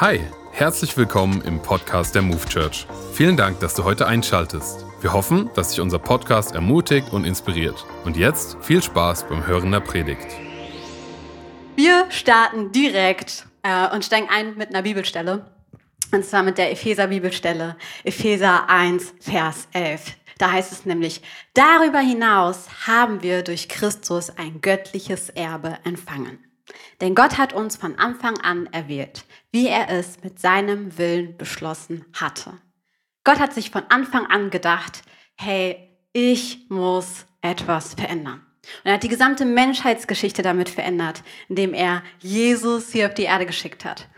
Hi, 0.00 0.18
herzlich 0.50 0.96
willkommen 0.96 1.40
im 1.42 1.62
Podcast 1.62 2.16
der 2.16 2.22
Move 2.22 2.44
Church. 2.48 2.84
Vielen 3.12 3.36
Dank, 3.36 3.60
dass 3.60 3.74
du 3.74 3.84
heute 3.84 4.08
einschaltest. 4.08 4.84
Wir 5.00 5.12
hoffen, 5.12 5.50
dass 5.54 5.68
dich 5.70 5.80
unser 5.80 6.00
Podcast 6.00 6.52
ermutigt 6.52 7.12
und 7.12 7.24
inspiriert. 7.24 7.86
Und 8.04 8.16
jetzt 8.16 8.56
viel 8.60 8.82
Spaß 8.82 9.28
beim 9.28 9.46
Hören 9.46 9.70
der 9.70 9.78
Predigt. 9.78 10.26
Wir 11.76 12.06
starten 12.10 12.72
direkt 12.72 13.46
äh, 13.62 13.88
und 13.94 14.04
steigen 14.04 14.26
ein 14.28 14.56
mit 14.56 14.70
einer 14.70 14.82
Bibelstelle. 14.82 15.46
Und 16.10 16.24
zwar 16.24 16.42
mit 16.42 16.58
der 16.58 16.72
Epheser 16.72 17.06
Bibelstelle, 17.06 17.76
Epheser 18.02 18.68
1, 18.68 19.14
Vers 19.20 19.68
11. 19.74 20.16
Da 20.38 20.50
heißt 20.50 20.72
es 20.72 20.86
nämlich, 20.86 21.22
darüber 21.54 22.00
hinaus 22.00 22.66
haben 22.88 23.22
wir 23.22 23.44
durch 23.44 23.68
Christus 23.68 24.30
ein 24.36 24.60
göttliches 24.60 25.30
Erbe 25.30 25.78
empfangen. 25.84 26.44
Denn 27.00 27.14
Gott 27.14 27.38
hat 27.38 27.52
uns 27.52 27.76
von 27.76 27.98
Anfang 27.98 28.38
an 28.40 28.66
erwählt, 28.72 29.24
wie 29.52 29.68
er 29.68 29.90
es 29.90 30.22
mit 30.22 30.38
seinem 30.38 30.96
Willen 30.98 31.36
beschlossen 31.36 32.04
hatte. 32.14 32.58
Gott 33.24 33.38
hat 33.38 33.52
sich 33.52 33.70
von 33.70 33.84
Anfang 33.88 34.26
an 34.26 34.50
gedacht, 34.50 35.02
hey, 35.36 35.90
ich 36.12 36.66
muss 36.68 37.26
etwas 37.40 37.94
verändern. 37.94 38.46
Und 38.82 38.86
er 38.86 38.94
hat 38.94 39.02
die 39.02 39.08
gesamte 39.08 39.44
Menschheitsgeschichte 39.44 40.42
damit 40.42 40.68
verändert, 40.68 41.22
indem 41.48 41.74
er 41.74 42.02
Jesus 42.20 42.90
hier 42.92 43.08
auf 43.08 43.14
die 43.14 43.24
Erde 43.24 43.46
geschickt 43.46 43.84
hat. 43.84 44.08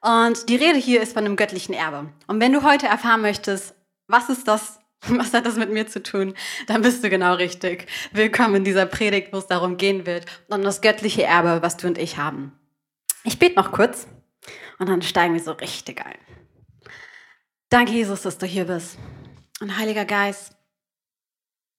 Und 0.00 0.48
die 0.48 0.56
Rede 0.56 0.78
hier 0.78 1.02
ist 1.02 1.12
von 1.12 1.24
einem 1.24 1.36
göttlichen 1.36 1.74
Erbe. 1.74 2.12
Und 2.26 2.40
wenn 2.40 2.52
du 2.52 2.62
heute 2.62 2.86
erfahren 2.86 3.22
möchtest, 3.22 3.74
was 4.08 4.28
ist 4.28 4.48
das 4.48 4.80
Was 5.08 5.34
hat 5.34 5.46
das 5.46 5.56
mit 5.56 5.70
mir 5.70 5.86
zu 5.88 6.00
tun? 6.02 6.34
Dann 6.68 6.82
bist 6.82 7.02
du 7.02 7.10
genau 7.10 7.34
richtig. 7.34 7.88
Willkommen 8.12 8.56
in 8.56 8.64
dieser 8.64 8.86
Predigt, 8.86 9.32
wo 9.32 9.38
es 9.38 9.48
darum 9.48 9.76
gehen 9.76 10.06
wird, 10.06 10.26
um 10.48 10.62
das 10.62 10.80
göttliche 10.80 11.24
Erbe, 11.24 11.60
was 11.60 11.76
du 11.76 11.88
und 11.88 11.98
ich 11.98 12.18
haben. 12.18 12.52
Ich 13.24 13.38
bete 13.38 13.56
noch 13.56 13.72
kurz 13.72 14.06
und 14.78 14.88
dann 14.88 15.02
steigen 15.02 15.34
wir 15.34 15.42
so 15.42 15.52
richtig 15.52 16.04
ein. 16.06 16.18
Danke, 17.68 17.92
Jesus, 17.92 18.22
dass 18.22 18.38
du 18.38 18.46
hier 18.46 18.66
bist. 18.66 18.96
Und 19.60 19.76
Heiliger 19.76 20.04
Geist, 20.04 20.54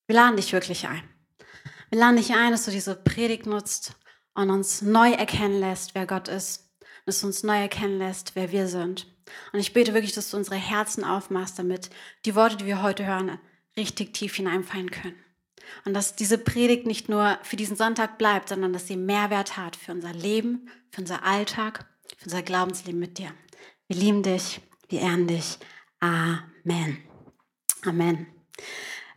wir 0.08 0.16
laden 0.18 0.36
dich 0.36 0.52
wirklich 0.52 0.88
ein. 0.88 1.04
Wir 1.92 2.00
laden 2.00 2.18
dich 2.18 2.34
ein, 2.34 2.52
dass 2.52 2.66
du 2.66 2.72
diese 2.72 2.96
Predigt 2.96 3.46
nutzt 3.46 3.94
und 4.34 4.50
uns 4.50 4.82
neu 4.82 5.12
erkennen 5.12 5.62
lässt, 5.62 5.96
wer 5.96 6.08
Gott 6.08 6.28
ist. 6.28 6.74
Dass 7.06 7.22
du 7.22 7.28
uns 7.28 7.44
neu 7.44 7.58
erkennen 7.58 8.00
lässt, 8.00 8.36
wer 8.36 8.52
wir 8.52 8.68
sind. 8.68 9.13
Und 9.52 9.60
ich 9.60 9.74
bete 9.74 9.94
wirklich, 9.94 10.14
dass 10.14 10.30
du 10.30 10.38
unsere 10.38 10.56
Herzen 10.56 11.04
aufmachst, 11.04 11.58
damit 11.60 11.90
die 12.26 12.36
Worte, 12.36 12.58
die 12.58 12.66
wir 12.66 12.82
heute 12.82 13.06
hören, 13.06 13.40
richtig 13.78 14.14
tief 14.14 14.36
hineinfallen 14.36 14.92
können. 14.92 15.16
Und 15.86 15.94
dass 15.94 16.16
diese 16.16 16.38
Predigt 16.38 16.86
nicht 16.86 17.10
nur 17.10 17.40
für 17.44 17.56
diesen 17.56 17.78
Sonntag 17.78 18.18
bleibt, 18.18 18.50
sondern 18.50 18.74
dass 18.74 18.88
sie 18.88 18.98
Mehrwert 18.98 19.58
hat 19.58 19.76
für 19.76 19.92
unser 19.92 20.14
Leben, 20.14 20.70
für 20.92 21.02
unser 21.02 21.24
Alltag, 21.24 21.86
für 22.18 22.26
unser 22.26 22.42
Glaubensleben 22.42 23.00
mit 23.00 23.18
dir. 23.18 23.32
Wir 23.88 23.98
lieben 23.98 24.24
dich, 24.24 24.62
wir 24.90 25.02
ehren 25.02 25.28
dich. 25.28 25.58
Amen. 26.00 26.98
Amen. 27.86 28.28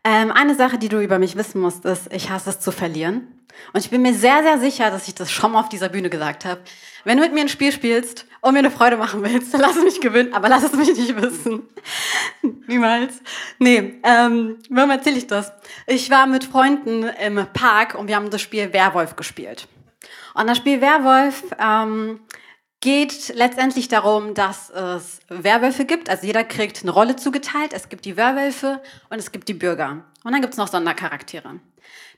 Ähm, 0.09 0.31
eine 0.31 0.55
Sache, 0.55 0.79
die 0.79 0.89
du 0.89 1.01
über 1.01 1.19
mich 1.19 1.35
wissen 1.35 1.61
musst, 1.61 1.85
ist, 1.85 2.13
ich 2.13 2.31
hasse 2.31 2.51
es 2.51 2.61
zu 2.61 2.71
verlieren. 2.71 3.27
Und 3.73 3.81
ich 3.81 3.91
bin 3.91 4.03
mir 4.03 4.15
sehr, 4.15 4.45
sehr 4.45 4.61
sicher, 4.61 4.93
dass 4.93 5.09
ich 5.09 5.17
das 5.17 5.33
schon 5.33 5.51
mal 5.51 5.59
auf 5.59 5.69
dieser 5.69 5.89
Bühne 5.89 6.11
gesagt 6.11 6.45
habe. 6.45 6.61
Wenn 7.03 7.17
du 7.17 7.25
mit 7.25 7.35
mir 7.35 7.41
ein 7.41 7.49
Spiel 7.49 7.73
spielst 7.73 8.25
und 8.41 8.53
mir 8.53 8.61
eine 8.61 8.71
Freude 8.71 8.99
machen 8.99 9.25
willst, 9.25 9.53
dann 9.53 9.63
lass 9.63 9.75
mich 9.83 10.01
gewinnen, 10.01 10.33
aber 10.33 10.49
lass 10.49 10.63
es 10.63 10.75
mich 10.75 10.97
nicht 10.97 11.21
wissen. 11.21 11.63
Niemals. 12.69 13.21
Nee, 13.59 13.95
ähm, 14.05 14.59
warum 14.71 14.91
erzähle 14.91 15.17
ich 15.17 15.27
das? 15.27 15.53
Ich 15.89 16.09
war 16.09 16.29
mit 16.29 16.45
Freunden 16.45 17.03
im 17.25 17.45
Park 17.53 17.97
und 17.97 18.07
wir 18.07 18.15
haben 18.15 18.31
das 18.31 18.43
Spiel 18.43 18.73
Werwolf 18.73 19.17
gespielt. 19.17 19.67
Und 20.35 20.47
das 20.47 20.59
Spiel 20.59 20.81
Werwolf 20.81 21.43
ähm, 21.59 22.21
geht 22.81 23.35
letztendlich 23.35 23.89
darum, 23.89 24.35
dass 24.35 24.71
es 24.71 25.21
Werwölfe 25.29 25.85
gibt. 25.85 26.09
Also 26.09 26.27
jeder 26.27 26.45
kriegt 26.45 26.83
eine 26.83 26.91
Rolle 26.91 27.17
zugeteilt. 27.17 27.73
Es 27.73 27.89
gibt 27.89 28.05
die 28.05 28.17
Werwölfe 28.17 28.83
und 29.11 29.19
es 29.19 29.33
gibt 29.33 29.49
die 29.49 29.55
Bürger. 29.55 30.05
Und 30.25 30.33
dann 30.33 30.41
gibt 30.41 30.55
es 30.55 30.59
noch 30.59 30.69
Sondercharaktere. 30.69 31.61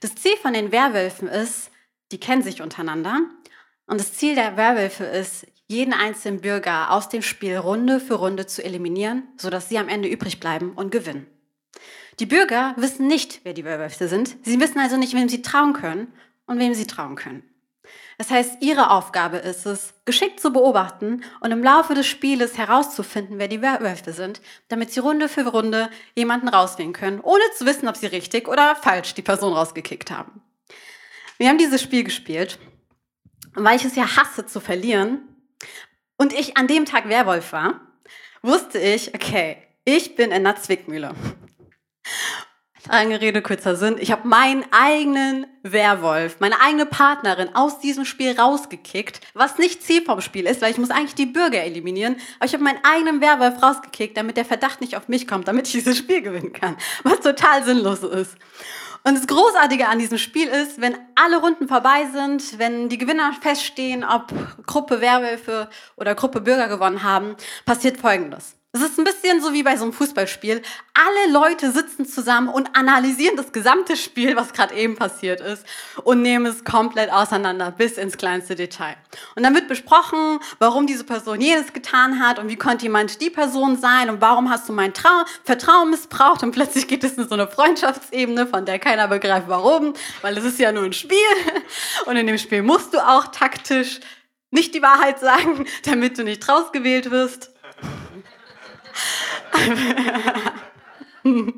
Das 0.01 0.15
Ziel 0.15 0.35
von 0.41 0.53
den 0.53 0.71
Werwölfen 0.71 1.27
ist, 1.27 1.71
die 2.11 2.19
kennen 2.19 2.43
sich 2.43 2.61
untereinander. 2.61 3.21
Und 3.87 3.99
das 3.99 4.13
Ziel 4.13 4.35
der 4.35 4.57
Werwölfe 4.57 5.03
ist, 5.03 5.47
jeden 5.67 5.93
einzelnen 5.93 6.41
Bürger 6.41 6.91
aus 6.91 7.09
dem 7.09 7.21
Spiel 7.21 7.55
Runde 7.57 7.99
für 7.99 8.15
Runde 8.15 8.47
zu 8.47 8.63
eliminieren, 8.63 9.27
sodass 9.37 9.69
sie 9.69 9.77
am 9.77 9.87
Ende 9.87 10.09
übrig 10.09 10.39
bleiben 10.39 10.73
und 10.73 10.91
gewinnen. 10.91 11.27
Die 12.19 12.25
Bürger 12.25 12.73
wissen 12.75 13.07
nicht, 13.07 13.41
wer 13.43 13.53
die 13.53 13.63
Werwölfe 13.63 14.07
sind. 14.07 14.35
Sie 14.43 14.59
wissen 14.59 14.79
also 14.79 14.97
nicht, 14.97 15.13
wem 15.13 15.29
sie 15.29 15.41
trauen 15.41 15.73
können 15.73 16.11
und 16.47 16.59
wem 16.59 16.73
sie 16.73 16.87
trauen 16.87 17.15
können. 17.15 17.48
Das 18.19 18.31
heißt, 18.31 18.57
ihre 18.59 18.91
Aufgabe 18.91 19.37
ist 19.37 19.65
es, 19.65 19.93
geschickt 20.03 20.41
zu 20.41 20.51
beobachten 20.51 21.23
und 21.39 21.51
im 21.51 21.63
Laufe 21.63 21.93
des 21.93 22.05
Spieles 22.05 22.57
herauszufinden, 22.57 23.39
wer 23.39 23.47
die 23.47 23.61
Werwölfe 23.61 24.11
sind, 24.11 24.41
damit 24.67 24.91
sie 24.91 24.99
Runde 24.99 25.29
für 25.29 25.47
Runde 25.47 25.89
jemanden 26.15 26.49
rauswählen 26.49 26.91
können, 26.91 27.21
ohne 27.21 27.43
zu 27.55 27.65
wissen, 27.65 27.87
ob 27.87 27.95
sie 27.95 28.07
richtig 28.07 28.49
oder 28.49 28.75
falsch 28.75 29.13
die 29.13 29.21
Person 29.21 29.53
rausgekickt 29.53 30.11
haben. 30.11 30.41
Wir 31.37 31.47
haben 31.47 31.57
dieses 31.57 31.81
Spiel 31.81 32.03
gespielt, 32.03 32.59
weil 33.53 33.77
ich 33.77 33.85
es 33.85 33.95
ja 33.95 34.17
hasse 34.17 34.45
zu 34.45 34.59
verlieren 34.59 35.21
und 36.17 36.33
ich 36.33 36.57
an 36.57 36.67
dem 36.67 36.83
Tag 36.83 37.07
Werwolf 37.07 37.53
war, 37.53 37.79
wusste 38.41 38.79
ich, 38.79 39.15
okay, 39.15 39.63
ich 39.85 40.17
bin 40.17 40.31
in 40.31 40.43
der 40.43 40.57
Zwickmühle. 40.57 41.15
Lange 42.87 43.19
Rede, 43.19 43.41
kurzer 43.41 43.75
Sinn. 43.75 43.97
Ich 43.99 44.11
habe 44.11 44.27
meinen 44.27 44.63
eigenen 44.71 45.45
Werwolf, 45.63 46.39
meine 46.39 46.61
eigene 46.61 46.85
Partnerin 46.85 47.53
aus 47.53 47.79
diesem 47.79 48.05
Spiel 48.05 48.39
rausgekickt, 48.39 49.21
was 49.33 49.57
nicht 49.57 49.83
Ziel 49.83 50.03
vom 50.03 50.21
Spiel 50.21 50.45
ist, 50.45 50.61
weil 50.61 50.71
ich 50.71 50.77
muss 50.77 50.89
eigentlich 50.89 51.15
die 51.15 51.25
Bürger 51.25 51.61
eliminieren. 51.61 52.15
Aber 52.37 52.45
ich 52.45 52.53
habe 52.53 52.63
meinen 52.63 52.79
eigenen 52.83 53.21
Werwolf 53.21 53.61
rausgekickt, 53.61 54.15
damit 54.15 54.37
der 54.37 54.45
Verdacht 54.45 54.81
nicht 54.81 54.95
auf 54.95 55.07
mich 55.07 55.27
kommt, 55.27 55.47
damit 55.47 55.67
ich 55.67 55.73
dieses 55.73 55.97
Spiel 55.97 56.21
gewinnen 56.21 56.53
kann. 56.53 56.77
Was 57.03 57.19
total 57.19 57.63
sinnlos 57.63 58.03
ist. 58.03 58.37
Und 59.03 59.17
das 59.17 59.27
Großartige 59.27 59.87
an 59.87 59.99
diesem 59.99 60.17
Spiel 60.17 60.47
ist, 60.47 60.81
wenn 60.81 60.97
alle 61.15 61.37
Runden 61.37 61.67
vorbei 61.67 62.07
sind, 62.13 62.59
wenn 62.59 62.89
die 62.89 62.97
Gewinner 62.97 63.33
feststehen, 63.41 64.03
ob 64.03 64.33
Gruppe 64.65 65.01
Werwölfe 65.01 65.69
oder 65.95 66.15
Gruppe 66.15 66.41
Bürger 66.41 66.67
gewonnen 66.67 67.03
haben, 67.03 67.35
passiert 67.65 67.97
Folgendes. 67.97 68.58
Es 68.79 68.91
ist 68.91 68.97
ein 68.97 69.03
bisschen 69.03 69.41
so 69.41 69.51
wie 69.51 69.61
bei 69.61 69.75
so 69.75 69.83
einem 69.83 69.91
Fußballspiel. 69.91 70.61
Alle 70.93 71.33
Leute 71.33 71.69
sitzen 71.71 72.05
zusammen 72.05 72.47
und 72.47 72.77
analysieren 72.77 73.35
das 73.35 73.51
gesamte 73.51 73.97
Spiel, 73.97 74.37
was 74.37 74.53
gerade 74.53 74.73
eben 74.73 74.95
passiert 74.95 75.41
ist, 75.41 75.65
und 76.05 76.21
nehmen 76.21 76.45
es 76.45 76.63
komplett 76.63 77.11
auseinander 77.11 77.71
bis 77.71 77.97
ins 77.97 78.15
kleinste 78.15 78.55
Detail. 78.55 78.95
Und 79.35 79.43
dann 79.43 79.53
wird 79.53 79.67
besprochen, 79.67 80.39
warum 80.59 80.87
diese 80.87 81.03
Person 81.03 81.41
jenes 81.41 81.73
getan 81.73 82.21
hat 82.25 82.39
und 82.39 82.47
wie 82.47 82.55
konnte 82.55 82.83
jemand 82.83 83.19
die 83.19 83.29
Person 83.29 83.77
sein 83.77 84.09
und 84.09 84.21
warum 84.21 84.49
hast 84.49 84.69
du 84.69 84.73
mein 84.73 84.93
Trau 84.93 85.25
Vertrauen 85.43 85.89
missbraucht 85.89 86.41
und 86.43 86.51
plötzlich 86.51 86.87
geht 86.87 87.03
es 87.03 87.17
in 87.17 87.27
so 87.27 87.33
eine 87.33 87.49
Freundschaftsebene, 87.49 88.47
von 88.47 88.65
der 88.65 88.79
keiner 88.79 89.09
begreift, 89.09 89.49
warum, 89.49 89.93
weil 90.21 90.37
es 90.37 90.45
ist 90.45 90.57
ja 90.57 90.71
nur 90.71 90.83
ein 90.83 90.93
Spiel 90.93 91.17
und 92.05 92.15
in 92.15 92.27
dem 92.27 92.37
Spiel 92.37 92.61
musst 92.61 92.93
du 92.93 92.99
auch 92.99 93.27
taktisch 93.27 93.99
nicht 94.51 94.73
die 94.73 94.81
Wahrheit 94.81 95.19
sagen, 95.19 95.65
damit 95.83 96.17
du 96.17 96.23
nicht 96.23 96.47
rausgewählt 96.47 97.11
wirst. 97.11 97.48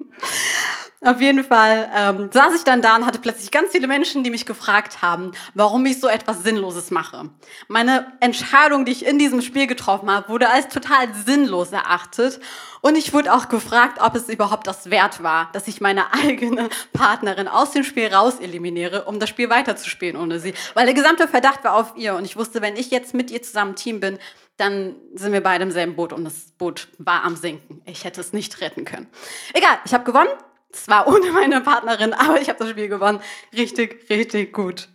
Auf 1.04 1.20
jeden 1.20 1.44
Fall 1.44 1.90
ähm, 1.98 2.30
saß 2.32 2.54
ich 2.56 2.64
dann 2.64 2.84
da 2.84 2.96
und 2.96 3.08
hatte 3.08 3.18
plötzlich 3.18 3.50
ganz 3.50 3.72
viele 3.72 3.88
Menschen, 3.88 4.24
die 4.24 4.30
mich 4.30 4.46
gefragt 4.46 5.02
haben, 5.02 5.32
warum 5.56 5.84
ich 5.88 6.00
so 6.00 6.08
etwas 6.08 6.44
Sinnloses 6.44 6.92
mache. 6.92 7.28
Meine 7.68 8.06
Entscheidung, 8.20 8.86
die 8.86 8.92
ich 8.92 9.04
in 9.08 9.18
diesem 9.18 9.42
Spiel 9.42 9.66
getroffen 9.66 10.12
habe, 10.12 10.30
wurde 10.30 10.52
als 10.52 10.68
total 10.68 11.12
sinnlos 11.16 11.72
erachtet. 11.72 12.40
Und 12.82 12.96
ich 13.00 13.14
wurde 13.14 13.34
auch 13.34 13.50
gefragt, 13.50 13.98
ob 14.00 14.16
es 14.16 14.30
überhaupt 14.30 14.68
das 14.68 14.92
wert 14.92 15.24
war, 15.24 15.50
dass 15.54 15.68
ich 15.68 15.82
meine 15.82 16.14
eigene 16.14 16.70
Partnerin 16.94 17.48
aus 17.48 17.72
dem 17.72 17.84
Spiel 17.84 18.14
raus 18.14 18.36
eliminiere, 18.40 19.06
um 19.06 19.20
das 19.20 19.30
Spiel 19.30 19.50
weiterzuspielen 19.50 20.16
ohne 20.16 20.40
sie. 20.40 20.54
Weil 20.76 20.86
der 20.86 20.94
gesamte 20.94 21.28
Verdacht 21.28 21.64
war 21.64 21.74
auf 21.74 21.94
ihr. 21.96 22.14
Und 22.14 22.26
ich 22.26 22.38
wusste, 22.38 22.62
wenn 22.62 22.76
ich 22.76 22.92
jetzt 22.92 23.16
mit 23.16 23.32
ihr 23.32 23.42
zusammen 23.42 23.76
Team 23.76 24.02
bin, 24.02 24.20
dann 24.62 24.96
sind 25.16 25.34
wir 25.34 25.42
beide 25.42 25.64
im 25.64 25.72
selben 25.72 25.96
Boot 25.96 26.14
und 26.14 26.24
das 26.24 26.52
Boot 26.58 26.88
war 27.00 27.24
am 27.24 27.36
Sinken. 27.36 27.82
Ich 27.86 28.04
hätte 28.04 28.22
es 28.22 28.32
nicht 28.32 28.62
retten 28.62 28.86
können. 28.86 29.08
Egal, 29.54 29.80
ich 29.86 29.94
habe 29.94 30.04
gewonnen. 30.04 30.30
Zwar 30.72 31.08
ohne 31.08 31.32
meine 31.32 31.62
Partnerin, 31.62 32.14
aber 32.14 32.40
ich 32.40 32.48
habe 32.48 32.60
das 32.60 32.70
Spiel 32.70 32.88
gewonnen. 32.88 33.20
Richtig, 33.54 34.08
richtig 34.10 34.54
gut. 34.54 34.88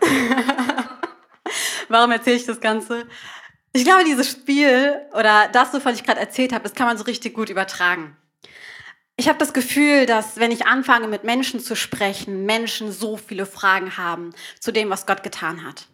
Warum 1.88 2.12
erzähle 2.12 2.36
ich 2.36 2.46
das 2.46 2.60
Ganze? 2.60 3.06
Ich 3.72 3.84
glaube, 3.84 4.04
dieses 4.04 4.30
Spiel 4.30 5.00
oder 5.12 5.48
das, 5.48 5.74
wovon 5.74 5.92
ich 5.94 6.04
gerade 6.04 6.20
erzählt 6.20 6.52
habe, 6.52 6.62
das 6.62 6.74
kann 6.74 6.86
man 6.86 6.96
so 6.96 7.04
richtig 7.04 7.34
gut 7.34 7.50
übertragen. 7.50 8.16
Ich 9.16 9.28
habe 9.28 9.38
das 9.38 9.52
Gefühl, 9.52 10.06
dass 10.06 10.38
wenn 10.38 10.52
ich 10.52 10.66
anfange, 10.66 11.08
mit 11.08 11.24
Menschen 11.24 11.60
zu 11.60 11.74
sprechen, 11.74 12.46
Menschen 12.46 12.92
so 12.92 13.16
viele 13.16 13.46
Fragen 13.46 13.96
haben 13.96 14.32
zu 14.60 14.72
dem, 14.72 14.90
was 14.90 15.06
Gott 15.06 15.22
getan 15.22 15.64
hat. 15.64 15.88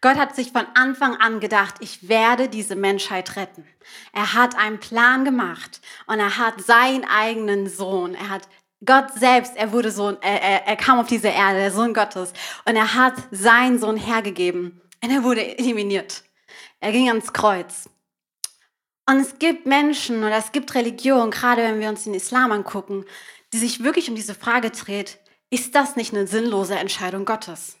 Gott 0.00 0.16
hat 0.16 0.36
sich 0.36 0.52
von 0.52 0.66
Anfang 0.74 1.16
an 1.16 1.40
gedacht, 1.40 1.76
ich 1.80 2.08
werde 2.08 2.48
diese 2.48 2.76
Menschheit 2.76 3.36
retten. 3.36 3.66
Er 4.12 4.34
hat 4.34 4.56
einen 4.56 4.78
Plan 4.78 5.24
gemacht 5.24 5.80
und 6.06 6.20
er 6.20 6.38
hat 6.38 6.60
seinen 6.60 7.04
eigenen 7.04 7.68
Sohn, 7.68 8.14
er 8.14 8.28
hat 8.28 8.48
Gott 8.84 9.12
selbst, 9.12 9.56
er 9.56 9.72
wurde 9.72 9.90
Sohn, 9.90 10.16
er, 10.20 10.66
er, 10.66 10.76
kam 10.76 11.00
auf 11.00 11.08
diese 11.08 11.28
Erde, 11.28 11.58
der 11.58 11.72
Sohn 11.72 11.94
Gottes, 11.94 12.32
und 12.64 12.76
er 12.76 12.94
hat 12.94 13.14
seinen 13.32 13.80
Sohn 13.80 13.96
hergegeben 13.96 14.80
und 15.02 15.10
er 15.10 15.24
wurde 15.24 15.58
eliminiert. 15.58 16.22
Er 16.78 16.92
ging 16.92 17.08
ans 17.08 17.32
Kreuz. 17.32 17.88
Und 19.08 19.18
es 19.20 19.38
gibt 19.38 19.66
Menschen 19.66 20.22
oder 20.22 20.36
es 20.36 20.52
gibt 20.52 20.74
Religionen, 20.74 21.32
gerade 21.32 21.62
wenn 21.62 21.80
wir 21.80 21.88
uns 21.88 22.04
den 22.04 22.14
Islam 22.14 22.52
angucken, 22.52 23.04
die 23.52 23.58
sich 23.58 23.82
wirklich 23.82 24.08
um 24.08 24.14
diese 24.14 24.34
Frage 24.34 24.70
dreht, 24.70 25.18
ist 25.50 25.74
das 25.74 25.96
nicht 25.96 26.14
eine 26.14 26.26
sinnlose 26.26 26.76
Entscheidung 26.76 27.24
Gottes? 27.24 27.78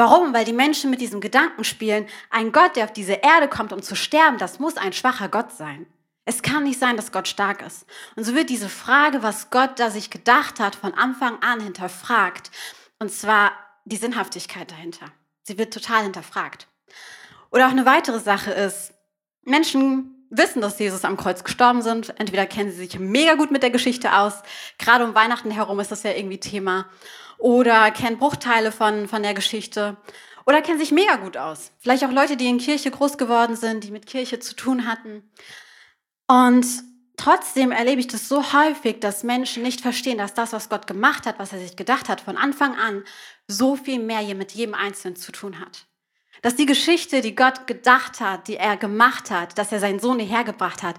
Warum? 0.00 0.32
Weil 0.32 0.46
die 0.46 0.54
Menschen 0.54 0.88
mit 0.88 1.02
diesem 1.02 1.20
Gedanken 1.20 1.62
spielen, 1.62 2.06
ein 2.30 2.52
Gott, 2.52 2.74
der 2.74 2.84
auf 2.84 2.92
diese 2.94 3.12
Erde 3.12 3.48
kommt, 3.48 3.70
um 3.70 3.82
zu 3.82 3.94
sterben, 3.94 4.38
das 4.38 4.58
muss 4.58 4.78
ein 4.78 4.94
schwacher 4.94 5.28
Gott 5.28 5.52
sein. 5.52 5.84
Es 6.24 6.40
kann 6.40 6.62
nicht 6.62 6.78
sein, 6.78 6.96
dass 6.96 7.12
Gott 7.12 7.28
stark 7.28 7.60
ist. 7.60 7.84
Und 8.16 8.24
so 8.24 8.34
wird 8.34 8.48
diese 8.48 8.70
Frage, 8.70 9.22
was 9.22 9.50
Gott 9.50 9.78
da 9.78 9.90
sich 9.90 10.08
gedacht 10.08 10.58
hat, 10.58 10.74
von 10.74 10.94
Anfang 10.94 11.42
an 11.42 11.60
hinterfragt. 11.60 12.50
Und 12.98 13.12
zwar 13.12 13.52
die 13.84 13.98
Sinnhaftigkeit 13.98 14.70
dahinter. 14.70 15.04
Sie 15.42 15.58
wird 15.58 15.74
total 15.74 16.04
hinterfragt. 16.04 16.66
Oder 17.50 17.66
auch 17.66 17.72
eine 17.72 17.84
weitere 17.84 18.20
Sache 18.20 18.52
ist, 18.52 18.94
Menschen 19.42 20.26
wissen, 20.30 20.62
dass 20.62 20.78
Jesus 20.78 21.04
am 21.04 21.18
Kreuz 21.18 21.44
gestorben 21.44 21.82
sind. 21.82 22.18
Entweder 22.18 22.46
kennen 22.46 22.70
sie 22.70 22.78
sich 22.78 22.98
mega 22.98 23.34
gut 23.34 23.50
mit 23.50 23.62
der 23.62 23.70
Geschichte 23.70 24.16
aus. 24.16 24.32
Gerade 24.78 25.04
um 25.04 25.14
Weihnachten 25.14 25.50
herum 25.50 25.78
ist 25.78 25.92
das 25.92 26.04
ja 26.04 26.12
irgendwie 26.12 26.40
Thema. 26.40 26.86
Oder 27.40 27.90
kennen 27.90 28.18
Bruchteile 28.18 28.70
von, 28.70 29.08
von 29.08 29.22
der 29.22 29.32
Geschichte. 29.34 29.96
Oder 30.46 30.60
kennen 30.60 30.78
sich 30.78 30.92
mega 30.92 31.16
gut 31.16 31.36
aus. 31.36 31.72
Vielleicht 31.78 32.04
auch 32.04 32.12
Leute, 32.12 32.36
die 32.36 32.48
in 32.48 32.58
Kirche 32.58 32.90
groß 32.90 33.16
geworden 33.16 33.56
sind, 33.56 33.84
die 33.84 33.90
mit 33.90 34.06
Kirche 34.06 34.40
zu 34.40 34.54
tun 34.54 34.86
hatten. 34.86 35.22
Und 36.28 36.66
trotzdem 37.16 37.72
erlebe 37.72 38.00
ich 38.00 38.08
das 38.08 38.28
so 38.28 38.52
häufig, 38.52 39.00
dass 39.00 39.24
Menschen 39.24 39.62
nicht 39.62 39.80
verstehen, 39.80 40.18
dass 40.18 40.34
das, 40.34 40.52
was 40.52 40.68
Gott 40.68 40.86
gemacht 40.86 41.24
hat, 41.26 41.38
was 41.38 41.52
er 41.52 41.60
sich 41.60 41.76
gedacht 41.76 42.10
hat, 42.10 42.20
von 42.20 42.36
Anfang 42.36 42.76
an 42.76 43.04
so 43.48 43.74
viel 43.74 44.00
mehr 44.00 44.22
mit 44.34 44.52
jedem 44.52 44.74
Einzelnen 44.74 45.16
zu 45.16 45.32
tun 45.32 45.60
hat. 45.60 45.86
Dass 46.42 46.56
die 46.56 46.66
Geschichte, 46.66 47.22
die 47.22 47.34
Gott 47.34 47.66
gedacht 47.66 48.20
hat, 48.20 48.48
die 48.48 48.56
er 48.56 48.76
gemacht 48.76 49.30
hat, 49.30 49.56
dass 49.56 49.72
er 49.72 49.80
seinen 49.80 49.98
Sohn 49.98 50.18
hierher 50.18 50.44
gebracht 50.44 50.82
hat, 50.82 50.96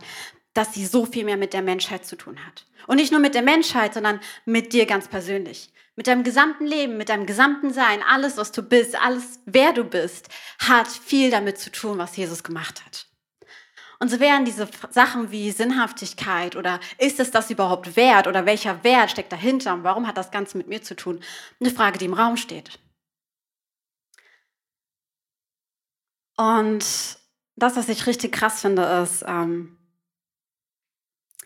dass 0.54 0.74
sie 0.74 0.86
so 0.86 1.06
viel 1.06 1.24
mehr 1.24 1.38
mit 1.38 1.54
der 1.54 1.62
Menschheit 1.62 2.06
zu 2.06 2.16
tun 2.16 2.38
hat. 2.46 2.66
Und 2.88 2.98
nicht 2.98 3.12
nur 3.12 3.22
mit 3.22 3.36
der 3.36 3.42
Menschheit, 3.42 3.94
sondern 3.94 4.20
mit 4.46 4.74
dir 4.74 4.86
ganz 4.86 5.08
persönlich. 5.08 5.72
Mit 5.96 6.08
deinem 6.08 6.24
gesamten 6.24 6.66
Leben, 6.66 6.98
mit 6.98 7.10
deinem 7.10 7.26
gesamten 7.26 7.74
Sein, 7.74 8.02
alles, 8.08 8.38
was 8.38 8.52
du 8.52 8.64
bist, 8.64 8.96
alles, 8.96 9.40
wer 9.46 9.74
du 9.74 9.84
bist, 9.84 10.30
hat 10.60 10.88
viel 10.88 11.30
damit 11.32 11.60
zu 11.60 11.72
tun, 11.72 11.98
was 11.98 12.16
Jesus 12.16 12.44
gemacht 12.44 12.84
hat. 12.86 13.08
Und 14.00 14.10
so 14.10 14.20
wären 14.20 14.46
diese 14.46 14.68
Sachen 14.90 15.30
wie 15.30 15.52
Sinnhaftigkeit 15.52 16.56
oder 16.56 16.80
ist 16.98 17.20
es 17.20 17.30
das 17.30 17.52
überhaupt 17.52 17.96
wert 17.96 18.26
oder 18.26 18.48
welcher 18.48 18.84
Wert 18.84 19.12
steckt 19.12 19.32
dahinter 19.32 19.76
und 19.76 19.84
warum 19.84 20.08
hat 20.08 20.18
das 20.18 20.32
Ganze 20.32 20.58
mit 20.58 20.68
mir 20.68 20.82
zu 20.82 20.96
tun, 20.96 21.24
eine 21.60 21.70
Frage, 21.70 22.00
die 22.00 22.06
im 22.06 22.16
Raum 22.16 22.36
steht. 22.36 22.80
Und 26.36 26.84
das, 27.56 27.76
was 27.76 27.90
ich 27.90 28.08
richtig 28.08 28.32
krass 28.32 28.62
finde, 28.62 28.82
ist 29.04 29.24
ähm, 29.28 29.78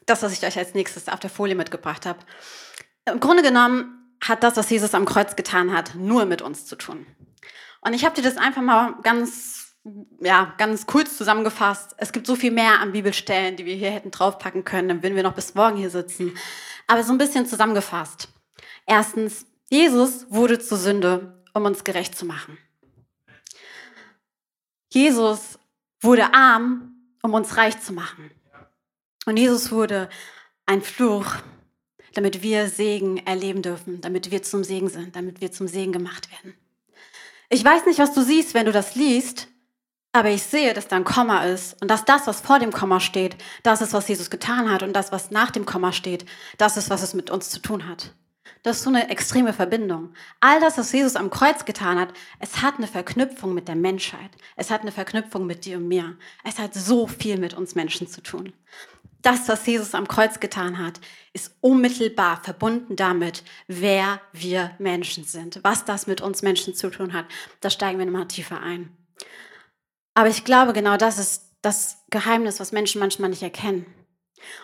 das, 0.05 0.23
was 0.23 0.31
ich 0.31 0.45
euch 0.45 0.57
als 0.57 0.73
nächstes 0.73 1.09
auf 1.09 1.19
der 1.19 1.29
Folie 1.29 1.55
mitgebracht 1.55 2.05
habe. 2.05 2.19
Im 3.03 3.19
Grunde 3.19 3.43
genommen 3.43 4.04
hat 4.27 4.43
das, 4.43 4.57
was 4.57 4.69
Jesus 4.69 4.93
am 4.93 5.05
Kreuz 5.05 5.35
getan 5.35 5.73
hat, 5.73 5.95
nur 5.95 6.25
mit 6.25 6.41
uns 6.41 6.65
zu 6.65 6.75
tun. 6.75 7.05
Und 7.81 7.93
ich 7.93 8.05
habe 8.05 8.15
dir 8.15 8.23
das 8.23 8.37
einfach 8.37 8.61
mal 8.61 8.95
ganz 9.03 9.65
ja, 10.19 10.53
ganz 10.57 10.87
kurz 10.87 11.15
zusammengefasst, 11.15 11.95
es 11.97 12.11
gibt 12.11 12.25
so 12.25 12.35
viel 12.35 12.51
mehr 12.51 12.79
an 12.79 12.91
Bibelstellen, 12.91 13.55
die 13.55 13.65
wir 13.65 13.75
hier 13.75 13.91
hätten 13.91 14.11
draufpacken 14.11 14.65
können, 14.65 14.87
dann 14.87 15.03
würden 15.03 15.15
wir 15.15 15.23
noch 15.23 15.35
bis 15.35 15.53
morgen 15.53 15.77
hier 15.77 15.91
sitzen. 15.91 16.35
Aber 16.87 17.03
so 17.03 17.11
ein 17.11 17.17
bisschen 17.17 17.45
zusammengefasst. 17.45 18.29
Erstens, 18.87 19.45
Jesus 19.69 20.25
wurde 20.29 20.59
zur 20.59 20.77
Sünde, 20.77 21.43
um 21.53 21.65
uns 21.65 21.83
gerecht 21.83 22.17
zu 22.17 22.25
machen. 22.25 22.57
Jesus 24.89 25.59
wurde 26.01 26.33
arm, 26.33 26.95
um 27.21 27.33
uns 27.33 27.57
reich 27.57 27.79
zu 27.79 27.93
machen. 27.93 28.31
Und 29.25 29.37
Jesus 29.37 29.71
wurde 29.71 30.09
ein 30.65 30.81
Fluch, 30.81 31.25
damit 32.15 32.41
wir 32.41 32.67
Segen 32.69 33.17
erleben 33.25 33.61
dürfen, 33.61 34.01
damit 34.01 34.31
wir 34.31 34.41
zum 34.41 34.63
Segen 34.63 34.89
sind, 34.89 35.15
damit 35.15 35.41
wir 35.41 35.51
zum 35.51 35.67
Segen 35.67 35.91
gemacht 35.91 36.29
werden. 36.31 36.55
Ich 37.49 37.63
weiß 37.63 37.85
nicht, 37.85 37.99
was 37.99 38.13
du 38.13 38.23
siehst, 38.23 38.55
wenn 38.55 38.65
du 38.65 38.71
das 38.71 38.95
liest, 38.95 39.47
aber 40.11 40.29
ich 40.29 40.43
sehe, 40.43 40.73
dass 40.73 40.87
da 40.87 40.95
ein 40.95 41.03
Komma 41.03 41.43
ist 41.43 41.79
und 41.81 41.91
dass 41.91 42.05
das, 42.05 42.25
was 42.25 42.39
vor 42.39 42.57
dem 42.57 42.71
Komma 42.71 42.99
steht, 42.99 43.35
das 43.63 43.81
ist, 43.81 43.93
was 43.93 44.07
Jesus 44.07 44.29
getan 44.29 44.71
hat 44.71 44.81
und 44.81 44.93
das, 44.93 45.11
was 45.11 45.29
nach 45.29 45.51
dem 45.51 45.65
Komma 45.65 45.91
steht, 45.91 46.25
das 46.57 46.77
ist, 46.77 46.89
was 46.89 47.03
es 47.03 47.13
mit 47.13 47.29
uns 47.29 47.49
zu 47.49 47.59
tun 47.59 47.87
hat. 47.87 48.13
Das 48.63 48.77
ist 48.77 48.83
so 48.83 48.89
eine 48.89 49.09
extreme 49.09 49.53
Verbindung. 49.53 50.13
All 50.39 50.59
das, 50.59 50.77
was 50.77 50.91
Jesus 50.91 51.15
am 51.15 51.29
Kreuz 51.29 51.65
getan 51.65 51.99
hat, 51.99 52.13
es 52.39 52.61
hat 52.61 52.77
eine 52.77 52.87
Verknüpfung 52.87 53.53
mit 53.53 53.67
der 53.67 53.75
Menschheit. 53.75 54.31
Es 54.55 54.71
hat 54.71 54.81
eine 54.81 54.91
Verknüpfung 54.91 55.45
mit 55.45 55.65
dir 55.65 55.77
und 55.77 55.87
mir. 55.87 56.17
Es 56.43 56.57
hat 56.57 56.73
so 56.73 57.07
viel 57.07 57.37
mit 57.37 57.53
uns 57.53 57.75
Menschen 57.75 58.07
zu 58.07 58.21
tun. 58.21 58.53
Das, 59.25 59.47
was 59.49 59.65
Jesus 59.65 59.95
am 59.95 60.07
Kreuz 60.07 60.39
getan 60.39 60.77
hat, 60.77 61.01
ist 61.33 61.55
unmittelbar 61.59 62.43
verbunden 62.43 62.95
damit, 62.95 63.43
wer 63.67 64.21
wir 64.33 64.75
Menschen 64.77 65.23
sind. 65.23 65.61
Was 65.63 65.83
das 65.83 66.05
mit 66.05 66.21
uns 66.21 66.43
Menschen 66.43 66.75
zu 66.75 66.91
tun 66.91 67.11
hat, 67.11 67.25
da 67.59 67.71
steigen 67.71 67.97
wir 67.97 68.05
nochmal 68.05 68.27
tiefer 68.27 68.61
ein. 68.61 68.95
Aber 70.13 70.29
ich 70.29 70.43
glaube, 70.45 70.73
genau 70.73 70.95
das 70.95 71.17
ist 71.17 71.55
das 71.63 72.03
Geheimnis, 72.11 72.59
was 72.59 72.71
Menschen 72.71 72.99
manchmal 72.99 73.31
nicht 73.31 73.41
erkennen. 73.41 73.87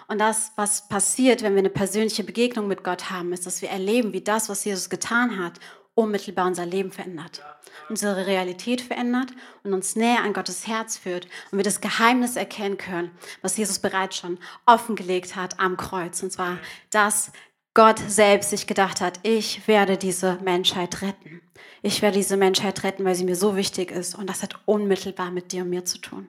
Und 0.08 0.22
das, 0.22 0.52
was 0.58 0.88
passiert, 0.88 1.42
wenn 1.42 1.54
wir 1.54 1.60
eine 1.60 1.72
persönliche 1.72 2.24
Begegnung 2.24 2.68
mit 2.68 2.84
Gott 2.84 3.10
haben, 3.10 3.34
ist, 3.34 3.48
dass 3.48 3.64
wir 3.64 3.70
erleben, 3.70 4.14
wie 4.14 4.22
das, 4.22 4.48
was 4.48 4.64
Jesus 4.64 4.92
getan 4.92 5.44
hat, 5.44 5.60
unmittelbar 5.94 6.48
unser 6.48 6.66
Leben 6.66 6.92
verändert, 6.92 7.44
unsere 7.90 8.26
Realität 8.26 8.82
verändert 8.82 9.32
und 9.64 9.74
uns 9.74 9.96
näher 9.96 10.24
an 10.24 10.34
Gottes 10.34 10.68
Herz 10.68 10.98
führt 10.98 11.28
und 11.52 11.58
wir 11.58 11.64
das 11.64 11.82
Geheimnis 11.82 12.36
erkennen 12.36 12.78
können, 12.78 13.12
was 13.42 13.58
Jesus 13.58 13.80
bereits 13.80 14.18
schon 14.18 14.40
offengelegt 14.66 15.36
hat 15.36 15.60
am 15.60 15.78
Kreuz. 15.78 16.24
Und 16.24 16.32
zwar, 16.32 16.58
dass 16.90 17.32
Gott 17.74 18.00
selbst 18.00 18.50
sich 18.50 18.68
gedacht 18.68 19.02
hat, 19.02 19.20
ich 19.24 19.68
werde 19.68 19.98
diese 19.98 20.38
Menschheit 20.42 21.02
retten 21.02 21.42
ich 21.82 22.02
werde 22.02 22.18
diese 22.18 22.38
Menschheit 22.38 22.84
retten, 22.84 23.06
weil 23.06 23.16
sie 23.16 23.24
mir 23.24 23.36
so 23.36 23.56
wichtig 23.56 23.92
ist. 23.92 24.16
Und 24.16 24.28
das 24.28 24.44
hat 24.44 24.60
unmittelbar 24.66 25.32
mit 25.32 25.52
dir 25.52 25.64
und 25.64 25.70
mir 25.70 25.86
zu 25.86 25.98
tun. 25.98 26.28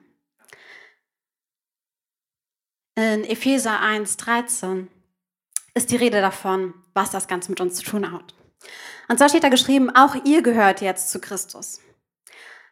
In 2.95 3.23
Epheser 3.23 3.79
1, 3.79 4.17
13 4.17 4.87
ist 5.73 5.91
die 5.91 5.95
Rede 5.95 6.21
davon, 6.21 6.73
was 6.93 7.11
das 7.11 7.27
Ganze 7.27 7.49
mit 7.49 7.61
uns 7.61 7.75
zu 7.75 7.83
tun 7.83 8.11
hat. 8.11 8.35
Und 9.07 9.17
zwar 9.17 9.29
steht 9.29 9.43
da 9.43 9.49
geschrieben, 9.49 9.89
auch 9.95 10.15
ihr 10.25 10.41
gehört 10.41 10.81
jetzt 10.81 11.11
zu 11.11 11.19
Christus. 11.19 11.79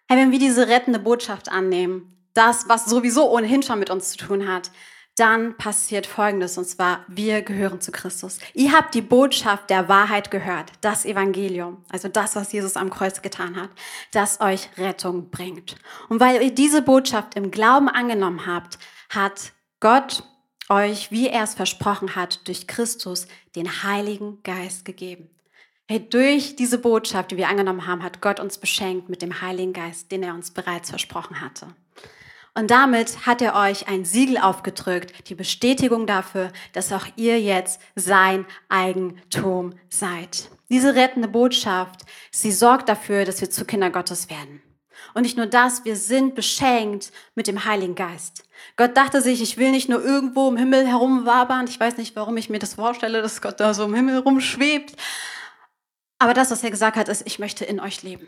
Hey, 0.07 0.17
wenn 0.17 0.31
wir 0.31 0.39
diese 0.39 0.67
rettende 0.67 0.99
Botschaft 0.99 1.49
annehmen, 1.49 2.17
das, 2.33 2.67
was 2.67 2.85
sowieso 2.85 3.29
ohnehin 3.29 3.63
schon 3.63 3.79
mit 3.79 3.89
uns 3.89 4.12
zu 4.12 4.17
tun 4.17 4.48
hat, 4.48 4.71
dann 5.17 5.57
passiert 5.57 6.07
Folgendes, 6.07 6.57
und 6.57 6.65
zwar, 6.65 7.05
wir 7.07 7.41
gehören 7.41 7.81
zu 7.81 7.91
Christus. 7.91 8.39
Ihr 8.53 8.71
habt 8.71 8.95
die 8.95 9.01
Botschaft 9.01 9.69
der 9.69 9.89
Wahrheit 9.89 10.31
gehört, 10.31 10.71
das 10.79 11.05
Evangelium, 11.05 11.83
also 11.89 12.07
das, 12.07 12.36
was 12.36 12.51
Jesus 12.53 12.77
am 12.77 12.89
Kreuz 12.89 13.21
getan 13.21 13.55
hat, 13.60 13.69
das 14.13 14.39
euch 14.39 14.69
Rettung 14.77 15.29
bringt. 15.29 15.75
Und 16.07 16.21
weil 16.21 16.41
ihr 16.41 16.55
diese 16.55 16.81
Botschaft 16.81 17.36
im 17.36 17.51
Glauben 17.51 17.89
angenommen 17.89 18.45
habt, 18.45 18.79
hat 19.10 19.51
Gott 19.81 20.24
euch, 20.69 21.12
wie 21.12 21.27
er 21.27 21.43
es 21.43 21.55
versprochen 21.55 22.15
hat, 22.15 22.48
durch 22.48 22.67
Christus 22.67 23.27
den 23.55 23.83
Heiligen 23.83 24.41
Geist 24.43 24.86
gegeben. 24.86 25.29
Hey, 25.91 26.07
durch 26.10 26.55
diese 26.55 26.77
Botschaft, 26.77 27.31
die 27.31 27.36
wir 27.36 27.50
angenommen 27.50 27.86
haben, 27.86 28.01
hat 28.01 28.21
Gott 28.21 28.39
uns 28.39 28.57
beschenkt 28.57 29.10
mit 29.10 29.21
dem 29.21 29.41
Heiligen 29.41 29.74
Geist, 29.74 30.10
den 30.10 30.24
er 30.24 30.33
uns 30.33 30.51
bereits 30.51 30.89
versprochen 30.89 31.41
hatte. 31.41 31.67
Und 32.53 32.71
damit 32.71 33.25
hat 33.25 33.41
er 33.41 33.55
euch 33.55 33.89
ein 33.89 34.05
Siegel 34.05 34.38
aufgedrückt, 34.38 35.27
die 35.27 35.36
Bestätigung 35.36 36.07
dafür, 36.07 36.53
dass 36.71 36.93
auch 36.93 37.07
ihr 37.17 37.41
jetzt 37.41 37.81
sein 37.93 38.45
Eigentum 38.69 39.74
seid. 39.89 40.50
Diese 40.69 40.95
rettende 40.95 41.27
Botschaft, 41.27 42.05
sie 42.31 42.53
sorgt 42.53 42.88
dafür, 42.88 43.25
dass 43.25 43.41
wir 43.41 43.50
zu 43.50 43.65
Kinder 43.65 43.89
Gottes 43.89 44.29
werden. 44.29 44.62
Und 45.13 45.24
nicht 45.24 45.36
nur 45.36 45.48
das, 45.48 45.83
wir 45.83 45.98
sind 45.98 46.36
beschenkt 46.36 47.12
mit 47.36 47.48
dem 47.48 47.65
Heiligen 47.65 47.95
Geist. 47.95 48.45
Gott 48.77 48.95
dachte 48.95 49.21
sich, 49.21 49.41
ich 49.41 49.57
will 49.57 49.71
nicht 49.71 49.89
nur 49.89 50.01
irgendwo 50.01 50.48
im 50.48 50.55
Himmel 50.55 50.88
herumwabern. 50.88 51.67
Ich 51.67 51.81
weiß 51.81 51.98
nicht, 51.98 52.15
warum 52.15 52.38
ich 52.38 52.50
mir 52.50 52.60
das 52.60 52.75
vorstelle, 52.75 53.21
dass 53.21 53.41
Gott 53.41 53.60
da 53.60 53.74
so 53.74 53.83
im 53.83 53.93
Himmel 53.93 54.19
rumschwebt. 54.19 54.95
Aber 56.21 56.35
das, 56.35 56.51
was 56.51 56.63
er 56.63 56.69
gesagt 56.69 56.97
hat, 56.97 57.09
ist, 57.09 57.23
ich 57.25 57.39
möchte 57.39 57.65
in 57.65 57.79
euch 57.79 58.03
leben. 58.03 58.27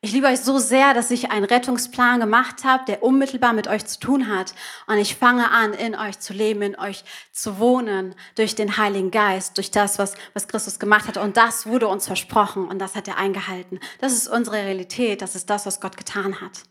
Ich 0.00 0.12
liebe 0.12 0.28
euch 0.28 0.40
so 0.40 0.58
sehr, 0.58 0.94
dass 0.94 1.10
ich 1.10 1.30
einen 1.30 1.44
Rettungsplan 1.44 2.20
gemacht 2.20 2.64
habe, 2.64 2.86
der 2.86 3.02
unmittelbar 3.02 3.52
mit 3.52 3.68
euch 3.68 3.84
zu 3.84 4.00
tun 4.00 4.34
hat. 4.34 4.54
Und 4.86 4.96
ich 4.96 5.16
fange 5.16 5.50
an, 5.50 5.74
in 5.74 5.94
euch 5.94 6.18
zu 6.18 6.32
leben, 6.32 6.62
in 6.62 6.78
euch 6.78 7.04
zu 7.32 7.58
wohnen, 7.58 8.14
durch 8.34 8.54
den 8.54 8.78
Heiligen 8.78 9.10
Geist, 9.10 9.58
durch 9.58 9.70
das, 9.70 9.98
was, 9.98 10.14
was 10.32 10.48
Christus 10.48 10.78
gemacht 10.78 11.06
hat. 11.06 11.18
Und 11.18 11.36
das 11.36 11.66
wurde 11.66 11.86
uns 11.86 12.06
versprochen 12.06 12.66
und 12.66 12.78
das 12.78 12.94
hat 12.94 13.08
er 13.08 13.18
eingehalten. 13.18 13.78
Das 14.00 14.14
ist 14.14 14.26
unsere 14.26 14.56
Realität, 14.56 15.20
das 15.20 15.34
ist 15.34 15.50
das, 15.50 15.66
was 15.66 15.82
Gott 15.82 15.98
getan 15.98 16.40
hat. 16.40 16.62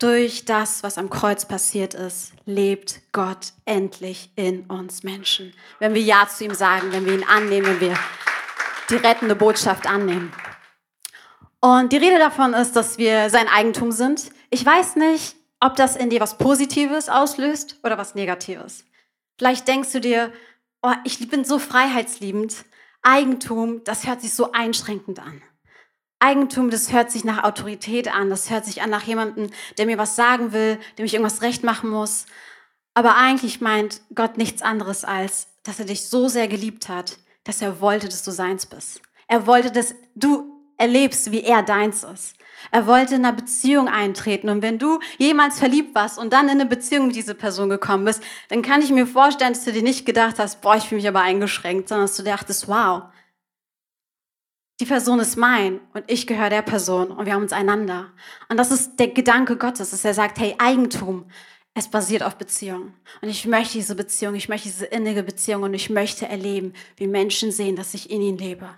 Durch 0.00 0.44
das, 0.44 0.82
was 0.82 0.98
am 0.98 1.08
Kreuz 1.08 1.44
passiert 1.44 1.94
ist, 1.94 2.32
lebt 2.46 3.00
Gott 3.12 3.52
endlich 3.64 4.32
in 4.34 4.64
uns 4.66 5.04
Menschen. 5.04 5.54
Wenn 5.78 5.94
wir 5.94 6.02
Ja 6.02 6.26
zu 6.28 6.42
ihm 6.42 6.54
sagen, 6.54 6.90
wenn 6.90 7.06
wir 7.06 7.14
ihn 7.14 7.24
annehmen, 7.28 7.66
wenn 7.66 7.80
wir 7.80 7.98
die 8.90 8.96
rettende 8.96 9.34
Botschaft 9.34 9.86
annehmen. 9.86 10.32
Und 11.60 11.92
die 11.92 11.96
Rede 11.96 12.18
davon 12.18 12.54
ist, 12.54 12.76
dass 12.76 12.98
wir 12.98 13.30
sein 13.30 13.48
Eigentum 13.48 13.90
sind. 13.92 14.30
Ich 14.50 14.64
weiß 14.64 14.96
nicht, 14.96 15.36
ob 15.60 15.76
das 15.76 15.96
in 15.96 16.10
dir 16.10 16.20
was 16.20 16.38
Positives 16.38 17.08
auslöst 17.08 17.80
oder 17.82 17.98
was 17.98 18.14
Negatives. 18.14 18.84
Vielleicht 19.38 19.66
denkst 19.66 19.92
du 19.92 20.00
dir, 20.00 20.32
oh, 20.82 20.92
ich 21.04 21.28
bin 21.28 21.44
so 21.44 21.58
freiheitsliebend. 21.58 22.64
Eigentum, 23.02 23.84
das 23.84 24.06
hört 24.06 24.20
sich 24.20 24.34
so 24.34 24.52
einschränkend 24.52 25.18
an. 25.18 25.42
Eigentum, 26.18 26.70
das 26.70 26.92
hört 26.92 27.10
sich 27.10 27.24
nach 27.24 27.44
Autorität 27.44 28.12
an, 28.12 28.30
das 28.30 28.48
hört 28.48 28.64
sich 28.64 28.80
an 28.80 28.90
nach 28.90 29.02
jemandem, 29.02 29.50
der 29.76 29.86
mir 29.86 29.98
was 29.98 30.16
sagen 30.16 30.52
will, 30.52 30.78
dem 30.96 31.04
ich 31.04 31.14
irgendwas 31.14 31.42
recht 31.42 31.62
machen 31.62 31.90
muss. 31.90 32.26
Aber 32.94 33.16
eigentlich 33.16 33.60
meint 33.60 34.00
Gott 34.14 34.38
nichts 34.38 34.62
anderes 34.62 35.04
als, 35.04 35.48
dass 35.62 35.78
er 35.78 35.84
dich 35.84 36.08
so 36.08 36.28
sehr 36.28 36.48
geliebt 36.48 36.88
hat, 36.88 37.18
dass 37.46 37.62
er 37.62 37.80
wollte, 37.80 38.08
dass 38.08 38.22
du 38.22 38.30
seins 38.30 38.66
bist. 38.66 39.00
Er 39.28 39.46
wollte, 39.46 39.70
dass 39.70 39.94
du 40.14 40.52
erlebst, 40.76 41.30
wie 41.32 41.42
er 41.42 41.62
deins 41.62 42.04
ist. 42.04 42.36
Er 42.70 42.86
wollte 42.86 43.14
in 43.14 43.24
einer 43.24 43.36
Beziehung 43.36 43.88
eintreten. 43.88 44.48
Und 44.48 44.62
wenn 44.62 44.78
du 44.78 44.98
jemals 45.18 45.58
verliebt 45.58 45.94
warst 45.94 46.18
und 46.18 46.32
dann 46.32 46.46
in 46.46 46.60
eine 46.60 46.66
Beziehung 46.66 47.06
mit 47.06 47.16
dieser 47.16 47.34
Person 47.34 47.68
gekommen 47.68 48.04
bist, 48.04 48.22
dann 48.48 48.62
kann 48.62 48.82
ich 48.82 48.90
mir 48.90 49.06
vorstellen, 49.06 49.52
dass 49.52 49.64
du 49.64 49.72
dir 49.72 49.82
nicht 49.82 50.04
gedacht 50.04 50.38
hast, 50.38 50.60
boah, 50.60 50.76
ich 50.76 50.84
fühle 50.84 51.00
mich 51.00 51.08
aber 51.08 51.20
eingeschränkt, 51.20 51.88
sondern 51.88 52.06
dass 52.06 52.16
du 52.16 52.22
dachtest, 52.22 52.68
wow, 52.68 53.04
die 54.80 54.84
Person 54.84 55.20
ist 55.20 55.36
mein 55.36 55.80
und 55.94 56.04
ich 56.06 56.26
gehöre 56.26 56.50
der 56.50 56.62
Person 56.62 57.10
und 57.10 57.24
wir 57.24 57.32
haben 57.32 57.42
uns 57.42 57.52
einander. 57.52 58.12
Und 58.48 58.58
das 58.58 58.70
ist 58.70 58.98
der 58.98 59.08
Gedanke 59.08 59.56
Gottes, 59.56 59.90
dass 59.90 60.04
er 60.04 60.12
sagt, 60.12 60.38
hey, 60.38 60.54
Eigentum, 60.58 61.26
es 61.76 61.88
basiert 61.88 62.22
auf 62.22 62.36
Beziehung. 62.36 62.94
Und 63.20 63.28
ich 63.28 63.46
möchte 63.46 63.74
diese 63.74 63.94
Beziehung, 63.94 64.34
ich 64.34 64.48
möchte 64.48 64.68
diese 64.68 64.86
innige 64.86 65.22
Beziehung 65.22 65.62
und 65.62 65.74
ich 65.74 65.90
möchte 65.90 66.26
erleben, 66.26 66.72
wie 66.96 67.06
Menschen 67.06 67.52
sehen, 67.52 67.76
dass 67.76 67.94
ich 67.94 68.10
in 68.10 68.20
ihnen 68.20 68.38
lebe 68.38 68.68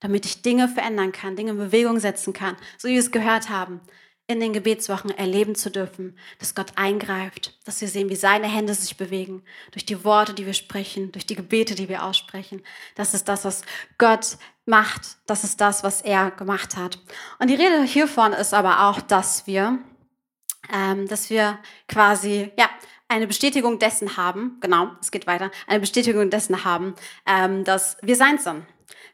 damit 0.00 0.26
ich 0.26 0.42
Dinge 0.42 0.68
verändern 0.68 1.12
kann, 1.12 1.36
Dinge 1.36 1.52
in 1.52 1.58
Bewegung 1.58 1.98
setzen 1.98 2.32
kann, 2.32 2.56
so 2.76 2.88
wie 2.88 2.92
wir 2.92 3.00
es 3.00 3.10
gehört 3.10 3.48
haben, 3.48 3.80
in 4.28 4.40
den 4.40 4.52
Gebetswochen 4.52 5.10
erleben 5.10 5.54
zu 5.54 5.70
dürfen, 5.70 6.16
dass 6.38 6.54
Gott 6.54 6.72
eingreift, 6.76 7.58
dass 7.64 7.80
wir 7.80 7.88
sehen, 7.88 8.10
wie 8.10 8.16
seine 8.16 8.46
Hände 8.46 8.74
sich 8.74 8.98
bewegen, 8.98 9.42
durch 9.70 9.86
die 9.86 10.04
Worte, 10.04 10.34
die 10.34 10.44
wir 10.44 10.52
sprechen, 10.52 11.10
durch 11.12 11.24
die 11.24 11.34
Gebete, 11.34 11.74
die 11.74 11.88
wir 11.88 12.04
aussprechen. 12.04 12.62
Das 12.94 13.14
ist 13.14 13.26
das, 13.26 13.46
was 13.46 13.62
Gott 13.96 14.36
macht. 14.66 15.16
Das 15.24 15.44
ist 15.44 15.62
das, 15.62 15.82
was 15.82 16.02
er 16.02 16.30
gemacht 16.30 16.76
hat. 16.76 16.98
Und 17.38 17.48
die 17.48 17.54
Rede 17.54 17.82
hiervon 17.84 18.34
ist 18.34 18.52
aber 18.52 18.88
auch, 18.88 19.00
dass 19.00 19.46
wir, 19.46 19.78
ähm, 20.72 21.06
dass 21.08 21.30
wir 21.30 21.58
quasi, 21.88 22.52
ja, 22.58 22.68
eine 23.08 23.26
Bestätigung 23.26 23.78
dessen 23.78 24.16
haben, 24.16 24.58
genau, 24.60 24.90
es 25.00 25.10
geht 25.10 25.26
weiter, 25.26 25.50
eine 25.66 25.80
Bestätigung 25.80 26.28
dessen 26.28 26.64
haben, 26.64 26.94
ähm, 27.26 27.64
dass 27.64 27.96
wir 28.02 28.16
sein 28.16 28.38
sind 28.38 28.64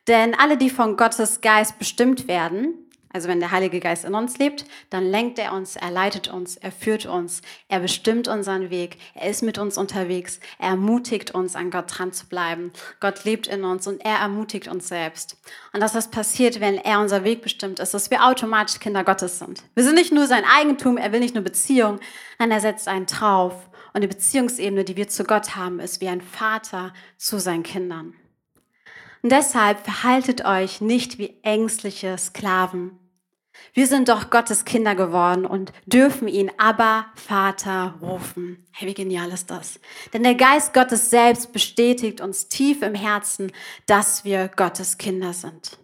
denn 0.07 0.35
alle, 0.35 0.57
die 0.57 0.71
von 0.71 0.97
Gottes 0.97 1.41
Geist 1.41 1.79
bestimmt 1.79 2.29
werden, 2.29 2.84
also 3.15 3.29
wenn 3.29 3.39
der 3.39 3.53
Heilige 3.53 3.79
Geist 3.79 4.05
in 4.05 4.15
uns 4.15 4.39
lebt, 4.39 4.65
dann 4.91 5.05
lenkt 5.05 5.39
er 5.39 5.53
uns, 5.53 5.77
er 5.77 5.93
leitet 5.93 6.27
uns, 6.27 6.57
er 6.57 6.73
führt 6.73 7.07
uns, 7.07 7.43
er 7.69 7.79
bestimmt 7.79 8.27
unseren 8.27 8.71
Weg, 8.71 8.99
er 9.15 9.31
ist 9.31 9.45
mit 9.45 9.57
uns 9.57 9.79
unterwegs, 9.79 10.41
er 10.59 10.71
ermutigt 10.71 11.31
uns, 11.31 11.55
an 11.55 11.71
Gott 11.71 11.85
dran 11.89 12.13
zu 12.13 12.27
bleiben. 12.27 12.73
Gott 12.99 13.25
lebt 13.25 13.47
in 13.47 13.63
uns 13.63 13.87
und 13.87 14.05
er 14.05 14.17
ermutigt 14.17 14.67
uns 14.67 14.89
selbst. 14.89 15.37
Und 15.73 15.81
dass 15.81 15.93
das 15.93 16.11
passiert, 16.11 16.61
wenn 16.61 16.77
er 16.77 16.99
unser 16.99 17.23
Weg 17.23 17.41
bestimmt 17.41 17.79
ist, 17.79 17.95
dass 17.95 18.11
wir 18.11 18.27
automatisch 18.27 18.81
Kinder 18.81 19.05
Gottes 19.05 19.39
sind. 19.39 19.63
Wir 19.77 19.85
sind 19.85 19.95
nicht 19.95 20.13
nur 20.13 20.27
sein 20.27 20.45
Eigentum, 20.45 20.97
er 20.97 21.13
will 21.13 21.21
nicht 21.21 21.37
nur 21.37 21.45
Beziehung, 21.45 22.01
nein, 22.41 22.51
er 22.51 22.61
setzt 22.61 22.89
einen 22.89 23.07
drauf. 23.07 23.71
Und 23.93 24.01
die 24.01 24.09
Beziehungsebene, 24.09 24.83
die 24.83 24.97
wir 24.97 25.07
zu 25.07 25.23
Gott 25.23 25.55
haben, 25.55 25.79
ist 25.79 26.01
wie 26.01 26.09
ein 26.09 26.21
Vater 26.21 26.93
zu 27.17 27.39
seinen 27.39 27.63
Kindern. 27.63 28.15
Und 29.23 29.31
deshalb 29.31 29.79
verhaltet 29.85 30.45
euch 30.45 30.81
nicht 30.81 31.19
wie 31.19 31.39
ängstliche 31.43 32.19
Sklaven. 32.19 32.99
Wir 33.73 33.87
sind 33.87 34.09
doch 34.09 34.31
Gottes 34.31 34.65
Kinder 34.65 34.95
geworden 34.95 35.47
und 35.47 35.73
dürfen 35.87 36.29
ihn 36.29 36.51
aber 36.59 37.07
Vater 37.15 37.95
rufen. 38.01 38.67
Hey, 38.73 38.89
wie 38.89 38.95
genial 38.95 39.31
ist 39.31 39.51
das? 39.51 39.81
Denn 40.13 40.23
der 40.23 40.35
Geist 40.35 40.75
Gottes 40.75 41.11
selbst 41.11 41.53
bestätigt 41.53 42.21
uns 42.21 42.49
tief 42.49 42.83
im 42.83 42.95
Herzen, 42.95 43.53
dass 43.87 44.25
wir 44.25 44.49
Gottes 44.49 44.99
Kinder 44.99 45.33
sind. 45.33 45.79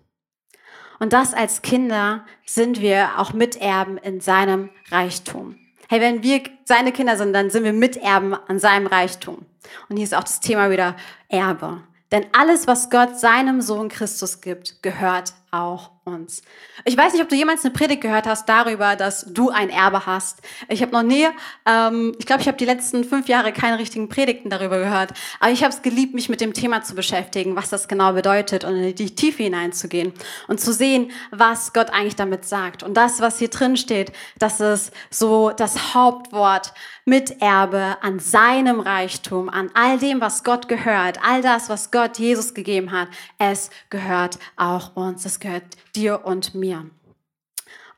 Und 1.00 1.12
das 1.12 1.32
als 1.34 1.62
Kinder 1.62 2.26
sind 2.44 2.80
wir 2.80 3.18
auch 3.18 3.32
Miterben 3.32 3.96
in 3.96 4.20
seinem 4.20 4.70
Reichtum. 4.90 5.56
Hey, 5.88 6.00
wenn 6.00 6.22
wir 6.22 6.42
seine 6.64 6.92
Kinder 6.92 7.16
sind, 7.16 7.32
dann 7.32 7.50
sind 7.50 7.64
wir 7.64 7.72
Miterben 7.72 8.34
an 8.34 8.60
seinem 8.60 8.86
Reichtum. 8.86 9.46
Und 9.88 9.96
hier 9.96 10.04
ist 10.04 10.14
auch 10.14 10.22
das 10.22 10.40
Thema 10.40 10.70
wieder 10.70 10.94
Erbe. 11.28 11.82
Denn 12.12 12.26
alles, 12.32 12.66
was 12.66 12.90
Gott 12.90 13.18
seinem 13.18 13.60
Sohn 13.60 13.88
Christus 13.88 14.40
gibt, 14.40 14.82
gehört 14.82 15.32
auch 15.50 15.90
uns. 16.10 16.42
Ich 16.84 16.96
weiß 16.96 17.12
nicht, 17.12 17.22
ob 17.22 17.28
du 17.28 17.36
jemals 17.36 17.64
eine 17.64 17.72
Predigt 17.72 18.02
gehört 18.02 18.26
hast 18.26 18.48
darüber, 18.48 18.96
dass 18.96 19.24
du 19.28 19.50
ein 19.50 19.70
Erbe 19.70 20.06
hast. 20.06 20.40
Ich 20.68 20.82
habe 20.82 20.92
noch 20.92 21.02
nie, 21.02 21.26
ähm, 21.66 22.14
ich 22.18 22.26
glaube, 22.26 22.42
ich 22.42 22.48
habe 22.48 22.58
die 22.58 22.64
letzten 22.64 23.04
fünf 23.04 23.28
Jahre 23.28 23.52
keine 23.52 23.78
richtigen 23.78 24.08
Predigten 24.08 24.50
darüber 24.50 24.78
gehört. 24.78 25.12
Aber 25.40 25.50
ich 25.50 25.62
habe 25.62 25.72
es 25.72 25.82
geliebt, 25.82 26.14
mich 26.14 26.28
mit 26.28 26.40
dem 26.40 26.52
Thema 26.52 26.82
zu 26.82 26.94
beschäftigen, 26.94 27.56
was 27.56 27.70
das 27.70 27.88
genau 27.88 28.12
bedeutet 28.12 28.64
und 28.64 28.76
in 28.76 28.94
die 28.94 29.14
Tiefe 29.14 29.42
hineinzugehen 29.44 30.12
und 30.48 30.60
zu 30.60 30.72
sehen, 30.72 31.10
was 31.30 31.72
Gott 31.72 31.90
eigentlich 31.90 32.16
damit 32.16 32.44
sagt. 32.44 32.82
Und 32.82 32.94
das, 32.94 33.20
was 33.20 33.38
hier 33.38 33.48
drin 33.48 33.76
steht, 33.76 34.12
das 34.38 34.60
ist 34.60 34.92
so 35.10 35.50
das 35.50 35.94
Hauptwort 35.94 36.72
Miterbe 37.10 37.96
an 38.02 38.20
seinem 38.20 38.78
Reichtum, 38.78 39.48
an 39.48 39.70
all 39.74 39.98
dem, 39.98 40.20
was 40.20 40.44
Gott 40.44 40.68
gehört, 40.68 41.18
all 41.24 41.42
das, 41.42 41.68
was 41.68 41.90
Gott 41.90 42.18
Jesus 42.18 42.54
gegeben 42.54 42.92
hat. 42.92 43.08
Es 43.36 43.70
gehört 43.90 44.38
auch 44.56 44.94
uns. 44.94 45.24
Es 45.24 45.40
gehört 45.40 45.64
dir 45.96 45.99
und 46.08 46.54
mir. 46.54 46.86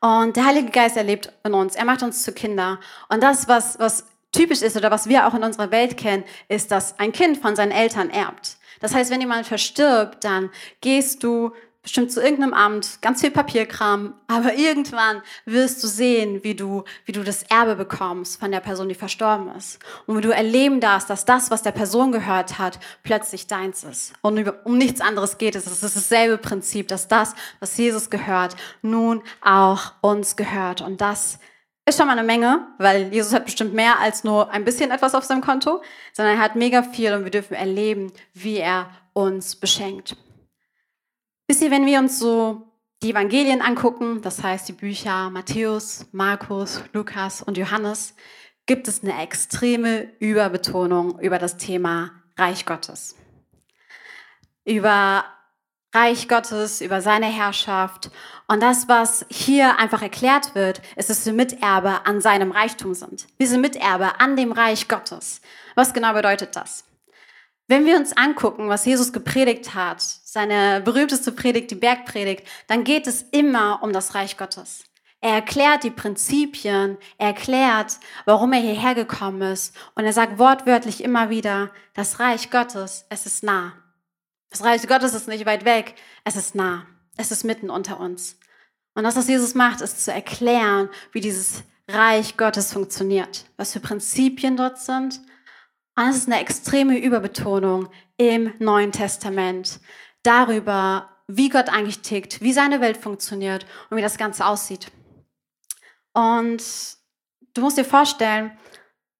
Und 0.00 0.36
der 0.36 0.46
Heilige 0.46 0.70
Geist 0.70 0.96
erlebt 0.96 1.32
in 1.44 1.54
uns. 1.54 1.76
Er 1.76 1.84
macht 1.84 2.02
uns 2.02 2.24
zu 2.24 2.32
Kinder. 2.32 2.80
Und 3.08 3.22
das, 3.22 3.46
was, 3.46 3.78
was 3.78 4.04
typisch 4.32 4.62
ist 4.62 4.76
oder 4.76 4.90
was 4.90 5.08
wir 5.08 5.26
auch 5.26 5.34
in 5.34 5.44
unserer 5.44 5.70
Welt 5.70 5.96
kennen, 5.96 6.24
ist, 6.48 6.72
dass 6.72 6.98
ein 6.98 7.12
Kind 7.12 7.38
von 7.38 7.54
seinen 7.54 7.70
Eltern 7.70 8.10
erbt. 8.10 8.56
Das 8.80 8.94
heißt, 8.94 9.10
wenn 9.12 9.20
jemand 9.20 9.46
verstirbt, 9.46 10.24
dann 10.24 10.50
gehst 10.80 11.22
du 11.22 11.52
bestimmt 11.82 12.12
zu 12.12 12.22
irgendeinem 12.22 12.54
Amt, 12.54 13.02
ganz 13.02 13.20
viel 13.20 13.32
Papierkram, 13.32 14.14
aber 14.28 14.54
irgendwann 14.54 15.20
wirst 15.46 15.82
du 15.82 15.88
sehen, 15.88 16.44
wie 16.44 16.54
du, 16.54 16.84
wie 17.04 17.12
du 17.12 17.24
das 17.24 17.42
Erbe 17.42 17.74
bekommst 17.74 18.38
von 18.38 18.52
der 18.52 18.60
Person, 18.60 18.88
die 18.88 18.94
verstorben 18.94 19.52
ist. 19.56 19.80
Und 20.06 20.16
wie 20.16 20.20
du 20.20 20.30
erleben 20.30 20.80
darfst, 20.80 21.10
dass 21.10 21.24
das, 21.24 21.50
was 21.50 21.62
der 21.62 21.72
Person 21.72 22.12
gehört 22.12 22.58
hat, 22.58 22.78
plötzlich 23.02 23.48
deins 23.48 23.82
ist. 23.82 24.12
Und 24.22 24.48
um 24.64 24.78
nichts 24.78 25.00
anderes 25.00 25.38
geht 25.38 25.56
es. 25.56 25.66
Es 25.66 25.82
ist 25.82 25.96
dasselbe 25.96 26.38
Prinzip, 26.38 26.86
dass 26.86 27.08
das, 27.08 27.34
was 27.58 27.76
Jesus 27.76 28.10
gehört, 28.10 28.56
nun 28.82 29.22
auch 29.40 29.92
uns 30.00 30.36
gehört. 30.36 30.82
Und 30.82 31.00
das 31.00 31.40
ist 31.84 31.98
schon 31.98 32.06
mal 32.06 32.16
eine 32.16 32.26
Menge, 32.26 32.68
weil 32.78 33.12
Jesus 33.12 33.32
hat 33.32 33.44
bestimmt 33.44 33.74
mehr 33.74 33.98
als 33.98 34.22
nur 34.22 34.50
ein 34.50 34.64
bisschen 34.64 34.92
etwas 34.92 35.16
auf 35.16 35.24
seinem 35.24 35.40
Konto, 35.40 35.82
sondern 36.12 36.36
er 36.36 36.42
hat 36.42 36.54
mega 36.54 36.84
viel 36.84 37.12
und 37.12 37.24
wir 37.24 37.32
dürfen 37.32 37.54
erleben, 37.54 38.12
wie 38.34 38.58
er 38.58 38.88
uns 39.14 39.56
beschenkt. 39.56 40.16
Wisst 41.52 41.60
ihr, 41.60 41.70
wenn 41.70 41.84
wir 41.84 41.98
uns 41.98 42.18
so 42.18 42.62
die 43.02 43.10
Evangelien 43.10 43.60
angucken, 43.60 44.22
das 44.22 44.42
heißt 44.42 44.66
die 44.70 44.72
Bücher 44.72 45.28
Matthäus, 45.28 46.06
Markus, 46.10 46.82
Lukas 46.94 47.42
und 47.42 47.58
Johannes, 47.58 48.14
gibt 48.64 48.88
es 48.88 49.02
eine 49.02 49.22
extreme 49.22 50.08
Überbetonung 50.18 51.20
über 51.20 51.38
das 51.38 51.58
Thema 51.58 52.12
Reich 52.38 52.64
Gottes. 52.64 53.16
Über 54.64 55.26
Reich 55.94 56.26
Gottes, 56.26 56.80
über 56.80 57.02
seine 57.02 57.26
Herrschaft. 57.26 58.10
Und 58.48 58.62
das, 58.62 58.88
was 58.88 59.26
hier 59.28 59.78
einfach 59.78 60.00
erklärt 60.00 60.54
wird, 60.54 60.80
ist, 60.96 61.10
dass 61.10 61.26
wir 61.26 61.34
Miterbe 61.34 62.06
an 62.06 62.22
seinem 62.22 62.50
Reichtum 62.50 62.94
sind. 62.94 63.26
Wir 63.36 63.46
sind 63.46 63.60
Miterbe 63.60 64.20
an 64.20 64.36
dem 64.36 64.52
Reich 64.52 64.88
Gottes. 64.88 65.42
Was 65.74 65.92
genau 65.92 66.14
bedeutet 66.14 66.56
das? 66.56 66.84
Wenn 67.68 67.86
wir 67.86 67.96
uns 67.96 68.16
angucken, 68.16 68.68
was 68.68 68.84
Jesus 68.84 69.12
gepredigt 69.12 69.74
hat, 69.74 70.02
seine 70.02 70.80
berühmteste 70.80 71.32
Predigt, 71.32 71.70
die 71.70 71.76
Bergpredigt, 71.76 72.46
dann 72.66 72.84
geht 72.84 73.06
es 73.06 73.22
immer 73.22 73.82
um 73.82 73.92
das 73.92 74.14
Reich 74.14 74.36
Gottes. 74.36 74.84
Er 75.20 75.34
erklärt 75.34 75.84
die 75.84 75.90
Prinzipien, 75.90 76.98
er 77.16 77.28
erklärt, 77.28 77.98
warum 78.24 78.52
er 78.52 78.60
hierher 78.60 78.96
gekommen 78.96 79.40
ist 79.42 79.76
und 79.94 80.04
er 80.04 80.12
sagt 80.12 80.38
wortwörtlich 80.38 81.02
immer 81.02 81.30
wieder, 81.30 81.70
das 81.94 82.18
Reich 82.18 82.50
Gottes, 82.50 83.06
es 83.08 83.24
ist 83.24 83.44
nah. 83.44 83.74
Das 84.50 84.64
Reich 84.64 84.86
Gottes 84.88 85.14
ist 85.14 85.28
nicht 85.28 85.46
weit 85.46 85.64
weg, 85.64 85.94
es 86.24 86.34
ist 86.34 86.56
nah. 86.56 86.86
Es 87.16 87.30
ist 87.30 87.44
mitten 87.44 87.70
unter 87.70 88.00
uns. 88.00 88.38
Und 88.94 89.04
das, 89.04 89.16
was 89.16 89.28
Jesus 89.28 89.54
macht, 89.54 89.80
ist 89.80 90.04
zu 90.04 90.12
erklären, 90.12 90.88
wie 91.12 91.20
dieses 91.20 91.62
Reich 91.88 92.36
Gottes 92.36 92.72
funktioniert, 92.72 93.44
was 93.56 93.72
für 93.72 93.80
Prinzipien 93.80 94.56
dort 94.56 94.78
sind 94.78 95.20
und 95.96 96.08
es 96.08 96.16
ist 96.16 96.26
eine 96.26 96.40
extreme 96.40 96.98
Überbetonung 96.98 97.88
im 98.16 98.52
Neuen 98.58 98.92
Testament 98.92 99.80
darüber, 100.22 101.10
wie 101.26 101.48
Gott 101.48 101.68
eigentlich 101.68 102.00
tickt, 102.00 102.40
wie 102.40 102.52
seine 102.52 102.80
Welt 102.80 102.96
funktioniert 102.96 103.66
und 103.90 103.96
wie 103.96 104.02
das 104.02 104.18
Ganze 104.18 104.46
aussieht. 104.46 104.90
Und 106.14 106.62
du 107.54 107.60
musst 107.60 107.78
dir 107.78 107.84
vorstellen, 107.84 108.52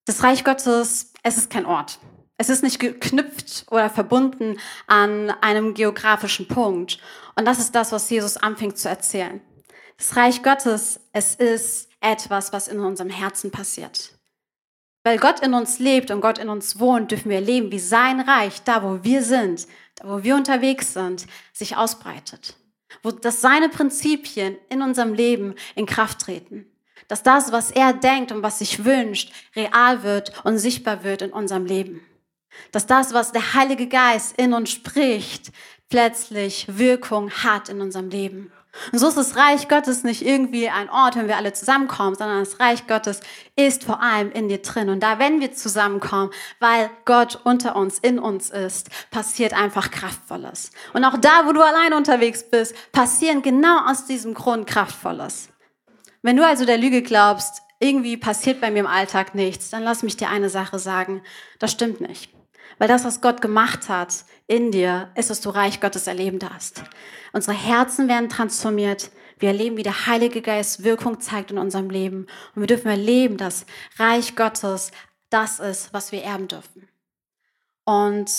das 0.05 0.23
Reich 0.23 0.45
Gottes, 0.45 1.12
es 1.23 1.37
ist 1.37 1.50
kein 1.50 1.67
Ort. 1.67 1.99
Es 2.37 2.49
ist 2.49 2.62
nicht 2.62 2.81
geknüpft 2.81 3.67
oder 3.71 3.88
verbunden 3.88 4.59
an 4.87 5.31
einem 5.43 5.75
geografischen 5.75 6.49
Punkt. 6.49 6.99
Und 7.37 7.45
das 7.45 7.59
ist 7.59 7.75
das, 7.75 7.93
was 7.93 8.11
Jesus 8.11 8.37
anfängt 8.37 8.79
zu 8.79 8.88
erzählen. 8.88 9.41
Das 9.97 10.17
Reich 10.17 10.43
Gottes, 10.43 11.00
es 11.12 11.35
ist 11.37 11.88
etwas, 12.00 12.52
was 12.52 12.67
in 12.67 12.81
unserem 12.81 13.11
Herzen 13.11 13.50
passiert. 13.50 14.19
Weil 15.04 15.18
Gott 15.18 15.40
in 15.40 15.54
uns 15.54 15.78
lebt 15.78 16.11
und 16.11 16.21
Gott 16.21 16.38
in 16.38 16.49
uns 16.49 16.78
wohnt, 16.78 17.11
dürfen 17.11 17.30
wir 17.30 17.38
erleben, 17.38 17.73
wie 17.73 17.78
sein 17.78 18.21
Reich, 18.21 18.62
da 18.62 18.82
wo 18.82 19.02
wir 19.02 19.23
sind, 19.23 19.66
da 19.97 20.09
wo 20.09 20.23
wir 20.23 20.37
unterwegs 20.37 20.92
sind, 20.92 21.26
sich 21.52 21.76
ausbreitet. 21.76 22.56
Wo 23.02 23.11
dass 23.11 23.40
seine 23.40 23.68
Prinzipien 23.68 24.56
in 24.68 24.82
unserem 24.82 25.14
Leben 25.14 25.54
in 25.75 25.87
Kraft 25.87 26.21
treten. 26.21 26.66
Dass 27.09 27.23
das, 27.23 27.50
was 27.50 27.71
er 27.73 27.92
denkt 27.92 28.30
und 28.30 28.42
was 28.42 28.61
sich 28.61 28.85
wünscht, 28.85 29.32
real 29.56 30.02
wird 30.02 30.44
und 30.44 30.59
sichtbar 30.59 31.02
wird 31.02 31.23
in 31.23 31.32
unserem 31.32 31.66
Leben. 31.66 32.00
Dass 32.71 32.87
das, 32.87 33.12
was 33.12 33.32
der 33.32 33.54
Heilige 33.54 33.88
Geist 33.88 34.38
in 34.38 34.52
uns 34.52 34.71
spricht, 34.71 35.50
plötzlich 35.88 36.66
Wirkung 36.78 37.30
hat 37.30 37.68
in 37.68 37.80
unserem 37.80 38.09
Leben. 38.09 38.52
Und 38.91 38.99
so 38.99 39.09
ist 39.09 39.17
das 39.17 39.37
Reich 39.37 39.69
Gottes 39.69 40.02
nicht 40.02 40.23
irgendwie 40.23 40.69
ein 40.69 40.88
Ort, 40.88 41.17
wenn 41.17 41.29
wir 41.29 41.37
alle 41.37 41.52
zusammenkommen, 41.52 42.17
sondern 42.17 42.41
das 42.41 42.59
Reich 42.59 42.87
Gottes 42.87 43.21
ist 43.55 43.85
vor 43.85 44.02
allem 44.02 44.33
in 44.33 44.49
dir 44.49 44.62
drin. 44.62 44.88
Und 44.88 45.02
da, 45.02 45.19
wenn 45.19 45.41
wir 45.41 45.52
zusammenkommen, 45.52 46.31
weil 46.59 46.91
Gott 47.05 47.38
unter 47.45 47.76
uns, 47.76 47.99
in 47.99 48.19
uns 48.19 48.49
ist, 48.49 48.88
passiert 49.11 49.52
einfach 49.52 49.91
Kraftvolles. 49.91 50.71
Und 50.95 51.05
auch 51.05 51.19
da, 51.19 51.47
wo 51.47 51.52
du 51.52 51.61
allein 51.61 51.93
unterwegs 51.93 52.49
bist, 52.49 52.75
passieren 52.93 53.43
genau 53.43 53.91
aus 53.91 54.07
diesem 54.07 54.33
Grund 54.33 54.67
Kraftvolles. 54.67 55.50
Wenn 56.23 56.37
du 56.37 56.47
also 56.47 56.64
der 56.64 56.79
Lüge 56.79 57.02
glaubst, 57.02 57.62
irgendwie 57.79 58.17
passiert 58.17 58.61
bei 58.61 58.71
mir 58.71 58.81
im 58.81 58.87
Alltag 58.87 59.35
nichts, 59.35 59.71
dann 59.71 59.83
lass 59.83 60.02
mich 60.02 60.17
dir 60.17 60.31
eine 60.31 60.49
Sache 60.49 60.79
sagen, 60.79 61.23
das 61.59 61.73
stimmt 61.73 62.00
nicht. 62.00 62.33
Weil 62.79 62.88
das, 62.88 63.05
was 63.05 63.21
Gott 63.21 63.43
gemacht 63.43 63.88
hat 63.88 64.25
in 64.52 64.71
dir, 64.71 65.11
ist, 65.14 65.30
dass 65.30 65.40
du 65.40 65.49
Reich 65.49 65.80
Gottes 65.80 66.06
erleben 66.06 66.38
darfst. 66.38 66.85
Unsere 67.32 67.56
Herzen 67.56 68.06
werden 68.06 68.28
transformiert. 68.28 69.11
Wir 69.38 69.49
erleben, 69.49 69.78
wie 69.78 69.82
der 69.82 70.06
Heilige 70.06 70.42
Geist 70.42 70.85
Wirkung 70.85 71.21
zeigt 71.21 71.50
in 71.50 71.56
unserem 71.56 71.88
Leben. 71.88 72.26
Und 72.54 72.61
wir 72.61 72.66
dürfen 72.66 72.88
erleben, 72.88 73.38
dass 73.38 73.64
Reich 73.97 74.37
Gottes 74.37 74.92
das 75.30 75.59
ist, 75.59 75.94
was 75.94 76.12
wir 76.12 76.23
erben 76.23 76.49
dürfen. 76.49 76.87
Und 77.85 78.30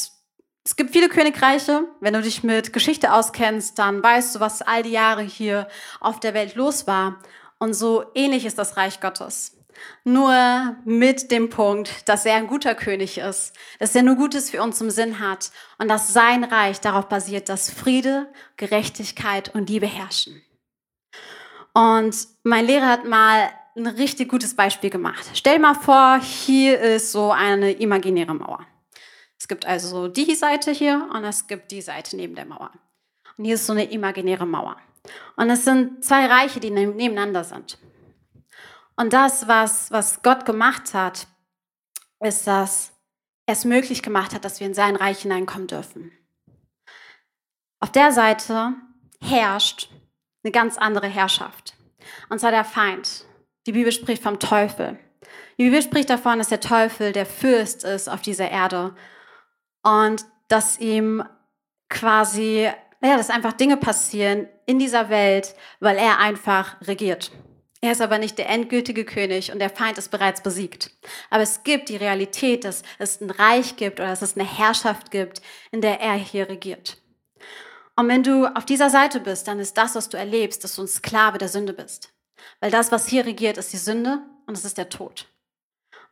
es 0.63 0.75
gibt 0.75 0.91
viele 0.91 1.09
Königreiche. 1.09 1.87
Wenn 1.99 2.13
du 2.13 2.21
dich 2.21 2.43
mit 2.43 2.73
Geschichte 2.73 3.11
auskennst, 3.11 3.79
dann 3.79 4.03
weißt 4.03 4.35
du, 4.35 4.39
was 4.39 4.61
all 4.61 4.83
die 4.83 4.91
Jahre 4.91 5.23
hier 5.23 5.67
auf 5.99 6.19
der 6.19 6.35
Welt 6.35 6.53
los 6.53 6.85
war. 6.85 7.19
Und 7.57 7.73
so 7.73 8.05
ähnlich 8.13 8.45
ist 8.45 8.59
das 8.59 8.77
Reich 8.77 9.01
Gottes. 9.01 9.57
Nur 10.03 10.75
mit 10.85 11.31
dem 11.31 11.49
Punkt, 11.49 12.07
dass 12.07 12.25
er 12.25 12.35
ein 12.35 12.47
guter 12.47 12.75
König 12.75 13.17
ist, 13.17 13.53
dass 13.79 13.95
er 13.95 14.03
nur 14.03 14.15
Gutes 14.15 14.49
für 14.49 14.61
uns 14.61 14.81
im 14.81 14.89
Sinn 14.89 15.19
hat 15.19 15.51
und 15.77 15.87
dass 15.87 16.13
sein 16.13 16.43
Reich 16.43 16.79
darauf 16.81 17.09
basiert, 17.09 17.49
dass 17.49 17.69
Friede, 17.69 18.27
Gerechtigkeit 18.57 19.53
und 19.53 19.69
Liebe 19.69 19.87
herrschen. 19.87 20.41
Und 21.73 22.15
mein 22.43 22.65
Lehrer 22.65 22.87
hat 22.87 23.05
mal 23.05 23.49
ein 23.75 23.87
richtig 23.87 24.29
gutes 24.29 24.55
Beispiel 24.55 24.89
gemacht. 24.89 25.25
Stell 25.33 25.59
mal 25.59 25.73
vor, 25.73 26.19
hier 26.21 26.79
ist 26.79 27.11
so 27.11 27.31
eine 27.31 27.71
imaginäre 27.71 28.35
Mauer. 28.35 28.65
Es 29.39 29.47
gibt 29.47 29.65
also 29.65 30.07
die 30.07 30.35
Seite 30.35 30.71
hier 30.71 31.09
und 31.13 31.23
es 31.23 31.47
gibt 31.47 31.71
die 31.71 31.81
Seite 31.81 32.15
neben 32.15 32.35
der 32.35 32.45
Mauer. 32.45 32.71
Und 33.37 33.45
hier 33.45 33.55
ist 33.55 33.65
so 33.65 33.73
eine 33.73 33.91
imaginäre 33.91 34.45
Mauer. 34.45 34.77
Und 35.35 35.49
es 35.49 35.65
sind 35.65 36.05
zwei 36.05 36.27
Reiche, 36.27 36.59
die 36.59 36.69
nebeneinander 36.69 37.43
sind. 37.43 37.77
Und 38.95 39.13
das, 39.13 39.47
was, 39.47 39.91
was 39.91 40.21
Gott 40.21 40.45
gemacht 40.45 40.93
hat, 40.93 41.27
ist, 42.19 42.47
dass 42.47 42.91
er 43.45 43.53
es 43.53 43.65
möglich 43.65 44.03
gemacht 44.03 44.33
hat, 44.33 44.45
dass 44.45 44.59
wir 44.59 44.67
in 44.67 44.73
sein 44.73 44.95
Reich 44.95 45.21
hineinkommen 45.21 45.67
dürfen. 45.67 46.11
Auf 47.79 47.91
der 47.91 48.11
Seite 48.11 48.73
herrscht 49.21 49.89
eine 50.43 50.51
ganz 50.51 50.77
andere 50.77 51.07
Herrschaft. 51.07 51.75
Und 52.29 52.39
zwar 52.39 52.51
der 52.51 52.65
Feind. 52.65 53.25
Die 53.65 53.71
Bibel 53.71 53.91
spricht 53.91 54.23
vom 54.23 54.39
Teufel. 54.39 54.99
Die 55.57 55.63
Bibel 55.65 55.81
spricht 55.81 56.09
davon, 56.09 56.37
dass 56.37 56.49
der 56.49 56.59
Teufel 56.59 57.11
der 57.11 57.25
Fürst 57.25 57.83
ist 57.83 58.09
auf 58.09 58.21
dieser 58.21 58.49
Erde 58.49 58.95
und 59.83 60.25
dass 60.47 60.79
ihm 60.79 61.23
quasi, 61.89 62.69
ja, 63.01 63.17
dass 63.17 63.29
einfach 63.29 63.53
Dinge 63.53 63.77
passieren 63.77 64.47
in 64.65 64.79
dieser 64.79 65.09
Welt, 65.09 65.55
weil 65.79 65.97
er 65.97 66.19
einfach 66.19 66.79
regiert. 66.81 67.31
Er 67.83 67.91
ist 67.91 67.99
aber 67.99 68.17
nicht 68.17 68.37
der 68.37 68.47
endgültige 68.47 69.03
König 69.03 69.51
und 69.51 69.59
der 69.59 69.69
Feind 69.69 69.97
ist 69.97 70.09
bereits 70.09 70.41
besiegt. 70.41 70.89
Aber 71.29 71.43
es 71.43 71.65
gibt 71.65 71.89
die 71.89 71.97
Realität, 71.97 72.63
dass 72.63 72.81
es 72.97 73.19
ein 73.19 73.29
Reich 73.29 73.75
gibt 73.75 73.99
oder 73.99 74.07
dass 74.07 74.21
es 74.21 74.37
eine 74.37 74.47
Herrschaft 74.47 75.11
gibt, 75.11 75.41
in 75.69 75.81
der 75.81 75.99
er 75.99 76.13
hier 76.13 76.47
regiert. 76.47 76.95
Und 77.97 78.07
wenn 78.07 78.23
du 78.23 78.45
auf 78.45 78.63
dieser 78.63 78.89
Seite 78.89 79.19
bist, 79.19 79.49
dann 79.49 79.59
ist 79.59 79.77
das, 79.77 79.95
was 79.95 80.07
du 80.07 80.15
erlebst, 80.15 80.63
dass 80.63 80.77
du 80.77 80.83
ein 80.83 80.87
Sklave 80.87 81.39
der 81.39 81.49
Sünde 81.49 81.73
bist. 81.73 82.13
Weil 82.61 82.71
das, 82.71 82.93
was 82.93 83.05
hier 83.05 83.25
regiert, 83.25 83.57
ist 83.57 83.73
die 83.73 83.77
Sünde 83.77 84.21
und 84.45 84.57
es 84.57 84.63
ist 84.63 84.77
der 84.77 84.87
Tod. 84.87 85.27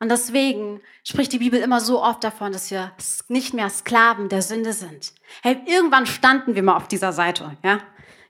Und 0.01 0.09
deswegen 0.09 0.81
spricht 1.05 1.31
die 1.31 1.39
Bibel 1.39 1.61
immer 1.61 1.79
so 1.79 2.03
oft 2.03 2.21
davon, 2.25 2.51
dass 2.51 2.69
wir 2.69 2.91
nicht 3.29 3.53
mehr 3.53 3.69
Sklaven 3.69 4.27
der 4.27 4.41
Sünde 4.41 4.73
sind. 4.73 5.13
Hey, 5.41 5.61
irgendwann 5.67 6.05
standen 6.05 6.53
wir 6.53 6.63
mal 6.63 6.75
auf 6.75 6.89
dieser 6.89 7.13
Seite, 7.13 7.55
ja? 7.63 7.79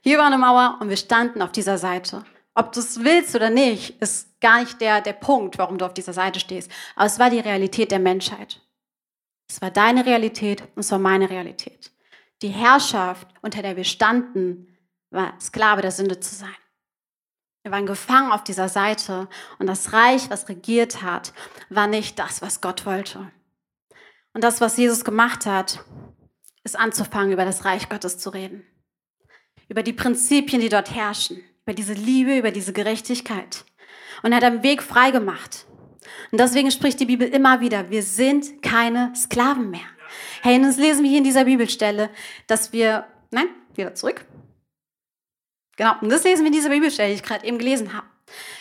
Hier 0.00 0.18
war 0.18 0.26
eine 0.26 0.38
Mauer 0.38 0.78
und 0.80 0.90
wir 0.90 0.96
standen 0.96 1.42
auf 1.42 1.50
dieser 1.50 1.76
Seite. 1.76 2.24
Ob 2.54 2.72
du 2.72 2.80
es 2.80 3.02
willst 3.02 3.34
oder 3.34 3.50
nicht, 3.50 4.00
ist 4.02 4.40
gar 4.40 4.60
nicht 4.60 4.80
der, 4.80 5.00
der 5.00 5.14
Punkt, 5.14 5.56
warum 5.58 5.78
du 5.78 5.86
auf 5.86 5.94
dieser 5.94 6.12
Seite 6.12 6.38
stehst. 6.38 6.70
Aber 6.96 7.06
es 7.06 7.18
war 7.18 7.30
die 7.30 7.40
Realität 7.40 7.90
der 7.90 7.98
Menschheit. 7.98 8.60
Es 9.48 9.62
war 9.62 9.70
deine 9.70 10.04
Realität 10.04 10.62
und 10.74 10.80
es 10.80 10.90
war 10.90 10.98
meine 10.98 11.30
Realität. 11.30 11.92
Die 12.42 12.48
Herrschaft, 12.48 13.28
unter 13.40 13.62
der 13.62 13.76
wir 13.76 13.84
standen, 13.84 14.76
war 15.10 15.34
Sklave 15.40 15.82
der 15.82 15.90
Sünde 15.90 16.20
zu 16.20 16.34
sein. 16.34 16.54
Wir 17.62 17.72
waren 17.72 17.86
gefangen 17.86 18.32
auf 18.32 18.42
dieser 18.42 18.68
Seite 18.68 19.28
und 19.58 19.66
das 19.66 19.92
Reich, 19.92 20.28
was 20.30 20.48
regiert 20.48 21.02
hat, 21.02 21.32
war 21.70 21.86
nicht 21.86 22.18
das, 22.18 22.42
was 22.42 22.60
Gott 22.60 22.84
wollte. 22.86 23.30
Und 24.34 24.42
das, 24.42 24.60
was 24.60 24.76
Jesus 24.76 25.04
gemacht 25.04 25.46
hat, 25.46 25.84
ist 26.64 26.78
anzufangen, 26.78 27.32
über 27.32 27.44
das 27.44 27.64
Reich 27.64 27.88
Gottes 27.88 28.18
zu 28.18 28.30
reden. 28.30 28.66
Über 29.68 29.82
die 29.82 29.92
Prinzipien, 29.92 30.60
die 30.60 30.68
dort 30.68 30.94
herrschen 30.94 31.42
über 31.64 31.74
diese 31.74 31.92
Liebe, 31.92 32.36
über 32.36 32.50
diese 32.50 32.72
Gerechtigkeit. 32.72 33.64
Und 34.22 34.32
er 34.32 34.36
hat 34.36 34.44
einen 34.44 34.62
Weg 34.62 34.82
frei 34.82 35.10
gemacht. 35.10 35.66
Und 36.30 36.40
deswegen 36.40 36.70
spricht 36.70 37.00
die 37.00 37.06
Bibel 37.06 37.28
immer 37.28 37.60
wieder, 37.60 37.90
wir 37.90 38.02
sind 38.02 38.62
keine 38.62 39.12
Sklaven 39.14 39.70
mehr. 39.70 39.80
Hey, 40.42 40.56
und 40.56 40.62
das 40.62 40.76
lesen 40.76 41.02
wir 41.02 41.10
hier 41.10 41.18
in 41.18 41.24
dieser 41.24 41.44
Bibelstelle, 41.44 42.10
dass 42.46 42.72
wir, 42.72 43.06
nein, 43.30 43.48
wieder 43.74 43.94
zurück. 43.94 44.24
Genau, 45.76 45.94
und 46.00 46.10
das 46.10 46.24
lesen 46.24 46.42
wir 46.42 46.48
in 46.48 46.52
dieser 46.52 46.70
Bibelstelle, 46.70 47.08
die 47.08 47.14
ich 47.14 47.22
gerade 47.22 47.46
eben 47.46 47.58
gelesen 47.58 47.94
habe. 47.94 48.06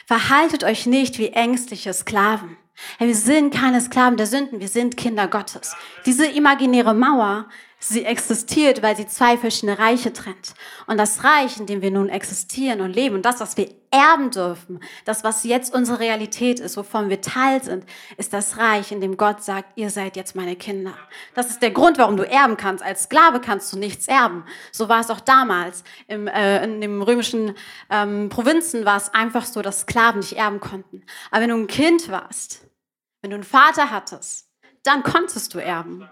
Verhaltet 0.05 0.63
euch 0.63 0.85
nicht 0.85 1.17
wie 1.17 1.29
ängstliche 1.29 1.93
Sklaven. 1.93 2.57
Hey, 2.97 3.07
wir 3.07 3.15
sind 3.15 3.53
keine 3.53 3.81
Sklaven 3.81 4.17
der 4.17 4.27
Sünden, 4.27 4.59
wir 4.59 4.67
sind 4.67 4.97
Kinder 4.97 5.27
Gottes. 5.27 5.75
Diese 6.05 6.25
imaginäre 6.25 6.93
Mauer 6.93 7.49
Sie 7.83 8.05
existiert, 8.05 8.83
weil 8.83 8.95
sie 8.95 9.07
zwei 9.07 9.39
verschiedene 9.39 9.79
Reiche 9.79 10.13
trennt. 10.13 10.53
Und 10.85 10.97
das 10.97 11.23
Reich, 11.23 11.59
in 11.59 11.65
dem 11.65 11.81
wir 11.81 11.89
nun 11.89 12.09
existieren 12.09 12.79
und 12.79 12.93
leben 12.93 13.15
und 13.15 13.25
das, 13.25 13.39
was 13.39 13.57
wir 13.57 13.69
erben 13.89 14.29
dürfen, 14.29 14.79
das, 15.03 15.23
was 15.23 15.43
jetzt 15.43 15.73
unsere 15.73 15.99
Realität 15.99 16.59
ist, 16.59 16.77
wovon 16.77 17.09
wir 17.09 17.21
Teil 17.21 17.63
sind, 17.63 17.83
ist 18.17 18.33
das 18.33 18.59
Reich, 18.59 18.91
in 18.91 19.01
dem 19.01 19.17
Gott 19.17 19.43
sagt, 19.43 19.79
ihr 19.79 19.89
seid 19.89 20.15
jetzt 20.15 20.35
meine 20.35 20.55
Kinder. 20.55 20.93
Das 21.33 21.49
ist 21.49 21.63
der 21.63 21.71
Grund, 21.71 21.97
warum 21.97 22.17
du 22.17 22.23
erben 22.23 22.55
kannst. 22.55 22.83
Als 22.83 23.05
Sklave 23.05 23.41
kannst 23.41 23.73
du 23.73 23.79
nichts 23.79 24.07
erben. 24.07 24.45
So 24.71 24.87
war 24.87 24.99
es 24.99 25.09
auch 25.09 25.19
damals. 25.19 25.83
Im, 26.07 26.27
äh, 26.27 26.63
in 26.63 26.81
den 26.81 27.01
römischen 27.01 27.55
ähm, 27.89 28.29
Provinzen 28.29 28.85
war 28.85 28.97
es 28.97 29.11
einfach 29.11 29.45
so, 29.45 29.63
dass 29.63 29.81
Sklaven 29.81 30.19
nicht 30.19 30.37
erben 30.37 30.59
konnten. 30.59 31.01
Aber 31.31 31.41
wenn 31.41 31.49
du 31.49 31.55
ein 31.55 31.67
Kind 31.67 32.11
warst, 32.11 32.61
wenn 33.23 33.31
du 33.31 33.37
einen 33.37 33.43
Vater 33.43 33.89
hattest, 33.89 34.49
dann 34.83 35.01
konntest 35.01 35.55
du 35.55 35.57
erben 35.57 36.07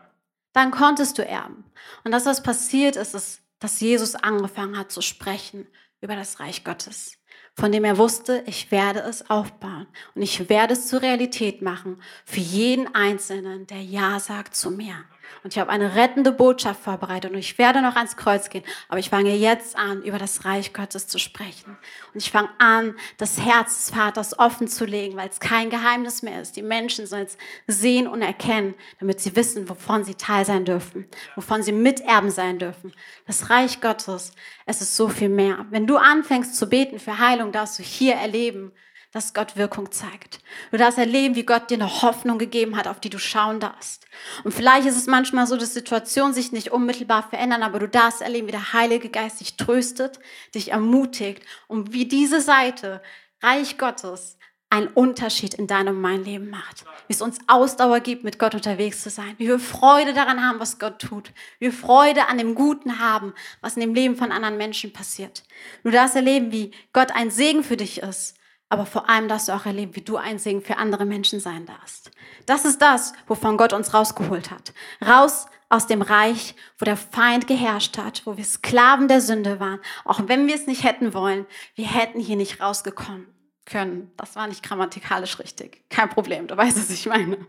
dann 0.59 0.71
konntest 0.71 1.17
du 1.17 1.25
erben. 1.25 1.63
Und 2.03 2.11
das, 2.11 2.25
was 2.25 2.43
passiert 2.43 2.97
ist, 2.97 3.15
ist, 3.15 3.41
dass 3.59 3.79
Jesus 3.79 4.15
angefangen 4.15 4.77
hat 4.77 4.91
zu 4.91 5.01
sprechen 5.01 5.67
über 6.01 6.17
das 6.17 6.41
Reich 6.41 6.65
Gottes, 6.65 7.13
von 7.55 7.71
dem 7.71 7.85
er 7.85 7.97
wusste, 7.97 8.43
ich 8.45 8.69
werde 8.69 8.99
es 8.99 9.29
aufbauen 9.29 9.87
und 10.15 10.21
ich 10.21 10.49
werde 10.49 10.73
es 10.73 10.87
zur 10.87 11.01
Realität 11.01 11.61
machen 11.61 12.01
für 12.25 12.41
jeden 12.41 12.93
Einzelnen, 12.93 13.67
der 13.67 13.81
Ja 13.81 14.19
sagt 14.19 14.53
zu 14.53 14.69
mir. 14.69 15.05
Und 15.43 15.53
ich 15.53 15.59
habe 15.59 15.69
eine 15.69 15.95
rettende 15.95 16.31
Botschaft 16.31 16.81
vorbereitet 16.81 17.31
und 17.31 17.37
ich 17.37 17.57
werde 17.57 17.81
noch 17.81 17.95
ans 17.95 18.17
Kreuz 18.17 18.49
gehen. 18.49 18.63
Aber 18.87 18.99
ich 18.99 19.09
fange 19.09 19.35
jetzt 19.35 19.77
an, 19.77 20.01
über 20.03 20.17
das 20.17 20.45
Reich 20.45 20.73
Gottes 20.73 21.07
zu 21.07 21.19
sprechen. 21.19 21.77
Und 22.13 22.21
ich 22.21 22.31
fange 22.31 22.49
an, 22.57 22.95
das 23.17 23.39
Herz 23.39 23.77
des 23.77 23.95
Vaters 23.95 24.37
offen 24.37 24.67
zu 24.67 24.85
legen, 24.85 25.15
weil 25.17 25.29
es 25.29 25.39
kein 25.39 25.69
Geheimnis 25.69 26.21
mehr 26.21 26.41
ist. 26.41 26.55
Die 26.55 26.61
Menschen 26.61 27.05
sollen 27.05 27.27
es 27.27 27.37
sehen 27.67 28.07
und 28.07 28.21
erkennen, 28.21 28.75
damit 28.99 29.19
sie 29.19 29.35
wissen, 29.35 29.69
wovon 29.69 30.03
sie 30.03 30.15
Teil 30.15 30.45
sein 30.45 30.65
dürfen, 30.65 31.07
wovon 31.35 31.63
sie 31.63 31.71
Miterben 31.71 32.31
sein 32.31 32.59
dürfen. 32.59 32.93
Das 33.25 33.49
Reich 33.49 33.81
Gottes, 33.81 34.33
es 34.65 34.81
ist 34.81 34.95
so 34.95 35.07
viel 35.07 35.29
mehr. 35.29 35.65
Wenn 35.69 35.87
du 35.87 35.97
anfängst 35.97 36.55
zu 36.55 36.67
beten 36.67 36.99
für 36.99 37.19
Heilung, 37.19 37.51
darfst 37.51 37.79
du 37.79 37.83
hier 37.83 38.15
erleben, 38.15 38.71
dass 39.11 39.33
Gott 39.33 39.55
Wirkung 39.55 39.91
zeigt. 39.91 40.39
Du 40.71 40.77
darfst 40.77 40.99
erleben, 40.99 41.35
wie 41.35 41.43
Gott 41.43 41.69
dir 41.69 41.75
eine 41.75 42.01
Hoffnung 42.01 42.37
gegeben 42.37 42.75
hat, 42.77 42.87
auf 42.87 42.99
die 42.99 43.09
du 43.09 43.17
schauen 43.17 43.59
darfst. 43.59 44.05
Und 44.43 44.53
vielleicht 44.53 44.87
ist 44.87 44.97
es 44.97 45.07
manchmal 45.07 45.47
so, 45.47 45.57
dass 45.57 45.73
Situationen 45.73 46.33
sich 46.33 46.51
nicht 46.51 46.71
unmittelbar 46.71 47.27
verändern, 47.27 47.63
aber 47.63 47.79
du 47.79 47.87
darfst 47.87 48.21
erleben, 48.21 48.47
wie 48.47 48.51
der 48.51 48.73
Heilige 48.73 49.09
Geist 49.09 49.39
dich 49.39 49.57
tröstet, 49.57 50.19
dich 50.53 50.71
ermutigt 50.71 51.43
und 51.67 51.93
wie 51.93 52.07
diese 52.07 52.41
Seite, 52.41 53.01
Reich 53.41 53.77
Gottes, 53.77 54.37
einen 54.71 54.87
Unterschied 54.87 55.55
in 55.55 55.65
deinem 55.65 55.95
und 55.95 56.01
meinem 56.01 56.23
Leben 56.23 56.49
macht. 56.49 56.85
Wie 57.07 57.13
es 57.13 57.21
uns 57.21 57.39
Ausdauer 57.47 58.01
gibt, 58.01 58.23
mit 58.23 58.37
Gott 58.37 58.53
unterwegs 58.53 59.01
zu 59.01 59.09
sein. 59.09 59.33
Wie 59.39 59.47
wir 59.47 59.59
Freude 59.59 60.13
daran 60.13 60.47
haben, 60.47 60.59
was 60.59 60.77
Gott 60.77 60.99
tut. 60.99 61.31
Wie 61.57 61.65
wir 61.65 61.73
Freude 61.73 62.27
an 62.27 62.37
dem 62.37 62.53
Guten 62.53 62.99
haben, 62.99 63.33
was 63.61 63.75
in 63.75 63.81
dem 63.81 63.95
Leben 63.95 64.15
von 64.15 64.31
anderen 64.31 64.57
Menschen 64.57 64.93
passiert. 64.93 65.43
Du 65.83 65.89
darfst 65.89 66.15
erleben, 66.15 66.51
wie 66.51 66.71
Gott 66.93 67.11
ein 67.15 67.31
Segen 67.31 67.63
für 67.63 67.77
dich 67.77 68.01
ist. 68.03 68.38
Aber 68.69 68.85
vor 68.85 69.09
allem 69.09 69.27
darfst 69.27 69.47
du 69.47 69.51
auch 69.51 69.65
erleben, 69.65 69.95
wie 69.95 70.01
du 70.01 70.17
ein 70.17 70.37
Segen 70.37 70.61
für 70.61 70.77
andere 70.77 71.05
Menschen 71.05 71.39
sein 71.39 71.65
darfst. 71.65 72.11
Das 72.45 72.65
ist 72.65 72.81
das, 72.81 73.13
wovon 73.27 73.57
Gott 73.57 73.73
uns 73.73 73.93
rausgeholt 73.93 74.51
hat. 74.51 74.73
Raus 75.05 75.47
aus 75.69 75.87
dem 75.87 76.01
Reich, 76.01 76.55
wo 76.77 76.85
der 76.85 76.97
Feind 76.97 77.47
geherrscht 77.47 77.97
hat, 77.97 78.23
wo 78.25 78.37
wir 78.37 78.43
Sklaven 78.43 79.07
der 79.07 79.21
Sünde 79.21 79.59
waren. 79.59 79.79
Auch 80.05 80.21
wenn 80.25 80.47
wir 80.47 80.55
es 80.55 80.67
nicht 80.67 80.83
hätten 80.83 81.13
wollen, 81.13 81.45
wir 81.75 81.87
hätten 81.87 82.19
hier 82.19 82.35
nicht 82.35 82.61
rausgekommen 82.61 83.27
können. 83.65 84.11
Das 84.17 84.35
war 84.35 84.47
nicht 84.47 84.63
grammatikalisch 84.63 85.39
richtig. 85.39 85.83
Kein 85.89 86.09
Problem, 86.09 86.47
du 86.47 86.57
weißt, 86.57 86.77
was 86.77 86.89
ich 86.89 87.05
meine. 87.05 87.45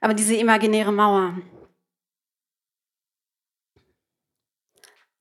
Aber 0.00 0.14
diese 0.14 0.34
imaginäre 0.34 0.92
Mauer. 0.92 1.40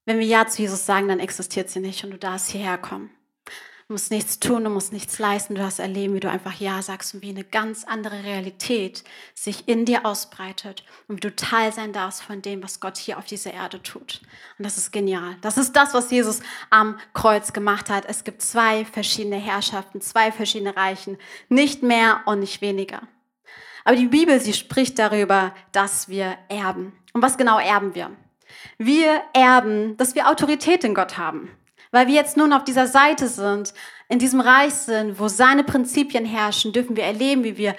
Wenn 0.05 0.19
wir 0.19 0.25
Ja 0.25 0.47
zu 0.47 0.61
Jesus 0.61 0.85
sagen, 0.85 1.07
dann 1.07 1.19
existiert 1.19 1.69
sie 1.69 1.79
nicht 1.79 2.03
und 2.03 2.11
du 2.11 2.17
darfst 2.17 2.51
hierher 2.51 2.77
kommen. 2.77 3.09
Du 3.88 3.93
musst 3.93 4.10
nichts 4.10 4.39
tun, 4.39 4.63
du 4.63 4.71
musst 4.71 4.93
nichts 4.93 5.19
leisten, 5.19 5.54
du 5.54 5.62
darfst 5.62 5.80
erleben, 5.80 6.15
wie 6.15 6.19
du 6.19 6.28
einfach 6.28 6.60
Ja 6.60 6.82
sagst 6.82 7.13
und 7.13 7.21
wie 7.21 7.30
eine 7.30 7.43
ganz 7.43 7.84
andere 7.84 8.24
Realität 8.24 9.04
sich 9.36 9.67
in 9.67 9.86
dir 9.86 10.08
ausbreitet 10.08 10.84
und 11.08 11.17
wie 11.17 11.19
du 11.19 11.36
Teil 11.36 11.71
sein 11.71 11.93
darfst 11.93 12.24
von 12.24 12.41
dem, 12.41 12.63
was 12.63 12.80
Gott 12.80 12.98
hier 12.98 13.19
auf 13.19 13.26
dieser 13.26 13.54
Erde 13.54 13.84
tut. 13.84 14.21
Und 14.58 14.65
das 14.65 14.78
ist 14.78 14.91
genial. 14.91 15.38
Das 15.41 15.60
ist 15.60 15.76
das, 15.76 15.93
was 15.93 16.10
Jesus 16.10 16.39
am 16.71 16.98
Kreuz 17.13 17.54
gemacht 17.54 17.91
hat. 17.91 18.06
Es 18.08 18.24
gibt 18.24 18.41
zwei 18.41 18.86
verschiedene 18.86 19.38
Herrschaften, 19.38 20.02
zwei 20.02 20.32
verschiedene 20.32 20.76
Reichen, 20.76 21.19
nicht 21.50 21.84
mehr 21.84 22.21
und 22.26 22.39
nicht 22.39 22.62
weniger. 22.62 23.04
Aber 23.84 23.95
die 23.95 24.08
Bibel, 24.08 24.41
sie 24.41 24.54
spricht 24.54 24.98
darüber, 24.98 25.54
dass 25.74 26.10
wir 26.10 26.39
erben. 26.50 26.91
Und 27.13 27.21
was 27.21 27.38
genau 27.38 27.60
erben 27.60 27.93
wir? 27.93 28.10
Wir 28.80 29.21
erben, 29.34 29.95
dass 29.98 30.15
wir 30.15 30.28
Autorität 30.28 30.84
in 30.84 30.95
Gott 30.95 31.19
haben 31.19 31.56
weil 31.95 32.08
wir 32.08 32.13
jetzt 32.13 32.36
nun 32.36 32.51
auf 32.51 32.65
dieser 32.65 32.88
Seite 32.88 33.29
sind, 33.29 33.73
in 34.10 34.19
diesem 34.19 34.41
Reich 34.41 34.73
sind, 34.73 35.17
wo 35.17 35.29
seine 35.29 35.63
Prinzipien 35.63 36.25
herrschen, 36.25 36.73
dürfen 36.73 36.97
wir 36.97 37.05
erleben, 37.05 37.45
wie 37.45 37.55
wir 37.55 37.73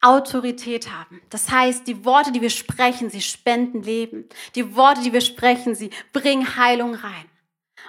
Autorität 0.00 0.90
haben. 0.90 1.20
Das 1.28 1.50
heißt, 1.50 1.86
die 1.86 2.02
Worte, 2.06 2.32
die 2.32 2.40
wir 2.40 2.48
sprechen, 2.48 3.10
sie 3.10 3.20
spenden 3.20 3.82
Leben. 3.82 4.24
Die 4.54 4.74
Worte, 4.74 5.02
die 5.02 5.12
wir 5.12 5.20
sprechen, 5.20 5.74
sie 5.74 5.90
bringen 6.14 6.56
Heilung 6.56 6.94
rein. 6.94 7.26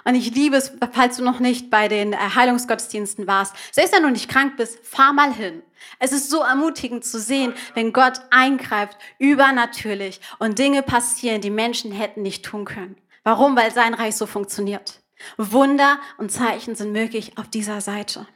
Und 0.04 0.16
ich 0.16 0.34
liebe 0.34 0.56
es, 0.56 0.70
falls 0.92 1.16
du 1.16 1.24
noch 1.24 1.40
nicht 1.40 1.70
bei 1.70 1.88
den 1.88 2.12
äh, 2.12 2.16
Heilungsgottesdiensten 2.16 3.26
warst, 3.26 3.54
selbst 3.72 3.94
wenn 3.94 4.02
du 4.02 4.10
nicht 4.10 4.28
krank 4.28 4.58
bist, 4.58 4.84
fahr 4.86 5.14
mal 5.14 5.32
hin. 5.32 5.62
Es 5.98 6.12
ist 6.12 6.28
so 6.28 6.42
ermutigend 6.42 7.06
zu 7.06 7.18
sehen, 7.18 7.54
wenn 7.72 7.94
Gott 7.94 8.20
eingreift, 8.30 8.98
übernatürlich 9.18 10.20
und 10.38 10.58
Dinge 10.58 10.82
passieren, 10.82 11.40
die 11.40 11.48
Menschen 11.48 11.90
hätten 11.90 12.20
nicht 12.20 12.44
tun 12.44 12.66
können. 12.66 12.96
Warum? 13.24 13.56
Weil 13.56 13.72
sein 13.72 13.94
Reich 13.94 14.16
so 14.16 14.26
funktioniert. 14.26 14.99
Wunder 15.36 15.98
und 16.18 16.30
Zeichen 16.30 16.74
sind 16.74 16.92
möglich 16.92 17.38
auf 17.38 17.48
dieser 17.48 17.80
Seite. 17.80 18.26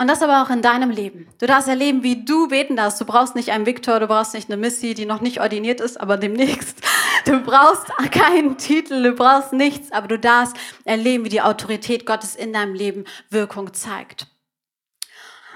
Und 0.00 0.08
das 0.08 0.22
aber 0.22 0.42
auch 0.42 0.48
in 0.48 0.62
deinem 0.62 0.90
Leben. 0.90 1.28
Du 1.38 1.46
darfst 1.46 1.68
erleben, 1.68 2.02
wie 2.02 2.24
du 2.24 2.48
beten 2.48 2.74
darfst. 2.74 2.98
Du 2.98 3.04
brauchst 3.04 3.36
nicht 3.36 3.50
einen 3.50 3.66
Viktor, 3.66 4.00
du 4.00 4.06
brauchst 4.06 4.32
nicht 4.32 4.48
eine 4.48 4.56
Missy, 4.56 4.94
die 4.94 5.04
noch 5.04 5.20
nicht 5.20 5.42
ordiniert 5.42 5.80
ist, 5.80 6.00
aber 6.00 6.16
demnächst. 6.16 6.78
Du 7.26 7.38
brauchst 7.42 7.86
keinen 8.12 8.56
Titel, 8.56 9.02
du 9.02 9.12
brauchst 9.12 9.52
nichts, 9.52 9.92
aber 9.92 10.08
du 10.08 10.18
darfst 10.18 10.56
erleben, 10.86 11.26
wie 11.26 11.28
die 11.28 11.42
Autorität 11.42 12.06
Gottes 12.06 12.34
in 12.34 12.54
deinem 12.54 12.72
Leben 12.72 13.04
Wirkung 13.28 13.74
zeigt. 13.74 14.26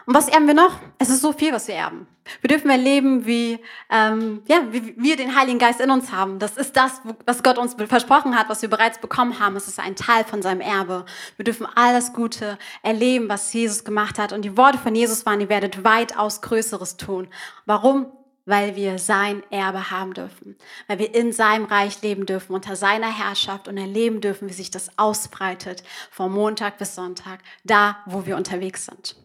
Und 0.06 0.14
was 0.14 0.28
erben 0.28 0.46
wir 0.46 0.54
noch? 0.54 0.78
Es 0.98 1.08
ist 1.08 1.22
so 1.22 1.32
viel, 1.32 1.52
was 1.52 1.66
wir 1.68 1.76
erben. 1.76 2.06
Wir 2.40 2.48
dürfen 2.48 2.70
erleben, 2.70 3.26
wie, 3.26 3.58
ähm, 3.90 4.42
ja, 4.46 4.62
wie 4.70 4.94
wir 4.96 5.16
den 5.16 5.36
Heiligen 5.36 5.58
Geist 5.58 5.80
in 5.80 5.90
uns 5.90 6.10
haben. 6.12 6.38
Das 6.38 6.56
ist 6.56 6.76
das, 6.76 7.00
was 7.26 7.42
Gott 7.42 7.58
uns 7.58 7.74
versprochen 7.74 8.36
hat, 8.38 8.48
was 8.48 8.62
wir 8.62 8.70
bereits 8.70 8.98
bekommen 8.98 9.38
haben. 9.40 9.56
Es 9.56 9.68
ist 9.68 9.78
ein 9.78 9.96
Teil 9.96 10.24
von 10.24 10.42
seinem 10.42 10.60
Erbe. 10.60 11.04
Wir 11.36 11.44
dürfen 11.44 11.66
all 11.74 11.92
das 11.92 12.12
Gute 12.12 12.58
erleben, 12.82 13.28
was 13.28 13.52
Jesus 13.52 13.84
gemacht 13.84 14.18
hat. 14.18 14.32
Und 14.32 14.42
die 14.42 14.56
Worte 14.56 14.78
von 14.78 14.94
Jesus 14.94 15.26
waren, 15.26 15.40
ihr 15.40 15.48
werdet 15.48 15.84
weitaus 15.84 16.40
Größeres 16.40 16.96
tun. 16.96 17.28
Warum? 17.66 18.06
Weil 18.46 18.76
wir 18.76 18.98
sein 18.98 19.42
Erbe 19.50 19.90
haben 19.90 20.12
dürfen. 20.12 20.56
Weil 20.86 20.98
wir 20.98 21.14
in 21.14 21.32
seinem 21.32 21.64
Reich 21.64 22.02
leben 22.02 22.26
dürfen, 22.26 22.54
unter 22.54 22.76
seiner 22.76 23.06
Herrschaft 23.06 23.68
und 23.68 23.78
erleben 23.78 24.20
dürfen, 24.20 24.48
wie 24.48 24.52
sich 24.52 24.70
das 24.70 24.98
ausbreitet, 24.98 25.82
vom 26.10 26.32
Montag 26.34 26.76
bis 26.76 26.94
Sonntag, 26.94 27.40
da, 27.64 27.98
wo 28.04 28.26
wir 28.26 28.36
unterwegs 28.36 28.84
sind. 28.84 29.16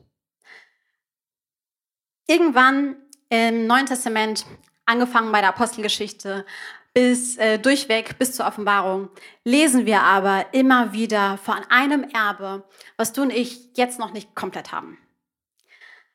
Irgendwann 2.29 2.95
im 3.29 3.65
Neuen 3.65 3.87
Testament, 3.87 4.45
angefangen 4.85 5.31
bei 5.31 5.39
der 5.39 5.49
Apostelgeschichte, 5.49 6.45
bis 6.93 7.37
äh, 7.37 7.57
durchweg 7.57 8.19
bis 8.19 8.33
zur 8.33 8.45
Offenbarung, 8.45 9.09
lesen 9.43 9.87
wir 9.87 10.03
aber 10.03 10.45
immer 10.51 10.93
wieder 10.93 11.39
von 11.39 11.57
einem 11.69 12.03
Erbe, 12.03 12.65
was 12.97 13.13
du 13.13 13.23
und 13.23 13.31
ich 13.31 13.75
jetzt 13.75 13.97
noch 13.97 14.13
nicht 14.13 14.35
komplett 14.35 14.71
haben. 14.71 14.99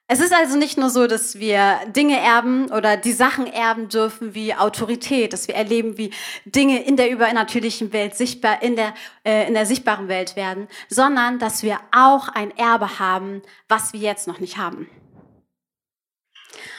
Es 0.06 0.20
ist 0.20 0.32
also 0.32 0.56
nicht 0.56 0.78
nur 0.78 0.88
so, 0.88 1.08
dass 1.08 1.40
wir 1.40 1.80
Dinge 1.88 2.20
erben 2.20 2.70
oder 2.70 2.96
die 2.96 3.10
Sachen 3.10 3.48
erben 3.48 3.88
dürfen 3.88 4.36
wie 4.36 4.54
Autorität, 4.54 5.32
dass 5.32 5.48
wir 5.48 5.56
erleben, 5.56 5.98
wie 5.98 6.12
Dinge 6.44 6.84
in 6.84 6.96
der 6.96 7.10
übernatürlichen 7.10 7.92
Welt 7.92 8.14
sichtbar 8.14 8.62
in 8.62 8.76
der, 8.76 8.94
äh, 9.24 9.48
in 9.48 9.54
der 9.54 9.66
sichtbaren 9.66 10.06
Welt 10.06 10.36
werden, 10.36 10.68
sondern 10.88 11.40
dass 11.40 11.64
wir 11.64 11.80
auch 11.90 12.28
ein 12.28 12.56
Erbe 12.56 13.00
haben, 13.00 13.42
was 13.68 13.92
wir 13.92 13.98
jetzt 13.98 14.28
noch 14.28 14.38
nicht 14.38 14.58
haben. 14.58 14.88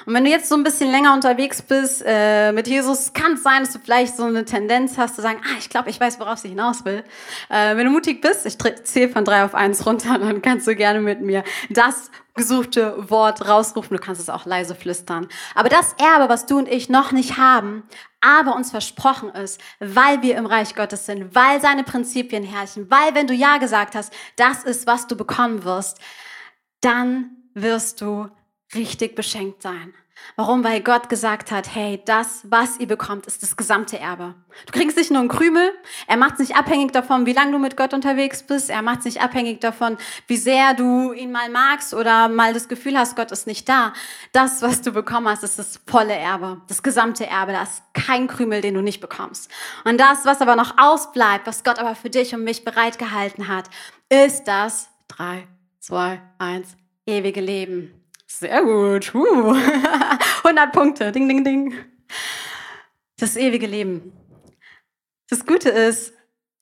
Und 0.05 0.13
wenn 0.13 0.23
du 0.23 0.29
jetzt 0.29 0.49
so 0.49 0.55
ein 0.55 0.63
bisschen 0.63 0.91
länger 0.91 1.13
unterwegs 1.13 1.61
bist 1.61 2.03
äh, 2.05 2.51
mit 2.51 2.67
Jesus, 2.67 3.13
kann 3.13 3.33
es 3.33 3.43
sein, 3.43 3.63
dass 3.63 3.73
du 3.73 3.79
vielleicht 3.79 4.15
so 4.17 4.23
eine 4.23 4.45
Tendenz 4.45 4.97
hast 4.97 5.15
zu 5.15 5.21
sagen, 5.21 5.41
ah, 5.43 5.55
ich 5.59 5.69
glaube, 5.69 5.89
ich 5.89 5.99
weiß, 5.99 6.19
worauf 6.19 6.39
sie 6.39 6.49
hinaus 6.49 6.85
will. 6.85 7.03
Äh, 7.49 7.75
wenn 7.75 7.85
du 7.85 7.91
mutig 7.91 8.21
bist, 8.21 8.45
ich 8.45 8.57
zähle 8.57 9.09
von 9.09 9.25
drei 9.25 9.43
auf 9.43 9.55
eins 9.55 9.85
runter, 9.85 10.17
dann 10.19 10.41
kannst 10.41 10.67
du 10.67 10.75
gerne 10.75 11.01
mit 11.01 11.21
mir 11.21 11.43
das 11.69 12.11
gesuchte 12.35 13.09
Wort 13.09 13.47
rausrufen. 13.47 13.95
Du 13.95 14.03
kannst 14.03 14.21
es 14.21 14.29
auch 14.29 14.45
leise 14.45 14.75
flüstern. 14.75 15.27
Aber 15.55 15.69
das 15.69 15.95
Erbe, 15.97 16.29
was 16.29 16.45
du 16.45 16.57
und 16.57 16.67
ich 16.67 16.89
noch 16.89 17.11
nicht 17.11 17.37
haben, 17.37 17.83
aber 18.21 18.55
uns 18.55 18.71
versprochen 18.71 19.29
ist, 19.29 19.61
weil 19.79 20.21
wir 20.21 20.35
im 20.35 20.45
Reich 20.45 20.75
Gottes 20.75 21.05
sind, 21.05 21.33
weil 21.33 21.61
seine 21.61 21.83
Prinzipien 21.83 22.43
herrschen, 22.43 22.89
weil 22.89 23.15
wenn 23.15 23.27
du 23.27 23.33
Ja 23.33 23.57
gesagt 23.57 23.95
hast, 23.95 24.13
das 24.35 24.63
ist, 24.63 24.85
was 24.85 25.07
du 25.07 25.15
bekommen 25.15 25.63
wirst, 25.63 25.99
dann 26.81 27.31
wirst 27.53 28.01
du 28.01 28.29
richtig 28.75 29.15
beschenkt 29.15 29.61
sein. 29.61 29.93
Warum? 30.37 30.63
Weil 30.63 30.81
Gott 30.81 31.09
gesagt 31.09 31.51
hat, 31.51 31.73
hey, 31.73 32.01
das, 32.05 32.41
was 32.49 32.79
ihr 32.79 32.87
bekommt, 32.87 33.25
ist 33.25 33.43
das 33.43 33.57
gesamte 33.57 33.99
Erbe. 33.99 34.35
Du 34.65 34.71
kriegst 34.71 34.97
nicht 34.97 35.11
nur 35.11 35.19
einen 35.19 35.29
Krümel, 35.29 35.71
er 36.07 36.17
macht 36.17 36.33
es 36.33 36.39
nicht 36.39 36.55
abhängig 36.55 36.91
davon, 36.91 37.25
wie 37.25 37.33
lange 37.33 37.51
du 37.51 37.59
mit 37.59 37.77
Gott 37.77 37.93
unterwegs 37.93 38.43
bist, 38.43 38.69
er 38.69 38.81
macht 38.81 38.99
es 38.99 39.05
nicht 39.05 39.21
abhängig 39.21 39.61
davon, 39.61 39.97
wie 40.27 40.37
sehr 40.37 40.73
du 40.73 41.13
ihn 41.13 41.31
mal 41.31 41.49
magst 41.49 41.93
oder 41.93 42.27
mal 42.27 42.53
das 42.53 42.67
Gefühl 42.67 42.97
hast, 42.97 43.15
Gott 43.15 43.31
ist 43.31 43.47
nicht 43.47 43.69
da. 43.69 43.93
Das, 44.31 44.61
was 44.61 44.81
du 44.81 44.91
bekommen 44.91 45.27
hast, 45.27 45.43
ist 45.43 45.59
das 45.59 45.79
volle 45.85 46.13
Erbe, 46.13 46.61
das 46.67 46.81
gesamte 46.81 47.27
Erbe, 47.27 47.51
da 47.51 47.63
ist 47.63 47.83
kein 47.93 48.27
Krümel, 48.27 48.61
den 48.61 48.73
du 48.73 48.81
nicht 48.81 49.01
bekommst. 49.01 49.49
Und 49.83 49.99
das, 49.99 50.25
was 50.25 50.41
aber 50.41 50.55
noch 50.55 50.77
ausbleibt, 50.77 51.47
was 51.47 51.63
Gott 51.63 51.79
aber 51.79 51.95
für 51.95 52.09
dich 52.09 52.33
und 52.33 52.43
mich 52.43 52.65
bereitgehalten 52.65 53.47
hat, 53.47 53.69
ist 54.09 54.45
das 54.45 54.89
drei, 55.07 55.47
zwei, 55.79 56.21
eins, 56.39 56.75
ewige 57.05 57.41
Leben. 57.41 58.04
Sehr 58.39 58.63
gut. 58.63 59.15
Uh. 59.15 59.53
100 60.43 60.71
Punkte. 60.73 61.11
Ding, 61.13 61.29
ding, 61.29 61.45
ding. 61.45 61.73
Das 63.17 63.37
ewige 63.37 63.65
Leben. 63.65 64.11
Das 65.29 65.45
Gute 65.45 65.69
ist, 65.69 66.13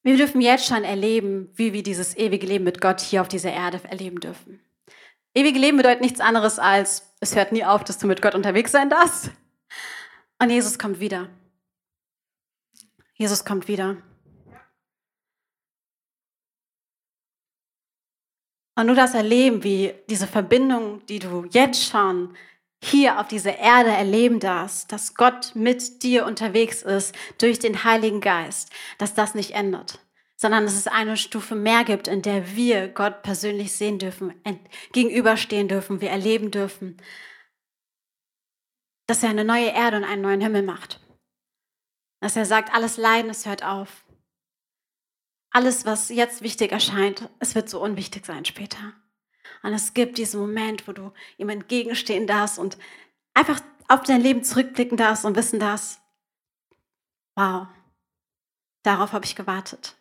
wir 0.04 0.16
dürfen 0.16 0.40
jetzt 0.40 0.66
schon 0.66 0.84
erleben, 0.84 1.50
wie 1.56 1.72
wir 1.72 1.82
dieses 1.82 2.16
ewige 2.16 2.46
Leben 2.46 2.62
mit 2.62 2.80
Gott 2.80 3.00
hier 3.00 3.22
auf 3.22 3.28
dieser 3.28 3.52
Erde 3.52 3.80
erleben 3.88 4.20
dürfen. 4.20 4.60
Ewige 5.34 5.58
Leben 5.58 5.76
bedeutet 5.76 6.00
nichts 6.00 6.20
anderes 6.20 6.60
als, 6.60 7.12
es 7.18 7.34
hört 7.34 7.50
nie 7.50 7.64
auf, 7.64 7.82
dass 7.82 7.98
du 7.98 8.06
mit 8.06 8.22
Gott 8.22 8.36
unterwegs 8.36 8.70
sein 8.70 8.88
darfst. 8.88 9.32
Und 10.38 10.50
Jesus 10.50 10.78
kommt 10.78 11.00
wieder. 11.00 11.28
Jesus 13.14 13.44
kommt 13.44 13.66
wieder. 13.66 13.96
Und 18.76 18.88
du 18.88 18.94
das 18.94 19.14
erleben, 19.14 19.62
wie 19.62 19.94
diese 20.10 20.26
Verbindung, 20.26 21.04
die 21.06 21.20
du 21.20 21.44
jetzt 21.50 21.84
schon 21.84 22.36
hier 22.82 23.18
auf 23.18 23.28
dieser 23.28 23.56
Erde 23.58 23.90
erleben 23.90 24.40
darfst, 24.40 24.92
dass 24.92 25.14
Gott 25.14 25.52
mit 25.54 26.02
dir 26.02 26.26
unterwegs 26.26 26.82
ist 26.82 27.14
durch 27.38 27.58
den 27.58 27.84
Heiligen 27.84 28.20
Geist, 28.20 28.70
dass 28.98 29.14
das 29.14 29.34
nicht 29.34 29.52
ändert, 29.52 30.00
sondern 30.36 30.64
dass 30.64 30.74
es 30.74 30.86
eine 30.86 31.16
Stufe 31.16 31.54
mehr 31.54 31.84
gibt, 31.84 32.08
in 32.08 32.20
der 32.20 32.56
wir 32.56 32.88
Gott 32.88 33.22
persönlich 33.22 33.72
sehen 33.72 33.98
dürfen, 33.98 34.34
gegenüberstehen 34.92 35.68
dürfen, 35.68 36.00
wir 36.00 36.10
erleben 36.10 36.50
dürfen, 36.50 36.98
dass 39.06 39.22
er 39.22 39.30
eine 39.30 39.44
neue 39.44 39.68
Erde 39.68 39.98
und 39.98 40.04
einen 40.04 40.22
neuen 40.22 40.40
Himmel 40.40 40.62
macht. 40.62 41.00
Dass 42.20 42.36
er 42.36 42.46
sagt, 42.46 42.74
alles 42.74 42.96
Leiden, 42.96 43.30
es 43.30 43.46
hört 43.46 43.64
auf 43.64 44.03
alles, 45.54 45.86
was 45.86 46.08
jetzt 46.08 46.42
wichtig 46.42 46.72
erscheint, 46.72 47.28
es 47.38 47.54
wird 47.54 47.70
so 47.70 47.80
unwichtig 47.80 48.26
sein 48.26 48.44
später. 48.44 48.92
Und 49.62 49.72
es 49.72 49.94
gibt 49.94 50.18
diesen 50.18 50.40
Moment, 50.40 50.86
wo 50.88 50.92
du 50.92 51.12
ihm 51.38 51.48
entgegenstehen 51.48 52.26
darfst 52.26 52.58
und 52.58 52.76
einfach 53.34 53.60
auf 53.88 54.02
dein 54.02 54.20
Leben 54.20 54.42
zurückblicken 54.42 54.96
darfst 54.96 55.24
und 55.24 55.36
wissen 55.36 55.60
darfst, 55.60 56.00
wow, 57.36 57.68
darauf 58.82 59.12
habe 59.12 59.24
ich 59.24 59.36
gewartet. 59.36 59.94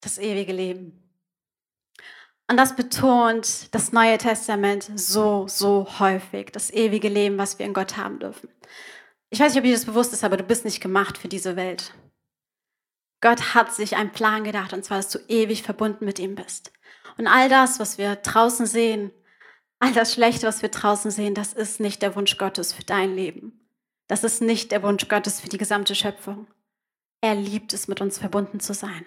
Das 0.00 0.16
ewige 0.16 0.52
Leben. 0.52 1.02
Und 2.50 2.56
das 2.56 2.76
betont 2.76 3.74
das 3.74 3.92
Neue 3.92 4.16
Testament 4.16 4.90
so, 4.94 5.46
so 5.48 5.86
häufig, 5.98 6.50
das 6.50 6.70
ewige 6.70 7.10
Leben, 7.10 7.36
was 7.36 7.58
wir 7.58 7.66
in 7.66 7.74
Gott 7.74 7.98
haben 7.98 8.20
dürfen. 8.20 8.48
Ich 9.28 9.38
weiß 9.38 9.52
nicht, 9.52 9.60
ob 9.60 9.64
dir 9.64 9.74
das 9.74 9.84
bewusst 9.84 10.14
ist, 10.14 10.24
aber 10.24 10.38
du 10.38 10.44
bist 10.44 10.64
nicht 10.64 10.80
gemacht 10.80 11.18
für 11.18 11.28
diese 11.28 11.56
Welt. 11.56 11.92
Gott 13.20 13.54
hat 13.54 13.74
sich 13.74 13.96
einen 13.96 14.12
Plan 14.12 14.44
gedacht, 14.44 14.72
und 14.72 14.84
zwar, 14.84 14.98
dass 14.98 15.10
du 15.10 15.18
ewig 15.28 15.62
verbunden 15.62 16.04
mit 16.04 16.18
ihm 16.18 16.34
bist. 16.34 16.72
Und 17.16 17.26
all 17.26 17.48
das, 17.48 17.80
was 17.80 17.98
wir 17.98 18.16
draußen 18.16 18.66
sehen, 18.66 19.10
all 19.80 19.92
das 19.92 20.14
Schlechte, 20.14 20.46
was 20.46 20.62
wir 20.62 20.68
draußen 20.68 21.10
sehen, 21.10 21.34
das 21.34 21.52
ist 21.52 21.80
nicht 21.80 22.02
der 22.02 22.14
Wunsch 22.14 22.36
Gottes 22.38 22.72
für 22.72 22.84
dein 22.84 23.14
Leben. 23.14 23.68
Das 24.06 24.24
ist 24.24 24.40
nicht 24.40 24.72
der 24.72 24.82
Wunsch 24.82 25.08
Gottes 25.08 25.40
für 25.40 25.48
die 25.48 25.58
gesamte 25.58 25.94
Schöpfung. 25.94 26.46
Er 27.20 27.34
liebt 27.34 27.72
es, 27.72 27.88
mit 27.88 28.00
uns 28.00 28.18
verbunden 28.18 28.60
zu 28.60 28.72
sein. 28.72 29.04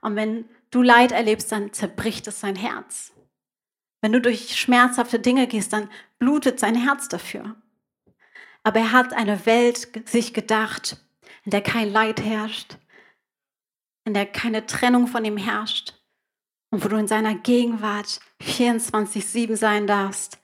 Und 0.00 0.16
wenn 0.16 0.48
du 0.70 0.82
Leid 0.82 1.12
erlebst, 1.12 1.52
dann 1.52 1.72
zerbricht 1.72 2.26
es 2.26 2.40
sein 2.40 2.56
Herz. 2.56 3.12
Wenn 4.00 4.12
du 4.12 4.20
durch 4.20 4.58
schmerzhafte 4.58 5.20
Dinge 5.20 5.46
gehst, 5.46 5.72
dann 5.72 5.88
blutet 6.18 6.58
sein 6.58 6.74
Herz 6.74 7.08
dafür. 7.08 7.54
Aber 8.64 8.80
er 8.80 8.92
hat 8.92 9.12
eine 9.12 9.46
Welt 9.46 10.08
sich 10.08 10.34
gedacht, 10.34 10.96
in 11.44 11.50
der 11.50 11.62
kein 11.62 11.90
Leid 11.90 12.20
herrscht, 12.20 12.78
in 14.04 14.14
der 14.14 14.26
keine 14.26 14.66
Trennung 14.66 15.06
von 15.06 15.24
ihm 15.24 15.36
herrscht 15.36 15.94
und 16.70 16.84
wo 16.84 16.88
du 16.88 16.96
in 16.96 17.06
seiner 17.06 17.34
Gegenwart 17.34 18.20
24-7 18.42 19.56
sein 19.56 19.86
darfst, 19.86 20.38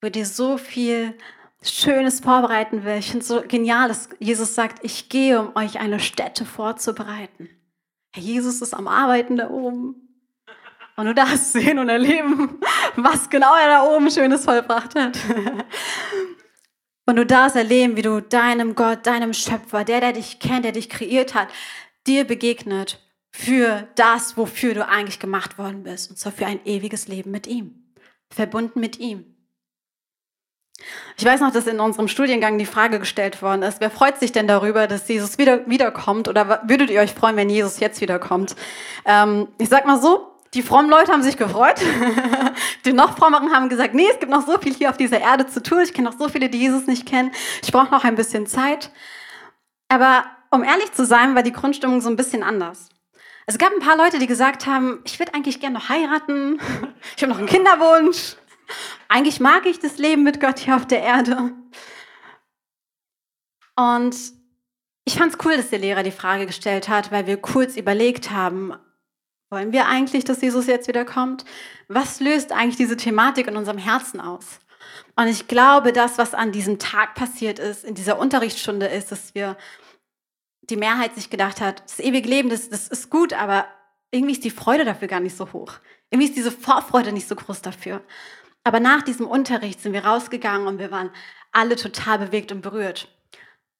wo 0.00 0.08
dir 0.08 0.26
so 0.26 0.58
viel 0.58 1.16
Schönes 1.62 2.20
vorbereiten 2.20 2.84
will. 2.84 2.98
Ich 2.98 3.10
finde 3.10 3.22
es 3.22 3.28
so 3.28 3.42
genial, 3.42 3.88
dass 3.88 4.08
Jesus 4.18 4.54
sagt, 4.54 4.84
ich 4.84 5.08
gehe, 5.08 5.40
um 5.40 5.56
euch 5.56 5.80
eine 5.80 6.00
Stätte 6.00 6.44
vorzubereiten. 6.44 7.48
Herr 8.12 8.22
Jesus 8.22 8.62
ist 8.62 8.74
am 8.74 8.88
Arbeiten 8.88 9.36
da 9.36 9.50
oben. 9.50 10.08
Und 10.96 11.06
du 11.06 11.14
darfst 11.14 11.52
sehen 11.52 11.78
und 11.78 11.88
erleben, 11.88 12.60
was 12.96 13.28
genau 13.28 13.54
er 13.54 13.68
da 13.68 13.82
oben 13.84 14.10
Schönes 14.10 14.44
vollbracht 14.44 14.94
hat. 14.94 15.18
Und 17.06 17.16
du 17.16 17.24
darfst 17.24 17.56
erleben, 17.56 17.96
wie 17.96 18.02
du 18.02 18.20
deinem 18.20 18.74
Gott, 18.74 19.06
deinem 19.06 19.32
Schöpfer, 19.32 19.84
der, 19.84 20.00
der 20.00 20.12
dich 20.12 20.40
kennt, 20.40 20.64
der 20.64 20.72
dich 20.72 20.90
kreiert 20.90 21.34
hat, 21.34 21.48
dir 22.06 22.24
begegnet 22.24 23.00
für 23.30 23.88
das, 23.94 24.36
wofür 24.36 24.74
du 24.74 24.86
eigentlich 24.86 25.20
gemacht 25.20 25.58
worden 25.58 25.82
bist. 25.82 26.10
Und 26.10 26.16
zwar 26.16 26.32
für 26.32 26.46
ein 26.46 26.64
ewiges 26.64 27.08
Leben 27.08 27.30
mit 27.30 27.46
ihm. 27.46 27.94
Verbunden 28.30 28.80
mit 28.80 28.98
ihm. 28.98 29.34
Ich 31.16 31.24
weiß 31.24 31.40
noch, 31.40 31.52
dass 31.52 31.66
in 31.66 31.80
unserem 31.80 32.06
Studiengang 32.06 32.58
die 32.58 32.66
Frage 32.66 33.00
gestellt 33.00 33.42
worden 33.42 33.62
ist, 33.62 33.80
wer 33.80 33.90
freut 33.90 34.18
sich 34.18 34.30
denn 34.30 34.46
darüber, 34.46 34.86
dass 34.86 35.08
Jesus 35.08 35.36
wieder, 35.36 35.68
wiederkommt? 35.68 36.28
Oder 36.28 36.62
würdet 36.68 36.90
ihr 36.90 37.00
euch 37.00 37.12
freuen, 37.12 37.36
wenn 37.36 37.50
Jesus 37.50 37.80
jetzt 37.80 38.00
wiederkommt? 38.00 38.54
Ähm, 39.04 39.48
ich 39.58 39.68
sag 39.68 39.86
mal 39.86 40.00
so, 40.00 40.28
die 40.54 40.62
frommen 40.62 40.90
Leute 40.90 41.12
haben 41.12 41.22
sich 41.22 41.36
gefreut. 41.36 41.80
die 42.84 42.92
noch 42.92 43.18
frommeren 43.18 43.52
haben 43.52 43.68
gesagt, 43.68 43.94
nee, 43.94 44.06
es 44.10 44.20
gibt 44.20 44.30
noch 44.30 44.46
so 44.46 44.58
viel 44.58 44.72
hier 44.72 44.90
auf 44.90 44.96
dieser 44.96 45.20
Erde 45.20 45.46
zu 45.46 45.62
tun. 45.62 45.80
Ich 45.82 45.92
kenne 45.92 46.08
noch 46.10 46.18
so 46.18 46.28
viele, 46.28 46.48
die 46.48 46.58
Jesus 46.58 46.86
nicht 46.86 47.06
kennen. 47.06 47.32
Ich 47.62 47.72
brauche 47.72 47.90
noch 47.90 48.04
ein 48.04 48.14
bisschen 48.14 48.46
Zeit. 48.46 48.92
Aber 49.88 50.24
um 50.50 50.64
ehrlich 50.64 50.92
zu 50.92 51.04
sein, 51.04 51.34
war 51.34 51.42
die 51.42 51.52
Grundstimmung 51.52 52.00
so 52.00 52.08
ein 52.08 52.16
bisschen 52.16 52.42
anders. 52.42 52.88
Es 53.46 53.58
gab 53.58 53.72
ein 53.72 53.80
paar 53.80 53.96
Leute, 53.96 54.18
die 54.18 54.26
gesagt 54.26 54.66
haben, 54.66 55.00
ich 55.04 55.18
würde 55.18 55.34
eigentlich 55.34 55.60
gerne 55.60 55.78
noch 55.78 55.88
heiraten. 55.88 56.60
Ich 57.16 57.22
habe 57.22 57.32
noch 57.32 57.38
einen 57.38 57.48
Kinderwunsch. 57.48 58.36
Eigentlich 59.08 59.40
mag 59.40 59.64
ich 59.66 59.78
das 59.78 59.98
Leben 59.98 60.22
mit 60.22 60.40
Gott 60.40 60.58
hier 60.58 60.76
auf 60.76 60.86
der 60.86 61.02
Erde. 61.02 61.52
Und 63.76 64.16
ich 65.04 65.14
fand 65.14 65.32
es 65.32 65.38
cool, 65.44 65.56
dass 65.56 65.70
der 65.70 65.78
Lehrer 65.78 66.02
die 66.02 66.10
Frage 66.10 66.44
gestellt 66.44 66.88
hat, 66.88 67.10
weil 67.10 67.26
wir 67.26 67.38
kurz 67.38 67.76
überlegt 67.76 68.30
haben, 68.30 68.74
wollen 69.50 69.72
wir 69.72 69.86
eigentlich, 69.86 70.24
dass 70.24 70.42
Jesus 70.42 70.66
jetzt 70.66 70.88
wieder 70.88 71.06
kommt? 71.06 71.44
Was 71.88 72.20
löst 72.20 72.52
eigentlich 72.52 72.76
diese 72.76 72.96
Thematik 72.96 73.46
in 73.46 73.56
unserem 73.56 73.78
Herzen 73.78 74.20
aus? 74.20 74.60
Und 75.16 75.28
ich 75.28 75.48
glaube, 75.48 75.92
das, 75.92 76.18
was 76.18 76.34
an 76.34 76.52
diesem 76.52 76.78
Tag 76.78 77.14
passiert 77.14 77.58
ist, 77.58 77.84
in 77.84 77.94
dieser 77.94 78.18
Unterrichtsstunde 78.18 78.86
ist, 78.86 79.10
dass 79.10 79.34
wir 79.34 79.56
die 80.70 80.76
Mehrheit 80.76 81.14
sich 81.14 81.30
gedacht 81.30 81.60
hat, 81.60 81.82
das 81.84 82.00
ewige 82.00 82.28
Leben, 82.28 82.48
das, 82.48 82.68
das 82.68 82.88
ist 82.88 83.10
gut, 83.10 83.32
aber 83.32 83.66
irgendwie 84.10 84.32
ist 84.32 84.44
die 84.44 84.50
Freude 84.50 84.84
dafür 84.84 85.08
gar 85.08 85.20
nicht 85.20 85.36
so 85.36 85.52
hoch. 85.52 85.74
Irgendwie 86.10 86.28
ist 86.28 86.36
diese 86.36 86.52
Vorfreude 86.52 87.12
nicht 87.12 87.28
so 87.28 87.34
groß 87.34 87.62
dafür. 87.62 88.02
Aber 88.64 88.80
nach 88.80 89.02
diesem 89.02 89.26
Unterricht 89.26 89.80
sind 89.80 89.92
wir 89.92 90.04
rausgegangen 90.04 90.66
und 90.66 90.78
wir 90.78 90.90
waren 90.90 91.10
alle 91.52 91.76
total 91.76 92.18
bewegt 92.18 92.52
und 92.52 92.60
berührt, 92.60 93.08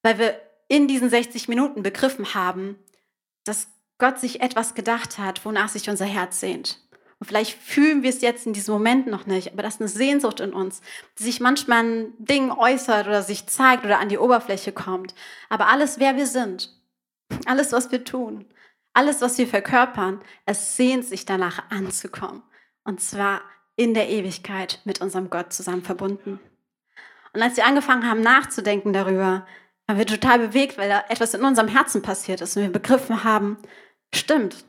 weil 0.03 0.17
wir 0.17 0.41
in 0.67 0.87
diesen 0.87 1.09
60 1.09 1.47
Minuten 1.47 1.83
begriffen 1.83 2.33
haben, 2.33 2.77
dass 3.45 3.67
Gott 3.97 4.19
sich 4.19 4.41
etwas 4.41 4.75
gedacht 4.75 5.17
hat, 5.17 5.43
wonach 5.45 5.69
sich 5.69 5.89
unser 5.89 6.05
Herz 6.05 6.39
sehnt. 6.39 6.79
Und 7.19 7.27
vielleicht 7.27 7.59
fühlen 7.61 8.01
wir 8.01 8.09
es 8.09 8.21
jetzt 8.21 8.47
in 8.47 8.53
diesem 8.53 8.73
Moment 8.73 9.07
noch 9.07 9.25
nicht, 9.25 9.51
aber 9.51 9.61
das 9.61 9.75
ist 9.75 9.81
eine 9.81 9.89
Sehnsucht 9.89 10.39
in 10.39 10.53
uns, 10.53 10.81
die 11.17 11.23
sich 11.23 11.41
manchmal 11.41 11.79
an 11.79 12.13
Dingen 12.17 12.51
äußert 12.51 13.07
oder 13.07 13.21
sich 13.23 13.45
zeigt 13.47 13.83
oder 13.83 13.99
an 13.99 14.07
die 14.07 14.17
Oberfläche 14.17 14.71
kommt. 14.71 15.13
Aber 15.49 15.67
alles, 15.67 15.99
wer 15.99 16.15
wir 16.15 16.27
sind, 16.27 16.78
alles, 17.45 17.71
was 17.71 17.91
wir 17.91 18.03
tun, 18.03 18.45
alles, 18.93 19.21
was 19.21 19.37
wir 19.37 19.47
verkörpern, 19.47 20.21
es 20.45 20.75
sehnt 20.75 21.05
sich 21.05 21.25
danach 21.25 21.69
anzukommen. 21.69 22.43
Und 22.83 23.01
zwar 23.01 23.41
in 23.75 23.93
der 23.93 24.09
Ewigkeit 24.09 24.79
mit 24.83 25.01
unserem 25.01 25.29
Gott 25.29 25.53
zusammen 25.53 25.83
verbunden. 25.83 26.39
Und 27.33 27.41
als 27.41 27.55
wir 27.57 27.65
angefangen 27.65 28.09
haben 28.09 28.21
nachzudenken 28.21 28.93
darüber, 28.93 29.45
waren 29.85 29.97
wir 29.97 30.07
total 30.07 30.39
bewegt, 30.39 30.77
weil 30.77 30.89
da 30.89 31.03
etwas 31.09 31.33
in 31.33 31.43
unserem 31.43 31.67
Herzen 31.67 32.01
passiert 32.01 32.41
ist 32.41 32.57
und 32.57 32.63
wir 32.63 32.71
begriffen 32.71 33.23
haben, 33.23 33.57
Stimmt. 34.13 34.65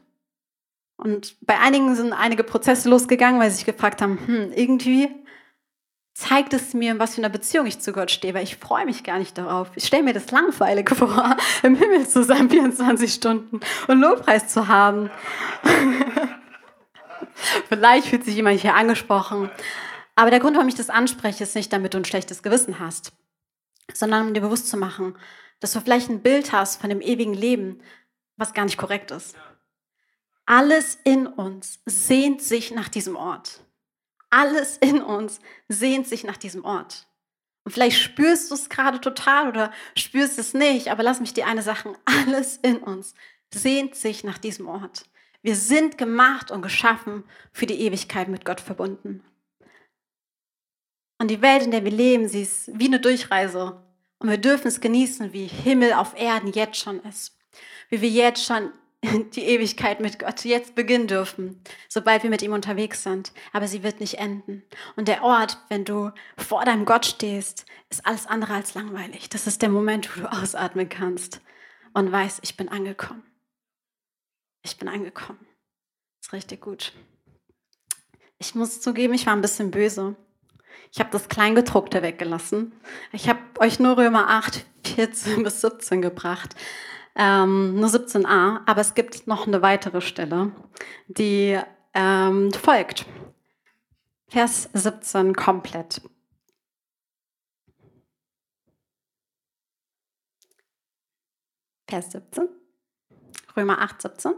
Und 0.96 1.36
bei 1.40 1.58
einigen 1.58 1.94
sind 1.94 2.12
einige 2.12 2.44
Prozesse 2.44 2.88
losgegangen, 2.90 3.40
weil 3.40 3.50
sie 3.50 3.56
sich 3.56 3.66
gefragt 3.66 4.02
haben, 4.02 4.18
hm, 4.26 4.52
irgendwie 4.54 5.08
zeigt 6.20 6.52
es 6.52 6.74
mir, 6.74 6.98
was 6.98 7.14
für 7.14 7.22
eine 7.22 7.30
Beziehung 7.30 7.64
ich 7.64 7.80
zu 7.80 7.92
Gott 7.92 8.11
stehe, 8.11 8.35
weil 8.35 8.44
ich 8.44 8.56
freue 8.56 8.85
mich 8.85 9.04
gar 9.04 9.18
nicht 9.18 9.38
darauf. 9.38 9.70
Ich 9.74 9.87
stelle 9.87 10.02
mir 10.02 10.12
das 10.12 10.30
langweilig 10.30 10.90
vor, 10.94 11.37
im 11.62 11.76
Himmel 11.76 12.06
zu 12.06 12.22
sein, 12.22 12.50
24 12.50 13.12
Stunden 13.12 13.61
und 13.88 14.00
Lobpreis 14.00 14.48
zu 14.48 14.68
haben. 14.68 15.11
Vielleicht 17.68 18.09
fühlt 18.09 18.24
sich 18.24 18.35
jemand 18.35 18.61
hier 18.61 18.74
angesprochen. 18.74 19.50
Aber 20.14 20.30
der 20.30 20.40
Grund, 20.40 20.56
warum 20.56 20.68
ich 20.68 20.74
das 20.74 20.90
anspreche, 20.90 21.44
ist 21.44 21.54
nicht, 21.54 21.72
damit 21.72 21.94
du 21.94 21.98
ein 21.98 22.04
schlechtes 22.04 22.42
Gewissen 22.42 22.78
hast, 22.78 23.12
sondern 23.94 24.28
um 24.28 24.35
dir 24.35 24.42
bewusst 24.42 24.68
zu 24.68 24.76
machen, 24.76 25.16
dass 25.61 25.72
du 25.72 25.80
vielleicht 25.80 26.11
ein 26.11 26.20
Bild 26.20 26.52
hast 26.52 26.83
von 26.83 26.90
dem 26.90 27.00
ewigen 27.00 27.33
Leben, 27.33 27.80
was 28.37 28.52
gar 28.52 28.64
nicht 28.64 28.76
korrekt 28.76 29.11
ist. 29.11 29.37
Alles 30.44 30.98
in 31.04 31.26
uns 31.26 31.80
sehnt 31.87 32.42
sich 32.42 32.72
nach 32.72 32.88
diesem 32.88 33.16
Ort. 33.16 33.61
Alles 34.30 34.76
in 34.78 35.02
uns 35.02 35.40
sehnt 35.68 36.06
sich 36.06 36.24
nach 36.24 36.36
diesem 36.36 36.64
Ort. 36.64 37.06
Und 37.64 37.72
vielleicht 37.72 37.98
spürst 37.98 38.50
du 38.50 38.54
es 38.54 38.68
gerade 38.68 39.00
total 39.00 39.48
oder 39.48 39.72
spürst 39.96 40.38
es 40.38 40.54
nicht, 40.54 40.88
aber 40.88 41.02
lass 41.02 41.20
mich 41.20 41.34
dir 41.34 41.46
eine 41.46 41.62
Sache, 41.62 41.94
alles 42.04 42.56
in 42.58 42.78
uns 42.78 43.14
sehnt 43.52 43.96
sich 43.96 44.24
nach 44.24 44.38
diesem 44.38 44.68
Ort. 44.68 45.04
Wir 45.42 45.56
sind 45.56 45.98
gemacht 45.98 46.50
und 46.50 46.62
geschaffen 46.62 47.24
für 47.52 47.66
die 47.66 47.80
Ewigkeit 47.80 48.28
mit 48.28 48.44
Gott 48.44 48.60
verbunden. 48.60 49.22
Und 51.18 51.28
die 51.30 51.42
Welt, 51.42 51.62
in 51.62 51.70
der 51.70 51.84
wir 51.84 51.90
leben, 51.90 52.28
sie 52.28 52.42
ist 52.42 52.70
wie 52.78 52.86
eine 52.86 53.00
Durchreise. 53.00 53.82
Und 54.18 54.30
wir 54.30 54.38
dürfen 54.38 54.68
es 54.68 54.80
genießen, 54.80 55.32
wie 55.32 55.46
Himmel 55.46 55.94
auf 55.94 56.18
Erden 56.18 56.52
jetzt 56.52 56.78
schon 56.78 57.00
ist 57.02 57.36
wie 57.90 58.00
wir 58.00 58.08
jetzt 58.08 58.44
schon 58.44 58.72
die 59.34 59.44
Ewigkeit 59.44 60.00
mit 60.00 60.18
Gott 60.18 60.44
jetzt 60.44 60.74
beginnen 60.74 61.06
dürfen, 61.06 61.62
sobald 61.88 62.22
wir 62.22 62.30
mit 62.30 62.42
ihm 62.42 62.52
unterwegs 62.52 63.02
sind. 63.02 63.32
Aber 63.52 63.66
sie 63.66 63.82
wird 63.82 64.00
nicht 64.00 64.18
enden. 64.18 64.62
Und 64.96 65.08
der 65.08 65.22
Ort, 65.22 65.58
wenn 65.68 65.84
du 65.84 66.10
vor 66.36 66.64
deinem 66.64 66.84
Gott 66.84 67.06
stehst, 67.06 67.64
ist 67.88 68.06
alles 68.06 68.26
andere 68.26 68.54
als 68.54 68.74
langweilig. 68.74 69.28
Das 69.30 69.46
ist 69.46 69.62
der 69.62 69.70
Moment, 69.70 70.14
wo 70.16 70.22
du 70.22 70.32
ausatmen 70.32 70.88
kannst 70.88 71.40
und 71.94 72.12
weißt, 72.12 72.40
ich 72.42 72.56
bin 72.56 72.68
angekommen. 72.68 73.22
Ich 74.62 74.76
bin 74.76 74.88
angekommen. 74.88 75.46
Das 76.20 76.28
ist 76.28 76.32
richtig 76.34 76.60
gut. 76.60 76.92
Ich 78.38 78.54
muss 78.54 78.80
zugeben, 78.80 79.14
ich 79.14 79.26
war 79.26 79.32
ein 79.34 79.42
bisschen 79.42 79.70
böse. 79.70 80.16
Ich 80.92 81.00
habe 81.00 81.10
das 81.10 81.28
Kleingedruckte 81.28 82.02
weggelassen. 82.02 82.72
Ich 83.12 83.28
habe 83.28 83.40
euch 83.58 83.78
nur 83.78 83.96
Römer 83.96 84.28
8, 84.28 84.66
14 84.84 85.42
bis 85.42 85.62
17 85.62 86.02
gebracht 86.02 86.54
ähm, 87.20 87.78
nur 87.78 87.90
17a, 87.90 88.62
aber 88.64 88.80
es 88.80 88.94
gibt 88.94 89.26
noch 89.26 89.46
eine 89.46 89.61
weitere 89.61 90.00
Stelle, 90.00 90.52
die 91.06 91.61
ähm, 91.92 92.50
folgt. 92.52 93.04
Vers 94.28 94.70
17 94.72 95.37
komplett. 95.37 96.00
Vers 101.87 102.12
17, 102.12 102.48
Römer 103.54 103.83
8, 103.83 104.00
17. 104.00 104.33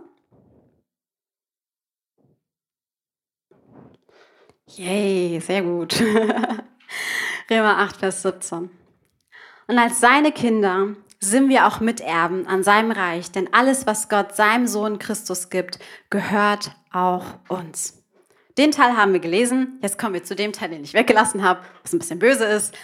Yay, 4.75 5.39
sehr 5.39 5.63
gut. 5.63 6.01
Römer 7.51 7.79
8, 7.79 7.97
Vers 7.99 8.23
17. 8.23 8.71
Und 9.69 9.79
als 9.79 10.01
seine 10.01 10.33
Kinder 10.33 10.97
sind 11.23 11.49
wir 11.49 11.67
auch 11.67 11.81
Miterben 11.81 12.47
an 12.47 12.63
seinem 12.63 12.91
Reich, 12.91 13.31
denn 13.31 13.53
alles, 13.53 13.87
was 13.87 14.09
Gott 14.09 14.35
seinem 14.35 14.67
Sohn 14.67 14.99
Christus 14.99 15.51
gibt, 15.51 15.79
gehört 16.11 16.73
auch 16.93 17.25
uns. 17.49 18.03
Den 18.59 18.73
Teil 18.73 18.97
haben 18.97 19.13
wir 19.13 19.21
gelesen. 19.21 19.79
Jetzt 19.83 19.99
kommen 19.99 20.15
wir 20.15 20.25
zu 20.25 20.35
dem 20.35 20.53
Teil, 20.53 20.71
den 20.71 20.85
ich 20.85 20.95
weggelassen 20.95 21.43
habe, 21.43 21.61
was 21.83 21.93
ein 21.93 22.01
bisschen 22.01 22.19
böse 22.19 22.45
ist. 22.45 22.77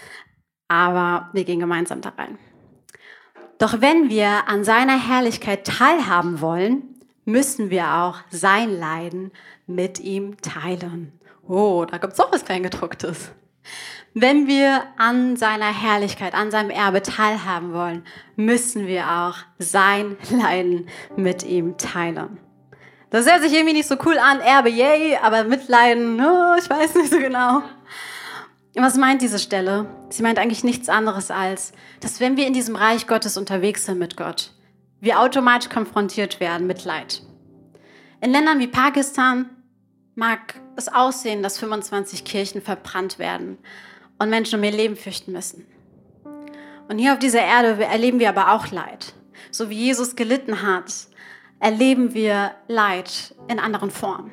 Aber 0.69 1.31
wir 1.33 1.45
gehen 1.45 1.61
gemeinsam 1.61 2.01
da 2.01 2.11
rein. 2.11 2.39
Doch 3.59 3.81
wenn 3.81 4.09
wir 4.09 4.49
an 4.49 4.65
seiner 4.65 4.99
Herrlichkeit 4.99 5.67
teilhaben 5.67 6.41
wollen, 6.41 6.95
müssen 7.25 7.71
wir 7.71 7.93
auch 7.95 8.21
sein 8.31 8.71
Leiden 8.71 9.33
mit 9.67 9.99
ihm 9.99 10.41
teilen. 10.41 11.19
Oh, 11.47 11.85
da 11.85 11.99
gibt 11.99 12.13
es 12.13 12.21
auch 12.21 12.33
was 12.33 12.45
Kleingedrucktes. 12.45 13.33
Wenn 14.21 14.49
wir 14.49 14.83
an 14.97 15.37
seiner 15.37 15.73
Herrlichkeit, 15.73 16.35
an 16.35 16.51
seinem 16.51 16.71
Erbe 16.71 17.03
teilhaben 17.03 17.73
wollen, 17.73 18.05
müssen 18.35 18.89
wir 18.89 19.09
auch 19.09 19.37
sein 19.61 20.17
Leiden 20.31 20.89
mit 21.17 21.45
ihm 21.45 21.79
teilen. 21.79 22.41
Das 23.11 23.31
hört 23.31 23.43
sich 23.43 23.53
irgendwie 23.53 23.75
nicht 23.75 23.87
so 23.87 23.95
cool 24.05 24.19
an, 24.19 24.41
Erbe, 24.41 24.71
yay, 24.71 25.17
aber 25.23 25.45
Mitleiden, 25.45 26.21
oh, 26.21 26.55
ich 26.59 26.69
weiß 26.69 26.97
nicht 26.97 27.13
so 27.13 27.19
genau. 27.19 27.63
Was 28.75 28.97
meint 28.97 29.23
diese 29.23 29.39
Stelle? 29.39 29.87
Sie 30.09 30.25
meint 30.25 30.41
eigentlich 30.41 30.65
nichts 30.65 30.89
anderes 30.89 31.31
als, 31.31 31.73
dass 32.01 32.19
wenn 32.19 32.37
wir 32.37 32.49
in 32.49 32.55
diesem 32.55 32.75
Reich 32.75 33.07
Gottes 33.07 33.37
unterwegs 33.37 33.87
sind 33.87 34.01
mit 34.01 34.17
Gott, 34.17 34.51
wir 35.01 35.21
automatisch 35.21 35.71
konfrontiert 35.71 36.41
werden 36.41 36.67
mit 36.67 36.85
Leid. 36.85 37.23
In 38.21 38.33
Ländern 38.33 38.59
wie 38.59 38.67
Pakistan 38.67 39.49
mag 40.17 40.55
es 40.75 40.89
aussehen, 40.89 41.45
dass 41.45 41.57
25 41.59 42.25
Kirchen 42.25 42.63
verbrannt 42.63 43.21
werden 43.21 43.59
und 44.19 44.31
Menschen 44.31 44.59
um 44.59 44.65
ihr 44.65 44.73
Leben 44.73 44.97
fürchten 44.97 45.33
müssen. 45.33 45.67
Und 46.89 46.99
hier 46.99 47.13
auf 47.13 47.19
dieser 47.19 47.43
Erde 47.43 47.85
erleben 47.85 48.19
wir 48.19 48.31
aber 48.31 48.53
auch 48.53 48.71
Leid. 48.71 49.13
So 49.51 49.71
wie 49.71 49.77
Jesus 49.77 50.17
gelitten 50.17 50.63
hat, 50.63 50.93
erleben 51.61 52.15
wir 52.15 52.53
Leid 52.67 53.35
in 53.49 53.59
anderen 53.59 53.91
Formen. 53.91 54.31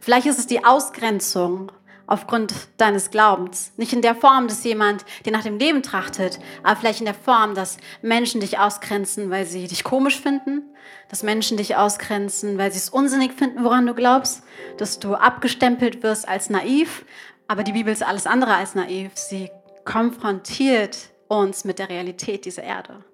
Vielleicht 0.00 0.26
ist 0.26 0.38
es 0.38 0.46
die 0.46 0.64
Ausgrenzung 0.64 1.72
aufgrund 2.06 2.52
deines 2.76 3.10
Glaubens. 3.10 3.72
Nicht 3.76 3.92
in 3.92 4.02
der 4.02 4.14
Form, 4.14 4.48
dass 4.48 4.64
jemand 4.64 5.04
dir 5.24 5.32
nach 5.32 5.44
dem 5.44 5.58
Leben 5.58 5.82
trachtet, 5.82 6.38
aber 6.62 6.76
vielleicht 6.76 7.00
in 7.00 7.06
der 7.06 7.14
Form, 7.14 7.54
dass 7.54 7.78
Menschen 8.02 8.40
dich 8.40 8.58
ausgrenzen, 8.58 9.30
weil 9.30 9.46
sie 9.46 9.66
dich 9.66 9.84
komisch 9.84 10.20
finden, 10.20 10.62
dass 11.08 11.22
Menschen 11.22 11.56
dich 11.56 11.76
ausgrenzen, 11.76 12.58
weil 12.58 12.72
sie 12.72 12.78
es 12.78 12.90
unsinnig 12.90 13.32
finden, 13.32 13.64
woran 13.64 13.86
du 13.86 13.94
glaubst, 13.94 14.42
dass 14.76 14.98
du 14.98 15.14
abgestempelt 15.14 16.02
wirst 16.02 16.28
als 16.28 16.50
naiv. 16.50 17.04
Aber 17.46 17.62
die 17.62 17.72
Bibel 17.72 17.92
ist 17.92 18.02
alles 18.02 18.26
andere 18.26 18.54
als 18.54 18.74
naiv. 18.74 19.12
Sie 19.14 19.50
konfrontiert 19.84 21.10
uns 21.28 21.64
mit 21.64 21.78
der 21.78 21.88
Realität 21.88 22.44
dieser 22.44 22.62
Erde. 22.62 23.04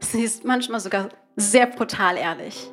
Sie 0.00 0.22
ist 0.22 0.44
manchmal 0.44 0.80
sogar 0.80 1.08
sehr 1.36 1.66
brutal 1.66 2.16
ehrlich. 2.16 2.70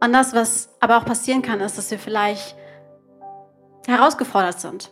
Und 0.00 0.12
das, 0.12 0.34
was 0.34 0.68
aber 0.80 0.98
auch 0.98 1.04
passieren 1.04 1.42
kann, 1.42 1.60
ist, 1.60 1.78
dass 1.78 1.90
wir 1.90 1.98
vielleicht 1.98 2.56
herausgefordert 3.86 4.60
sind. 4.60 4.90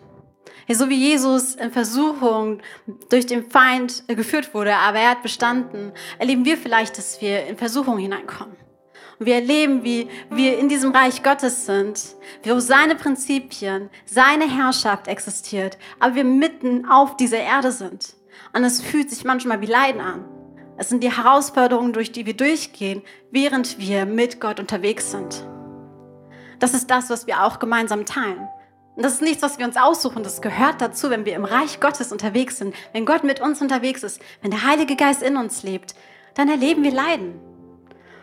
so 0.68 0.88
wie 0.88 0.96
Jesus 0.96 1.56
in 1.56 1.70
Versuchung 1.70 2.60
durch 3.08 3.26
den 3.26 3.50
Feind 3.50 4.04
geführt 4.08 4.54
wurde, 4.54 4.74
aber 4.74 4.98
er 4.98 5.10
hat 5.10 5.22
bestanden, 5.22 5.92
erleben 6.18 6.44
wir 6.44 6.56
vielleicht, 6.56 6.96
dass 6.96 7.20
wir 7.20 7.46
in 7.46 7.56
Versuchung 7.56 7.98
hineinkommen. 7.98 8.56
Und 9.20 9.26
wir 9.26 9.34
erleben, 9.34 9.84
wie 9.84 10.08
wir 10.30 10.58
in 10.58 10.70
diesem 10.70 10.92
Reich 10.92 11.22
Gottes 11.22 11.66
sind, 11.66 12.16
wo 12.42 12.58
seine 12.58 12.94
Prinzipien, 12.94 13.90
seine 14.06 14.50
Herrschaft 14.50 15.08
existiert, 15.08 15.76
aber 15.98 16.14
wir 16.14 16.24
mitten 16.24 16.86
auf 16.86 17.18
dieser 17.18 17.38
Erde 17.38 17.70
sind. 17.70 18.14
Und 18.54 18.64
es 18.64 18.80
fühlt 18.80 19.10
sich 19.10 19.24
manchmal 19.24 19.60
wie 19.60 19.66
Leiden 19.66 20.00
an. 20.00 20.24
Es 20.78 20.88
sind 20.88 21.04
die 21.04 21.14
Herausforderungen, 21.14 21.92
durch 21.92 22.12
die 22.12 22.24
wir 22.24 22.34
durchgehen, 22.34 23.02
während 23.30 23.78
wir 23.78 24.06
mit 24.06 24.40
Gott 24.40 24.58
unterwegs 24.58 25.10
sind. 25.10 25.44
Das 26.58 26.72
ist 26.72 26.90
das, 26.90 27.10
was 27.10 27.26
wir 27.26 27.44
auch 27.44 27.58
gemeinsam 27.58 28.06
teilen. 28.06 28.48
Und 28.96 29.04
das 29.04 29.14
ist 29.14 29.22
nichts, 29.22 29.42
was 29.42 29.58
wir 29.58 29.66
uns 29.66 29.76
aussuchen. 29.76 30.22
Das 30.22 30.40
gehört 30.40 30.80
dazu, 30.80 31.10
wenn 31.10 31.26
wir 31.26 31.34
im 31.34 31.44
Reich 31.44 31.78
Gottes 31.78 32.10
unterwegs 32.10 32.56
sind. 32.56 32.74
Wenn 32.94 33.04
Gott 33.04 33.24
mit 33.24 33.40
uns 33.40 33.60
unterwegs 33.60 34.02
ist, 34.02 34.18
wenn 34.40 34.50
der 34.50 34.64
Heilige 34.64 34.96
Geist 34.96 35.22
in 35.22 35.36
uns 35.36 35.62
lebt, 35.62 35.94
dann 36.32 36.48
erleben 36.48 36.82
wir 36.82 36.92
Leiden. 36.92 37.38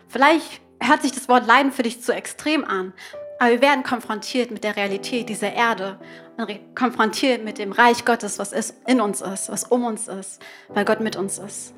Vielleicht 0.08 0.60
hört 0.80 1.02
sich 1.02 1.12
das 1.12 1.28
Wort 1.28 1.46
Leiden 1.46 1.72
für 1.72 1.82
dich 1.82 2.02
zu 2.02 2.12
extrem 2.12 2.64
an, 2.64 2.92
aber 3.38 3.52
wir 3.52 3.60
werden 3.60 3.84
konfrontiert 3.84 4.50
mit 4.50 4.64
der 4.64 4.76
Realität 4.76 5.28
dieser 5.28 5.52
Erde 5.52 5.98
und 6.36 6.74
konfrontiert 6.74 7.44
mit 7.44 7.58
dem 7.58 7.72
Reich 7.72 8.04
Gottes, 8.04 8.38
was 8.38 8.52
in 8.86 9.00
uns 9.00 9.20
ist, 9.20 9.48
was 9.48 9.64
um 9.64 9.84
uns 9.84 10.08
ist, 10.08 10.42
weil 10.68 10.84
Gott 10.84 11.00
mit 11.00 11.16
uns 11.16 11.38
ist. 11.38 11.74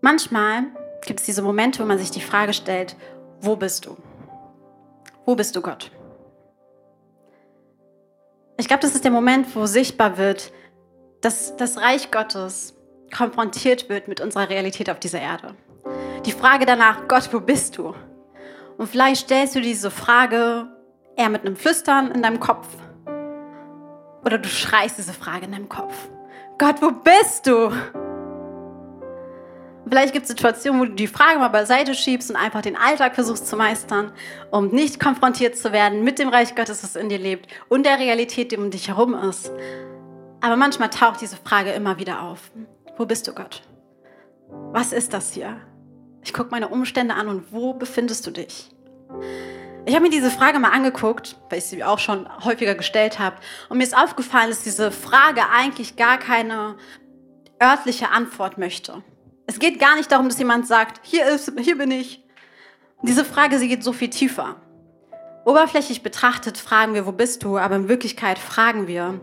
Manchmal 0.00 0.64
gibt 1.04 1.20
es 1.20 1.26
diese 1.26 1.42
Momente, 1.42 1.82
wo 1.82 1.86
man 1.86 1.98
sich 1.98 2.10
die 2.10 2.22
Frage 2.22 2.54
stellt, 2.54 2.96
wo 3.40 3.56
bist 3.56 3.86
du? 3.86 3.96
Wo 5.26 5.34
bist 5.34 5.54
du 5.56 5.60
Gott? 5.60 5.90
Ich 8.56 8.68
glaube, 8.68 8.82
das 8.82 8.94
ist 8.94 9.04
der 9.04 9.10
Moment, 9.10 9.54
wo 9.54 9.66
sichtbar 9.66 10.18
wird, 10.18 10.52
dass 11.20 11.56
das 11.56 11.78
Reich 11.78 12.10
Gottes 12.10 12.74
konfrontiert 13.10 13.88
wird 13.88 14.08
mit 14.08 14.20
unserer 14.20 14.48
Realität 14.48 14.90
auf 14.90 15.00
dieser 15.00 15.20
Erde. 15.20 15.54
Die 16.26 16.32
Frage 16.32 16.66
danach, 16.66 17.08
Gott, 17.08 17.28
wo 17.32 17.40
bist 17.40 17.78
du? 17.78 17.94
Und 18.76 18.86
vielleicht 18.88 19.22
stellst 19.22 19.54
du 19.54 19.60
diese 19.60 19.90
Frage 19.90 20.68
eher 21.16 21.28
mit 21.28 21.44
einem 21.44 21.56
Flüstern 21.56 22.10
in 22.10 22.22
deinem 22.22 22.40
Kopf. 22.40 22.66
Oder 24.24 24.38
du 24.38 24.48
schreist 24.48 24.98
diese 24.98 25.12
Frage 25.12 25.46
in 25.46 25.52
deinem 25.52 25.68
Kopf. 25.68 25.94
Gott, 26.58 26.82
wo 26.82 26.90
bist 26.90 27.46
du? 27.46 27.70
Vielleicht 29.88 30.12
gibt 30.12 30.24
es 30.24 30.28
Situationen, 30.28 30.80
wo 30.80 30.84
du 30.84 30.92
die 30.92 31.06
Frage 31.06 31.38
mal 31.38 31.48
beiseite 31.48 31.94
schiebst 31.94 32.30
und 32.30 32.36
einfach 32.36 32.62
den 32.62 32.76
Alltag 32.76 33.14
versuchst 33.14 33.48
zu 33.48 33.56
meistern, 33.56 34.12
um 34.50 34.68
nicht 34.68 35.00
konfrontiert 35.00 35.56
zu 35.56 35.72
werden 35.72 36.04
mit 36.04 36.18
dem 36.18 36.28
Reich 36.28 36.54
Gottes, 36.54 36.82
das 36.82 36.96
in 36.96 37.08
dir 37.08 37.18
lebt 37.18 37.48
und 37.68 37.86
der 37.86 37.98
Realität, 37.98 38.52
die 38.52 38.56
um 38.56 38.70
dich 38.70 38.88
herum 38.88 39.14
ist. 39.14 39.50
Aber 40.40 40.56
manchmal 40.56 40.90
taucht 40.90 41.20
diese 41.20 41.36
Frage 41.36 41.70
immer 41.72 41.98
wieder 41.98 42.22
auf. 42.22 42.50
Wo 42.96 43.06
bist 43.06 43.26
du, 43.26 43.32
Gott? 43.32 43.62
Was 44.72 44.92
ist 44.92 45.12
das 45.12 45.32
hier? 45.32 45.56
Ich 46.22 46.32
gucke 46.32 46.50
meine 46.50 46.68
Umstände 46.68 47.14
an 47.14 47.28
und 47.28 47.52
wo 47.52 47.72
befindest 47.72 48.26
du 48.26 48.30
dich? 48.30 48.70
Ich 49.86 49.94
habe 49.94 50.04
mir 50.04 50.10
diese 50.10 50.30
Frage 50.30 50.58
mal 50.58 50.72
angeguckt, 50.72 51.36
weil 51.48 51.58
ich 51.58 51.64
sie 51.64 51.82
auch 51.82 51.98
schon 51.98 52.28
häufiger 52.44 52.74
gestellt 52.74 53.18
habe. 53.18 53.36
Und 53.68 53.78
mir 53.78 53.84
ist 53.84 53.96
aufgefallen, 53.96 54.50
dass 54.50 54.62
diese 54.62 54.90
Frage 54.90 55.42
eigentlich 55.50 55.96
gar 55.96 56.18
keine 56.18 56.76
örtliche 57.62 58.10
Antwort 58.10 58.58
möchte. 58.58 59.02
Es 59.46 59.58
geht 59.58 59.80
gar 59.80 59.96
nicht 59.96 60.12
darum, 60.12 60.28
dass 60.28 60.38
jemand 60.38 60.66
sagt, 60.66 61.00
hier 61.02 61.26
ist, 61.26 61.52
hier 61.58 61.78
bin 61.78 61.90
ich. 61.90 62.22
Diese 63.02 63.24
Frage, 63.24 63.58
sie 63.58 63.68
geht 63.68 63.82
so 63.82 63.92
viel 63.92 64.10
tiefer. 64.10 64.56
Oberflächlich 65.46 66.02
betrachtet 66.02 66.58
fragen 66.58 66.94
wir, 66.94 67.06
wo 67.06 67.12
bist 67.12 67.42
du, 67.42 67.56
aber 67.56 67.76
in 67.76 67.88
Wirklichkeit 67.88 68.38
fragen 68.38 68.86
wir, 68.86 69.20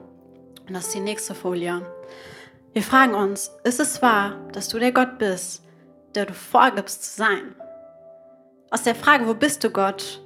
und 0.68 0.74
das 0.74 0.88
ist 0.88 0.96
die 0.96 1.00
nächste 1.00 1.36
Folie, 1.36 1.86
wir 2.78 2.84
fragen 2.84 3.16
uns, 3.16 3.50
ist 3.64 3.80
es 3.80 4.04
wahr, 4.04 4.36
dass 4.52 4.68
du 4.68 4.78
der 4.78 4.92
Gott 4.92 5.18
bist, 5.18 5.64
der 6.14 6.28
du 6.28 6.34
vorgibst 6.36 7.04
zu 7.04 7.18
sein? 7.18 7.56
Aus 8.70 8.84
der 8.84 8.94
Frage, 8.94 9.28
wo 9.28 9.34
bist 9.34 9.64
du 9.64 9.72
Gott, 9.72 10.22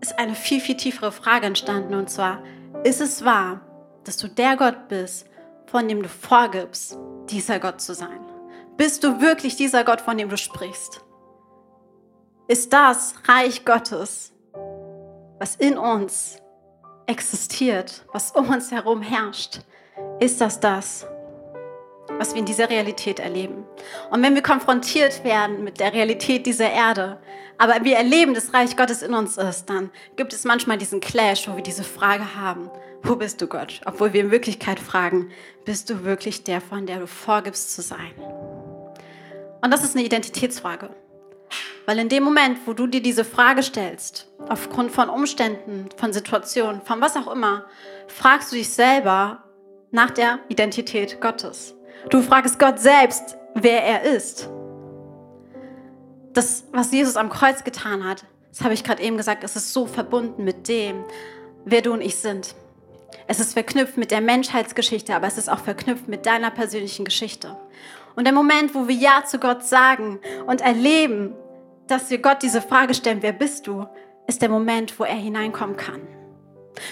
ist 0.00 0.16
eine 0.16 0.36
viel, 0.36 0.60
viel 0.60 0.76
tiefere 0.76 1.10
Frage 1.10 1.46
entstanden, 1.46 1.94
und 1.94 2.08
zwar, 2.08 2.40
ist 2.84 3.00
es 3.00 3.24
wahr, 3.24 3.62
dass 4.04 4.16
du 4.16 4.28
der 4.28 4.56
Gott 4.56 4.86
bist, 4.86 5.28
von 5.66 5.88
dem 5.88 6.04
du 6.04 6.08
vorgibst, 6.08 6.96
dieser 7.30 7.58
Gott 7.58 7.80
zu 7.80 7.92
sein? 7.92 8.20
Bist 8.76 9.02
du 9.02 9.20
wirklich 9.20 9.56
dieser 9.56 9.82
Gott, 9.82 10.00
von 10.00 10.16
dem 10.16 10.28
du 10.28 10.36
sprichst? 10.36 11.04
Ist 12.46 12.72
das 12.72 13.14
Reich 13.26 13.64
Gottes, 13.64 14.32
was 15.40 15.56
in 15.56 15.78
uns 15.78 16.40
existiert, 17.06 18.04
was 18.12 18.30
um 18.30 18.50
uns 18.50 18.70
herum 18.70 19.02
herrscht? 19.02 19.62
Ist 20.20 20.40
das 20.40 20.60
das, 20.60 21.06
was 22.18 22.32
wir 22.32 22.40
in 22.40 22.46
dieser 22.46 22.70
Realität 22.70 23.18
erleben? 23.18 23.64
Und 24.10 24.22
wenn 24.22 24.34
wir 24.34 24.42
konfrontiert 24.42 25.24
werden 25.24 25.64
mit 25.64 25.80
der 25.80 25.92
Realität 25.92 26.46
dieser 26.46 26.70
Erde, 26.70 27.18
aber 27.58 27.84
wir 27.84 27.96
erleben, 27.96 28.34
dass 28.34 28.52
Reich 28.52 28.76
Gottes 28.76 29.02
in 29.02 29.14
uns 29.14 29.36
ist, 29.38 29.70
dann 29.70 29.90
gibt 30.16 30.32
es 30.32 30.44
manchmal 30.44 30.78
diesen 30.78 31.00
Clash, 31.00 31.48
wo 31.48 31.56
wir 31.56 31.62
diese 31.62 31.84
Frage 31.84 32.34
haben, 32.34 32.70
wo 33.02 33.16
bist 33.16 33.40
du 33.40 33.46
Gott? 33.46 33.80
Obwohl 33.86 34.12
wir 34.12 34.20
in 34.20 34.30
Wirklichkeit 34.30 34.80
fragen, 34.80 35.30
bist 35.64 35.88
du 35.90 36.04
wirklich 36.04 36.44
der, 36.44 36.60
von 36.60 36.86
der 36.86 37.00
du 37.00 37.06
vorgibst 37.06 37.74
zu 37.74 37.82
sein? 37.82 38.12
Und 39.62 39.70
das 39.70 39.84
ist 39.84 39.96
eine 39.96 40.04
Identitätsfrage. 40.04 40.90
Weil 41.86 42.00
in 42.00 42.08
dem 42.08 42.24
Moment, 42.24 42.58
wo 42.66 42.72
du 42.72 42.86
dir 42.86 43.00
diese 43.00 43.24
Frage 43.24 43.62
stellst, 43.62 44.28
aufgrund 44.48 44.90
von 44.90 45.08
Umständen, 45.08 45.88
von 45.96 46.12
Situationen, 46.12 46.82
von 46.82 47.00
was 47.00 47.16
auch 47.16 47.32
immer, 47.32 47.64
fragst 48.08 48.50
du 48.50 48.56
dich 48.56 48.70
selber 48.70 49.44
nach 49.90 50.10
der 50.10 50.40
Identität 50.48 51.20
Gottes. 51.20 51.74
Du 52.10 52.22
fragst 52.22 52.58
Gott 52.58 52.78
selbst, 52.78 53.36
wer 53.54 53.82
er 53.82 54.02
ist. 54.02 54.48
das, 56.36 56.64
was 56.72 56.92
Jesus 56.92 57.16
am 57.16 57.30
Kreuz 57.30 57.64
getan 57.64 58.04
hat, 58.04 58.24
das 58.50 58.62
habe 58.62 58.74
ich 58.74 58.84
gerade 58.84 59.02
eben 59.02 59.16
gesagt, 59.16 59.42
es 59.44 59.56
ist 59.56 59.72
so 59.72 59.86
verbunden 59.86 60.44
mit 60.44 60.68
dem, 60.68 61.04
wer 61.64 61.82
du 61.82 61.92
und 61.92 62.00
ich 62.00 62.16
sind. 62.16 62.54
Es 63.26 63.40
ist 63.40 63.54
verknüpft 63.54 63.96
mit 63.96 64.10
der 64.10 64.20
Menschheitsgeschichte, 64.20 65.14
aber 65.14 65.26
es 65.26 65.38
ist 65.38 65.50
auch 65.50 65.58
verknüpft 65.58 66.08
mit 66.08 66.26
deiner 66.26 66.50
persönlichen 66.50 67.04
Geschichte. 67.04 67.56
Und 68.14 68.24
der 68.24 68.32
Moment, 68.32 68.74
wo 68.74 68.88
wir 68.88 68.94
Ja 68.94 69.24
zu 69.24 69.38
Gott 69.38 69.64
sagen 69.64 70.20
und 70.46 70.60
erleben, 70.60 71.34
dass 71.86 72.10
wir 72.10 72.18
Gott 72.18 72.42
diese 72.42 72.62
Frage 72.62 72.94
stellen, 72.94 73.22
wer 73.22 73.32
bist 73.32 73.66
du, 73.66 73.86
ist 74.26 74.42
der 74.42 74.48
Moment, 74.48 74.98
wo 74.98 75.04
er 75.04 75.14
hineinkommen 75.14 75.76
kann. 75.76 76.00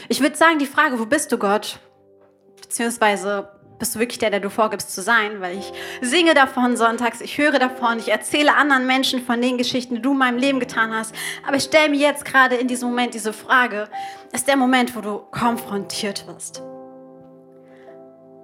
Ich 0.09 0.21
würde 0.21 0.37
sagen, 0.37 0.59
die 0.59 0.67
Frage, 0.67 0.99
wo 0.99 1.07
bist 1.07 1.33
du 1.33 1.39
Gott, 1.39 1.79
beziehungsweise 2.61 3.49
bist 3.79 3.95
du 3.95 3.99
wirklich 3.99 4.19
der, 4.19 4.31
der 4.31 4.41
du 4.41 4.51
vorgibst 4.51 4.95
zu 4.95 5.03
sein, 5.03 5.41
weil 5.41 5.59
ich 5.59 5.73
singe 6.01 6.35
davon 6.35 6.77
sonntags, 6.77 7.21
ich 7.21 7.39
höre 7.39 7.59
davon, 7.59 7.99
ich 7.99 8.09
erzähle 8.09 8.55
anderen 8.55 8.87
Menschen 8.87 9.25
von 9.25 9.41
den 9.41 9.59
Geschichten, 9.59 9.97
die 9.97 10.03
du 10.03 10.13
in 10.13 10.19
meinem 10.19 10.39
Leben 10.39 10.61
getan 10.61 10.95
hast. 10.95 11.15
Aber 11.47 11.57
ich 11.57 11.65
stelle 11.65 11.91
mir 11.91 11.99
jetzt 11.99 12.25
gerade 12.25 12.55
in 12.55 12.69
diesem 12.69 12.89
Moment 12.89 13.15
diese 13.15 13.33
Frage, 13.33 13.89
ist 14.33 14.49
der 14.49 14.57
Moment, 14.57 14.95
wo 14.97 15.01
du 15.01 15.19
konfrontiert 15.31 16.27
wirst. 16.27 16.63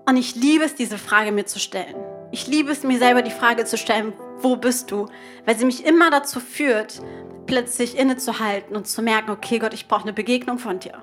Und 0.06 0.16
ich 0.16 0.34
liebe 0.34 0.64
es, 0.64 0.74
diese 0.74 0.98
Frage 0.98 1.30
mir 1.30 1.46
zu 1.46 1.58
stellen. 1.58 1.94
Ich 2.32 2.46
liebe 2.46 2.72
es, 2.72 2.82
mir 2.82 2.98
selber 2.98 3.22
die 3.22 3.30
Frage 3.30 3.64
zu 3.64 3.78
stellen, 3.78 4.12
wo 4.38 4.56
bist 4.56 4.90
du? 4.90 5.06
Weil 5.44 5.56
sie 5.56 5.64
mich 5.64 5.84
immer 5.84 6.10
dazu 6.10 6.40
führt, 6.40 7.00
plötzlich 7.46 7.96
innezuhalten 7.96 8.76
und 8.76 8.86
zu 8.86 9.02
merken, 9.02 9.30
okay 9.30 9.58
Gott, 9.58 9.74
ich 9.74 9.88
brauche 9.88 10.02
eine 10.02 10.12
Begegnung 10.12 10.58
von 10.58 10.80
dir. 10.80 11.02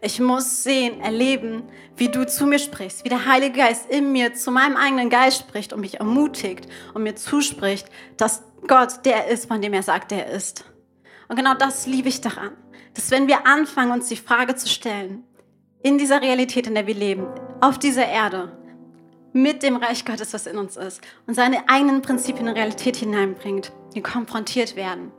Ich 0.00 0.20
muss 0.20 0.62
sehen, 0.62 1.00
erleben, 1.00 1.64
wie 1.96 2.08
du 2.08 2.26
zu 2.26 2.46
mir 2.46 2.58
sprichst, 2.58 3.04
wie 3.04 3.08
der 3.08 3.26
Heilige 3.26 3.58
Geist 3.58 3.90
in 3.90 4.12
mir 4.12 4.34
zu 4.34 4.50
meinem 4.50 4.76
eigenen 4.76 5.10
Geist 5.10 5.40
spricht 5.40 5.72
und 5.72 5.80
mich 5.80 6.00
ermutigt 6.00 6.66
und 6.94 7.02
mir 7.02 7.14
zuspricht, 7.14 7.88
dass 8.16 8.42
Gott 8.66 9.04
der 9.04 9.28
ist, 9.28 9.46
von 9.46 9.60
dem 9.60 9.72
er 9.72 9.82
sagt, 9.82 10.10
der 10.10 10.28
ist. 10.28 10.64
Und 11.28 11.36
genau 11.36 11.54
das 11.54 11.86
liebe 11.86 12.08
ich 12.08 12.20
daran, 12.20 12.52
dass 12.94 13.10
wenn 13.10 13.28
wir 13.28 13.46
anfangen, 13.46 13.92
uns 13.92 14.08
die 14.08 14.16
Frage 14.16 14.54
zu 14.54 14.68
stellen, 14.68 15.24
in 15.82 15.98
dieser 15.98 16.22
Realität, 16.22 16.66
in 16.66 16.74
der 16.74 16.86
wir 16.86 16.94
leben, 16.94 17.26
auf 17.60 17.78
dieser 17.78 18.06
Erde, 18.06 18.56
mit 19.32 19.62
dem 19.62 19.76
Reich 19.76 20.04
Gottes, 20.04 20.34
was 20.34 20.46
in 20.46 20.58
uns 20.58 20.76
ist, 20.76 21.00
und 21.26 21.34
seine 21.34 21.68
eigenen 21.68 22.02
Prinzipien 22.02 22.46
in 22.48 22.54
Realität 22.54 22.96
hineinbringt, 22.96 23.72
wir 23.92 24.02
konfrontiert 24.02 24.76
werden, 24.76 25.10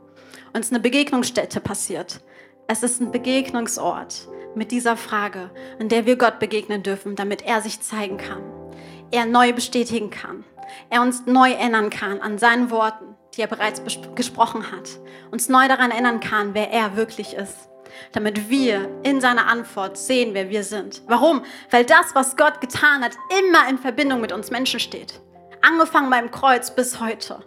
uns 0.52 0.70
eine 0.70 0.80
Begegnungsstätte 0.80 1.60
passiert. 1.60 2.20
Es 2.68 2.82
ist 2.82 3.00
ein 3.00 3.10
Begegnungsort 3.10 4.28
mit 4.56 4.70
dieser 4.70 4.96
Frage, 4.96 5.50
in 5.78 5.88
der 5.88 6.06
wir 6.06 6.16
Gott 6.16 6.38
begegnen 6.38 6.82
dürfen, 6.82 7.16
damit 7.16 7.42
er 7.42 7.60
sich 7.60 7.80
zeigen 7.80 8.16
kann, 8.16 8.42
er 9.10 9.26
neu 9.26 9.52
bestätigen 9.52 10.10
kann, 10.10 10.44
er 10.90 11.02
uns 11.02 11.26
neu 11.26 11.52
erinnern 11.52 11.90
kann 11.90 12.20
an 12.20 12.38
seinen 12.38 12.70
Worten, 12.70 13.16
die 13.34 13.42
er 13.42 13.46
bereits 13.46 13.82
gesprochen 14.14 14.70
hat, 14.70 14.98
uns 15.30 15.48
neu 15.48 15.68
daran 15.68 15.90
erinnern 15.90 16.20
kann, 16.20 16.54
wer 16.54 16.70
er 16.70 16.96
wirklich 16.96 17.34
ist, 17.34 17.68
damit 18.12 18.48
wir 18.48 18.88
in 19.02 19.20
seiner 19.20 19.46
Antwort 19.46 19.98
sehen, 19.98 20.34
wer 20.34 20.50
wir 20.50 20.62
sind. 20.62 21.02
Warum? 21.06 21.42
Weil 21.70 21.84
das, 21.84 22.14
was 22.14 22.36
Gott 22.36 22.60
getan 22.60 23.02
hat, 23.02 23.12
immer 23.40 23.68
in 23.68 23.78
Verbindung 23.78 24.20
mit 24.20 24.32
uns 24.32 24.50
Menschen 24.50 24.80
steht. 24.80 25.20
Angefangen 25.62 26.10
beim 26.10 26.30
Kreuz 26.30 26.74
bis 26.74 27.00
heute. 27.00 27.44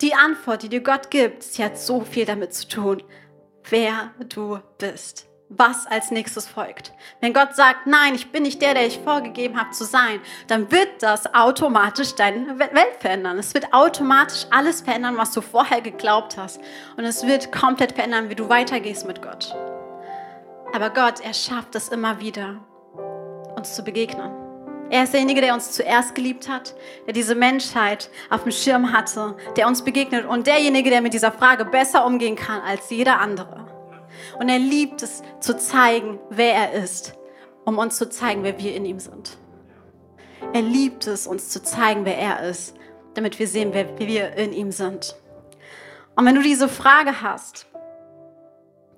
Die 0.00 0.14
Antwort, 0.14 0.62
die 0.62 0.68
dir 0.68 0.82
Gott 0.82 1.10
gibt, 1.10 1.42
sie 1.42 1.64
hat 1.64 1.78
so 1.78 2.00
viel 2.00 2.24
damit 2.24 2.54
zu 2.54 2.68
tun, 2.68 3.02
wer 3.68 4.12
du 4.28 4.58
bist 4.78 5.29
was 5.50 5.86
als 5.86 6.12
nächstes 6.12 6.46
folgt. 6.46 6.92
Wenn 7.20 7.34
Gott 7.34 7.56
sagt, 7.56 7.86
nein, 7.86 8.14
ich 8.14 8.30
bin 8.30 8.44
nicht 8.44 8.62
der, 8.62 8.72
der 8.72 8.86
ich 8.86 9.00
vorgegeben 9.00 9.60
habe 9.60 9.72
zu 9.72 9.84
sein, 9.84 10.20
dann 10.46 10.70
wird 10.70 11.02
das 11.02 11.34
automatisch 11.34 12.14
deine 12.14 12.58
Welt 12.60 12.96
verändern. 13.00 13.36
Es 13.36 13.52
wird 13.52 13.74
automatisch 13.74 14.46
alles 14.50 14.80
verändern, 14.80 15.16
was 15.18 15.32
du 15.32 15.40
vorher 15.40 15.80
geglaubt 15.80 16.36
hast. 16.36 16.60
Und 16.96 17.04
es 17.04 17.26
wird 17.26 17.50
komplett 17.50 17.92
verändern, 17.92 18.30
wie 18.30 18.36
du 18.36 18.48
weitergehst 18.48 19.06
mit 19.06 19.22
Gott. 19.22 19.54
Aber 20.72 20.90
Gott, 20.90 21.20
er 21.20 21.34
schafft 21.34 21.74
es 21.74 21.88
immer 21.88 22.20
wieder, 22.20 22.60
uns 23.56 23.74
zu 23.74 23.82
begegnen. 23.82 24.30
Er 24.88 25.02
ist 25.02 25.12
derjenige, 25.12 25.40
der 25.40 25.54
uns 25.54 25.72
zuerst 25.72 26.14
geliebt 26.14 26.48
hat, 26.48 26.74
der 27.06 27.12
diese 27.12 27.34
Menschheit 27.34 28.08
auf 28.28 28.44
dem 28.44 28.52
Schirm 28.52 28.92
hatte, 28.92 29.36
der 29.56 29.66
uns 29.66 29.82
begegnet 29.82 30.26
und 30.26 30.46
derjenige, 30.46 30.90
der 30.90 31.00
mit 31.00 31.12
dieser 31.12 31.32
Frage 31.32 31.64
besser 31.64 32.06
umgehen 32.06 32.36
kann 32.36 32.60
als 32.60 32.90
jeder 32.90 33.20
andere. 33.20 33.69
Und 34.38 34.48
er 34.48 34.58
liebt 34.58 35.02
es 35.02 35.22
zu 35.40 35.56
zeigen, 35.56 36.18
wer 36.30 36.54
er 36.54 36.72
ist, 36.72 37.14
um 37.64 37.78
uns 37.78 37.96
zu 37.96 38.08
zeigen, 38.08 38.42
wer 38.42 38.58
wir 38.58 38.74
in 38.74 38.84
ihm 38.84 38.98
sind. 38.98 39.38
Er 40.52 40.62
liebt 40.62 41.06
es, 41.06 41.26
uns 41.26 41.50
zu 41.50 41.62
zeigen, 41.62 42.04
wer 42.04 42.18
er 42.18 42.42
ist, 42.48 42.74
damit 43.14 43.38
wir 43.38 43.46
sehen, 43.46 43.70
wer 43.72 43.98
wir 43.98 44.32
in 44.34 44.52
ihm 44.52 44.72
sind. 44.72 45.16
Und 46.16 46.26
wenn 46.26 46.34
du 46.34 46.42
diese 46.42 46.68
Frage 46.68 47.22
hast, 47.22 47.66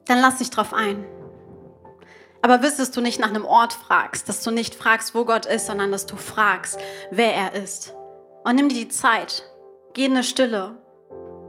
dann 0.07 0.20
lass 0.20 0.39
dich 0.39 0.51
drauf 0.51 0.73
ein. 0.73 1.05
Aber 2.41 2.62
wissest 2.62 2.97
du 2.97 3.01
nicht 3.01 3.20
nach 3.20 3.29
einem 3.29 3.45
Ort 3.45 3.73
fragst, 3.73 4.29
dass 4.29 4.43
du 4.43 4.51
nicht 4.51 4.75
fragst, 4.75 5.14
wo 5.14 5.25
Gott 5.25 5.47
ist, 5.47 5.66
sondern 5.66 5.93
dass 5.93 6.07
du 6.07 6.16
fragst, 6.16 6.79
wer 7.11 7.33
er 7.35 7.55
ist. 7.55 7.95
Und 8.45 8.57
nimm 8.57 8.68
dir 8.68 8.85
die 8.85 8.89
Zeit, 8.89 9.45
geh 9.95 10.07
in 10.07 10.12
eine 10.12 10.25
Stille, 10.25 10.77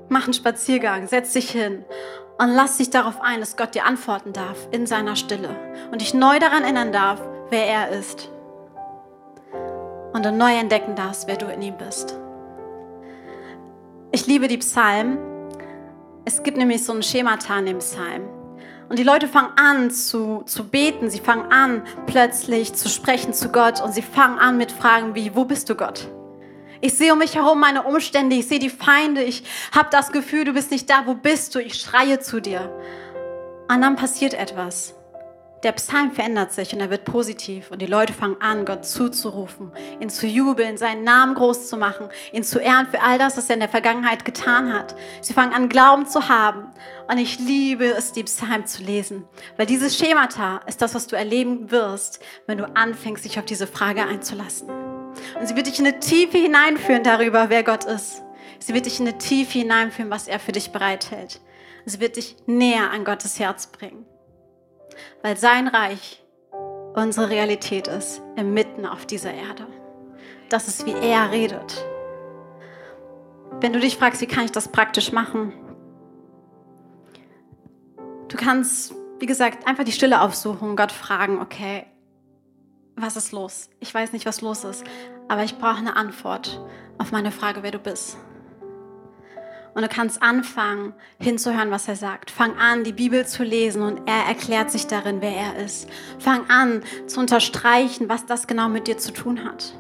mach 0.10 0.26
einen 0.26 0.34
Spaziergang, 0.34 1.08
setz 1.08 1.34
dich 1.34 1.50
hin 1.50 1.84
und 2.38 2.50
lass 2.50 2.78
dich 2.78 2.90
darauf 2.90 3.22
ein, 3.22 3.40
dass 3.40 3.58
Gott 3.58 3.76
dir 3.76 3.86
antworten 3.86 4.34
darf 4.34 4.68
in 4.72 4.88
seiner 4.88 5.16
Stille 5.16 5.56
und 5.92 6.02
dich 6.02 6.14
neu 6.14 6.40
daran 6.40 6.64
erinnern 6.64 6.92
darf, 6.92 7.22
wer 7.50 7.66
er 7.68 7.90
ist. 7.90 8.30
Und 10.14 10.26
du 10.26 10.32
neu 10.32 10.54
entdecken 10.56 10.96
darfst, 10.96 11.28
wer 11.28 11.38
du 11.38 11.46
in 11.48 11.62
ihm 11.62 11.78
bist. 11.78 12.18
Ich 14.12 14.28
liebe 14.28 14.48
die 14.48 14.60
Psalmen. 14.60 15.18
Es 16.26 16.44
gibt 16.44 16.58
nämlich 16.58 16.84
so 16.84 16.94
ein 16.94 17.04
Schemata 17.04 17.58
in 17.60 17.66
dem 17.66 17.80
Psalm. 17.80 18.30
Und 18.90 19.00
die 19.00 19.04
Leute 19.04 19.28
fangen 19.28 19.58
an 19.58 19.90
zu, 19.90 20.44
zu 20.46 20.68
beten, 20.68 21.10
sie 21.10 21.20
fangen 21.20 21.52
an 21.52 21.84
plötzlich 22.06 22.74
zu 22.76 22.90
sprechen 22.90 23.34
zu 23.34 23.50
Gott 23.50 23.82
und 23.82 23.94
sie 23.94 24.02
fangen 24.04 24.38
an 24.38 24.58
mit 24.58 24.72
Fragen 24.72 25.16
wie, 25.16 25.36
wo 25.36 25.46
bist 25.46 25.70
du 25.70 25.76
Gott? 25.76 26.10
Ich 26.84 26.96
sehe 26.96 27.14
um 27.14 27.20
mich 27.20 27.36
herum 27.36 27.62
meine 27.62 27.84
Umstände, 27.84 28.36
ich 28.36 28.50
sehe 28.50 28.60
die 28.60 28.70
Feinde, 28.70 29.24
ich 29.24 29.46
habe 29.72 29.88
das 29.90 30.12
Gefühl, 30.12 30.44
du 30.44 30.52
bist 30.52 30.70
nicht 30.70 30.90
da, 30.90 31.04
wo 31.06 31.14
bist 31.14 31.56
du? 31.56 31.60
Ich 31.60 31.76
schreie 31.76 32.20
zu 32.20 32.42
dir. 32.42 32.70
Und 33.70 33.82
dann 33.82 33.96
passiert 33.96 34.34
etwas. 34.34 34.94
Der 35.64 35.72
Psalm 35.72 36.12
verändert 36.12 36.52
sich 36.52 36.74
und 36.74 36.82
er 36.82 36.90
wird 36.90 37.06
positiv 37.06 37.72
und 37.72 37.82
die 37.82 37.86
Leute 37.86 38.12
fangen 38.12 38.36
an, 38.42 38.66
Gott 38.66 38.84
zuzurufen, 38.84 39.72
ihn 40.02 40.10
zu 40.10 40.28
jubeln, 40.28 40.78
seinen 40.78 41.06
Namen 41.06 41.36
groß 41.36 41.70
zu 41.70 41.78
machen, 41.78 42.10
ihn 42.34 42.44
zu 42.44 42.60
ehren 42.60 42.88
für 42.88 43.02
all 43.02 43.18
das, 43.18 43.38
was 43.38 43.48
er 43.48 43.54
in 43.54 43.62
der 43.62 43.70
Vergangenheit 43.70 44.26
getan 44.26 44.74
hat. 44.74 44.94
Sie 45.22 45.32
fangen 45.32 45.54
an, 45.54 45.70
Glauben 45.70 46.06
zu 46.06 46.28
haben 46.28 46.66
und 47.10 47.18
ich 47.18 47.40
liebe 47.40 47.86
es, 47.86 48.12
die 48.12 48.24
Psalm 48.24 48.66
zu 48.66 48.84
lesen, 48.84 49.24
weil 49.56 49.68
dieses 49.68 49.98
Schemata 49.98 50.60
ist 50.68 50.82
das, 50.82 50.96
was 50.96 51.08
du 51.08 51.16
erleben 51.16 51.72
wirst, 51.72 52.20
wenn 52.46 52.58
du 52.58 52.66
anfängst, 52.76 53.24
dich 53.24 53.40
auf 53.40 53.46
diese 53.46 53.68
Frage 53.68 54.04
einzulassen. 54.04 54.93
Und 55.40 55.48
sie 55.48 55.56
wird 55.56 55.68
dich 55.68 55.80
in 55.80 55.88
eine 55.88 56.00
Tiefe 56.00 56.38
hineinführen 56.38 57.04
darüber, 57.04 57.50
wer 57.50 57.64
Gott 57.64 57.86
ist. 57.86 58.24
Sie 58.60 58.74
wird 58.74 58.86
dich 58.86 59.00
in 59.00 59.08
eine 59.08 59.18
Tiefe 59.18 59.60
hineinführen, 59.60 60.12
was 60.12 60.28
er 60.28 60.40
für 60.40 60.52
dich 60.52 60.72
bereithält. 60.72 61.42
Sie 61.86 62.00
wird 62.00 62.16
dich 62.16 62.38
näher 62.46 62.92
an 62.92 63.04
Gottes 63.04 63.40
Herz 63.40 63.68
bringen. 63.68 64.06
Weil 65.22 65.38
sein 65.38 65.68
Reich 65.68 66.24
unsere 66.96 67.30
Realität 67.30 67.88
ist, 67.88 68.22
inmitten 68.36 68.86
auf 68.86 69.06
dieser 69.06 69.34
Erde. 69.34 69.68
Das 70.50 70.68
ist, 70.68 70.86
wie 70.86 70.94
er 70.94 71.32
redet. 71.32 71.84
Wenn 73.60 73.74
du 73.74 73.80
dich 73.80 73.98
fragst, 73.98 74.22
wie 74.22 74.28
kann 74.28 74.46
ich 74.46 74.52
das 74.52 74.68
praktisch 74.68 75.12
machen? 75.12 75.54
Du 78.28 78.38
kannst, 78.38 78.94
wie 79.20 79.26
gesagt, 79.26 79.68
einfach 79.68 79.84
die 79.84 79.92
Stille 79.92 80.22
aufsuchen 80.22 80.70
und 80.70 80.76
Gott 80.76 80.92
fragen, 80.92 81.40
okay, 81.40 81.86
was 82.96 83.16
ist 83.16 83.32
los? 83.32 83.70
Ich 83.80 83.94
weiß 83.94 84.12
nicht, 84.14 84.26
was 84.26 84.42
los 84.42 84.64
ist, 84.64 84.84
aber 85.34 85.44
ich 85.44 85.58
brauche 85.58 85.78
eine 85.78 85.96
Antwort 85.96 86.62
auf 87.00 87.12
meine 87.12 87.32
Frage, 87.32 87.64
wer 87.64 87.72
du 87.72 87.80
bist. 87.80 88.18
Und 89.74 89.82
du 89.82 89.88
kannst 89.88 90.22
anfangen, 90.22 90.94
hinzuhören, 91.18 91.72
was 91.72 91.88
er 91.88 91.96
sagt. 91.96 92.30
Fang 92.30 92.56
an, 92.60 92.84
die 92.84 92.92
Bibel 92.92 93.26
zu 93.26 93.44
lesen 93.44 93.82
und 93.82 94.08
er 94.08 94.28
erklärt 94.28 94.70
sich 94.70 94.86
darin, 94.86 95.22
wer 95.22 95.36
er 95.36 95.56
ist. 95.56 95.90
Fang 96.20 96.48
an, 96.52 96.84
zu 97.08 97.20
unterstreichen, 97.20 98.10
was 98.10 98.28
das 98.28 98.46
genau 98.46 98.70
mit 98.70 98.86
dir 98.86 99.00
zu 99.00 99.12
tun 99.12 99.44
hat. 99.44 99.74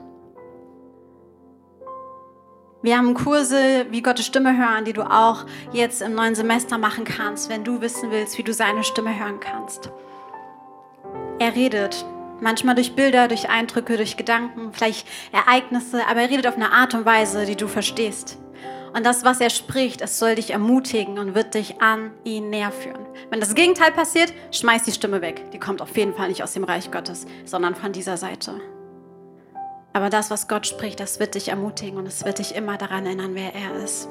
Wir 2.81 2.97
haben 2.97 3.13
Kurse 3.13 3.85
wie 3.91 4.01
Gottes 4.01 4.25
Stimme 4.25 4.57
hören, 4.57 4.85
die 4.85 4.93
du 4.93 5.03
auch 5.03 5.45
jetzt 5.71 6.01
im 6.01 6.15
neuen 6.15 6.33
Semester 6.33 6.79
machen 6.79 7.05
kannst, 7.05 7.49
wenn 7.49 7.63
du 7.63 7.79
wissen 7.79 8.09
willst, 8.09 8.39
wie 8.39 8.43
du 8.43 8.55
seine 8.55 8.83
Stimme 8.83 9.19
hören 9.19 9.39
kannst. 9.39 9.91
Er 11.37 11.53
redet 11.53 12.03
Manchmal 12.43 12.75
durch 12.75 12.93
Bilder, 12.93 13.29
durch 13.29 13.47
Eindrücke, 13.47 13.95
durch 13.95 14.17
Gedanken, 14.17 14.73
vielleicht 14.73 15.07
Ereignisse, 15.31 16.05
aber 16.09 16.23
er 16.23 16.29
redet 16.29 16.45
auf 16.45 16.55
eine 16.55 16.73
Art 16.73 16.93
und 16.93 17.05
Weise, 17.05 17.45
die 17.45 17.55
du 17.55 17.69
verstehst. 17.69 18.37
Und 18.93 19.05
das, 19.05 19.23
was 19.23 19.39
er 19.39 19.49
spricht, 19.49 20.01
es 20.01 20.19
soll 20.19 20.35
dich 20.35 20.51
ermutigen 20.51 21.19
und 21.19 21.35
wird 21.35 21.53
dich 21.53 21.81
an 21.81 22.11
ihn 22.25 22.49
näher 22.49 22.73
führen. 22.73 23.05
Wenn 23.29 23.39
das 23.39 23.55
Gegenteil 23.55 23.93
passiert, 23.93 24.33
schmeiß 24.51 24.83
die 24.83 24.91
Stimme 24.91 25.21
weg. 25.21 25.51
Die 25.53 25.57
kommt 25.57 25.81
auf 25.81 25.95
jeden 25.95 26.13
Fall 26.13 26.27
nicht 26.27 26.43
aus 26.43 26.51
dem 26.51 26.65
Reich 26.65 26.91
Gottes, 26.91 27.25
sondern 27.45 27.75
von 27.75 27.93
dieser 27.93 28.17
Seite. 28.17 28.59
Aber 29.93 30.09
das, 30.09 30.29
was 30.29 30.49
Gott 30.49 30.67
spricht, 30.67 30.99
das 30.99 31.21
wird 31.21 31.35
dich 31.35 31.47
ermutigen 31.47 31.97
und 31.97 32.07
es 32.07 32.25
wird 32.25 32.39
dich 32.39 32.55
immer 32.55 32.77
daran 32.77 33.05
erinnern, 33.05 33.35
wer 33.35 33.55
er 33.55 33.81
ist. 33.81 34.09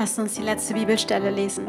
Lass 0.00 0.18
uns 0.18 0.34
die 0.34 0.42
letzte 0.42 0.74
Bibelstelle 0.74 1.30
lesen. 1.30 1.68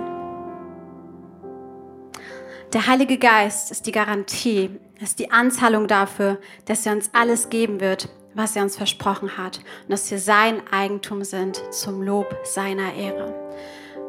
Der 2.74 2.86
Heilige 2.88 3.18
Geist 3.18 3.72
ist 3.72 3.86
die 3.86 3.94
Garantie, 3.94 4.72
ist 5.02 5.20
die 5.20 5.32
Anzahlung 5.32 5.88
dafür, 5.88 6.40
dass 6.66 6.86
er 6.86 6.94
uns 6.94 7.12
alles 7.14 7.50
geben 7.50 7.80
wird, 7.80 8.10
was 8.34 8.56
er 8.56 8.64
uns 8.64 8.76
versprochen 8.78 9.38
hat 9.38 9.60
und 9.84 9.92
dass 9.92 10.10
wir 10.12 10.20
sein 10.20 10.62
Eigentum 10.72 11.24
sind 11.24 11.62
zum 11.72 12.02
Lob 12.02 12.36
seiner 12.44 12.94
Ehre. 12.94 13.34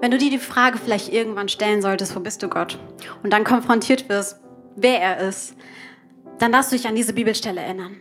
Wenn 0.01 0.11
du 0.11 0.19
dir 0.19 0.31
die 0.31 0.39
Frage 0.39 0.79
vielleicht 0.79 1.13
irgendwann 1.13 1.49
stellen 1.49 1.83
solltest, 1.83 2.15
wo 2.15 2.21
bist 2.21 2.43
du 2.43 2.49
Gott? 2.49 2.79
Und 3.23 3.33
dann 3.33 3.45
konfrontiert 3.45 4.09
wirst, 4.09 4.39
wer 4.77 5.01
er 5.01 5.29
ist, 5.29 5.57
dann 6.39 6.53
darfst 6.53 6.71
du 6.71 6.77
dich 6.77 6.87
an 6.87 6.95
diese 6.95 7.13
Bibelstelle 7.13 7.61
erinnern. 7.61 7.97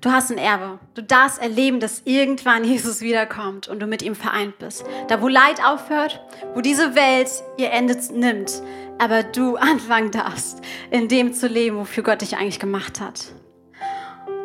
Du 0.00 0.10
hast 0.10 0.30
ein 0.30 0.38
Erbe. 0.38 0.78
Du 0.94 1.02
darfst 1.02 1.40
erleben, 1.40 1.78
dass 1.78 2.02
irgendwann 2.06 2.64
Jesus 2.70 3.02
wiederkommt 3.02 3.68
und 3.68 3.80
du 3.80 3.86
mit 3.86 4.02
ihm 4.02 4.14
vereint 4.14 4.58
bist. 4.58 4.84
Da, 5.08 5.20
wo 5.20 5.28
Leid 5.28 5.62
aufhört, 5.64 6.20
wo 6.54 6.60
diese 6.60 6.94
Welt 6.94 7.30
ihr 7.58 7.70
Ende 7.70 7.96
nimmt, 8.12 8.62
aber 9.00 9.22
du 9.22 9.56
anfangen 9.56 10.10
darfst, 10.10 10.60
in 10.90 11.08
dem 11.08 11.32
zu 11.32 11.48
leben, 11.48 11.76
wofür 11.76 12.04
Gott 12.04 12.20
dich 12.20 12.36
eigentlich 12.36 12.60
gemacht 12.60 13.00
hat. 13.00 13.32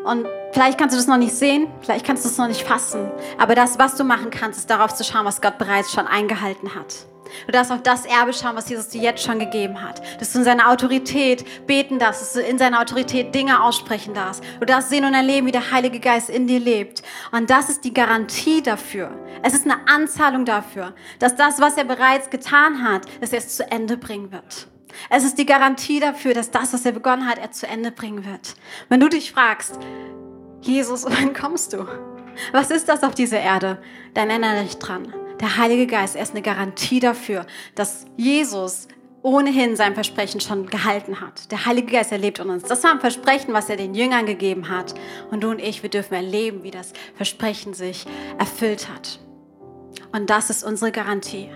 Und 0.05 0.27
vielleicht 0.51 0.77
kannst 0.77 0.93
du 0.93 0.97
das 0.97 1.07
noch 1.07 1.17
nicht 1.17 1.33
sehen, 1.33 1.67
vielleicht 1.81 2.05
kannst 2.05 2.23
du 2.23 2.29
es 2.29 2.37
noch 2.37 2.47
nicht 2.47 2.61
fassen, 2.61 3.11
aber 3.39 3.55
das, 3.55 3.79
was 3.79 3.95
du 3.95 4.03
machen 4.03 4.29
kannst, 4.29 4.59
ist 4.59 4.69
darauf 4.69 4.93
zu 4.93 5.03
schauen, 5.03 5.25
was 5.25 5.41
Gott 5.41 5.57
bereits 5.57 5.91
schon 5.91 6.05
eingehalten 6.05 6.75
hat. 6.75 7.07
Du 7.47 7.51
darfst 7.51 7.71
auf 7.71 7.81
das 7.81 8.05
Erbe 8.05 8.33
schauen, 8.33 8.55
was 8.55 8.69
Jesus 8.69 8.87
dir 8.89 9.01
jetzt 9.01 9.23
schon 9.23 9.39
gegeben 9.39 9.81
hat. 9.81 10.01
Dass 10.19 10.31
du 10.31 10.39
in 10.39 10.45
seiner 10.45 10.69
Autorität 10.69 11.65
beten 11.65 11.97
darfst, 11.97 12.21
dass 12.21 12.33
du 12.33 12.41
in 12.41 12.59
seiner 12.59 12.79
Autorität 12.79 13.33
Dinge 13.33 13.63
aussprechen 13.63 14.13
darfst. 14.13 14.43
Du 14.59 14.65
darfst 14.65 14.89
sehen 14.89 15.05
und 15.05 15.15
erleben, 15.15 15.47
wie 15.47 15.51
der 15.51 15.71
Heilige 15.71 15.99
Geist 15.99 16.29
in 16.29 16.45
dir 16.47 16.59
lebt. 16.59 17.01
Und 17.31 17.49
das 17.49 17.69
ist 17.69 17.83
die 17.83 17.93
Garantie 17.93 18.61
dafür. 18.61 19.11
Es 19.41 19.53
ist 19.53 19.65
eine 19.65 19.87
Anzahlung 19.87 20.45
dafür, 20.45 20.93
dass 21.17 21.35
das, 21.35 21.59
was 21.59 21.77
er 21.77 21.85
bereits 21.85 22.29
getan 22.29 22.83
hat, 22.83 23.01
dass 23.21 23.33
er 23.33 23.39
es 23.39 23.57
zu 23.57 23.69
Ende 23.69 23.97
bringen 23.97 24.31
wird. 24.31 24.67
Es 25.09 25.23
ist 25.23 25.37
die 25.37 25.45
Garantie 25.45 25.99
dafür, 25.99 26.33
dass 26.33 26.51
das, 26.51 26.73
was 26.73 26.85
er 26.85 26.91
begonnen 26.91 27.27
hat, 27.27 27.37
er 27.37 27.51
zu 27.51 27.67
Ende 27.67 27.91
bringen 27.91 28.25
wird. 28.25 28.55
Wenn 28.89 28.99
du 28.99 29.09
dich 29.09 29.31
fragst, 29.31 29.79
Jesus, 30.61 31.05
wann 31.09 31.33
kommst 31.33 31.73
du? 31.73 31.85
Was 32.51 32.71
ist 32.71 32.89
das 32.89 33.03
auf 33.03 33.15
dieser 33.15 33.39
Erde? 33.39 33.77
Dann 34.13 34.29
erinnere 34.29 34.63
dich 34.63 34.77
dran. 34.77 35.13
Der 35.39 35.57
Heilige 35.57 35.87
Geist, 35.87 36.15
er 36.15 36.23
ist 36.23 36.31
eine 36.31 36.41
Garantie 36.41 36.99
dafür, 36.99 37.45
dass 37.75 38.05
Jesus 38.17 38.87
ohnehin 39.21 39.75
sein 39.75 39.95
Versprechen 39.95 40.39
schon 40.39 40.67
gehalten 40.67 41.19
hat. 41.19 41.51
Der 41.51 41.65
Heilige 41.65 41.93
Geist 41.93 42.11
erlebt 42.11 42.39
in 42.39 42.49
uns. 42.49 42.63
Das 42.63 42.83
war 42.83 42.91
ein 42.91 42.99
Versprechen, 42.99 43.53
was 43.53 43.69
er 43.69 43.75
den 43.75 43.95
Jüngern 43.95 44.27
gegeben 44.27 44.69
hat. 44.69 44.93
Und 45.31 45.43
du 45.43 45.49
und 45.49 45.59
ich, 45.59 45.81
wir 45.81 45.89
dürfen 45.89 46.13
erleben, 46.13 46.61
wie 46.61 46.71
das 46.71 46.93
Versprechen 47.15 47.73
sich 47.73 48.05
erfüllt 48.37 48.87
hat. 48.87 49.19
Und 50.11 50.29
das 50.29 50.51
ist 50.51 50.63
unsere 50.63 50.91
Garantie. 50.91 51.49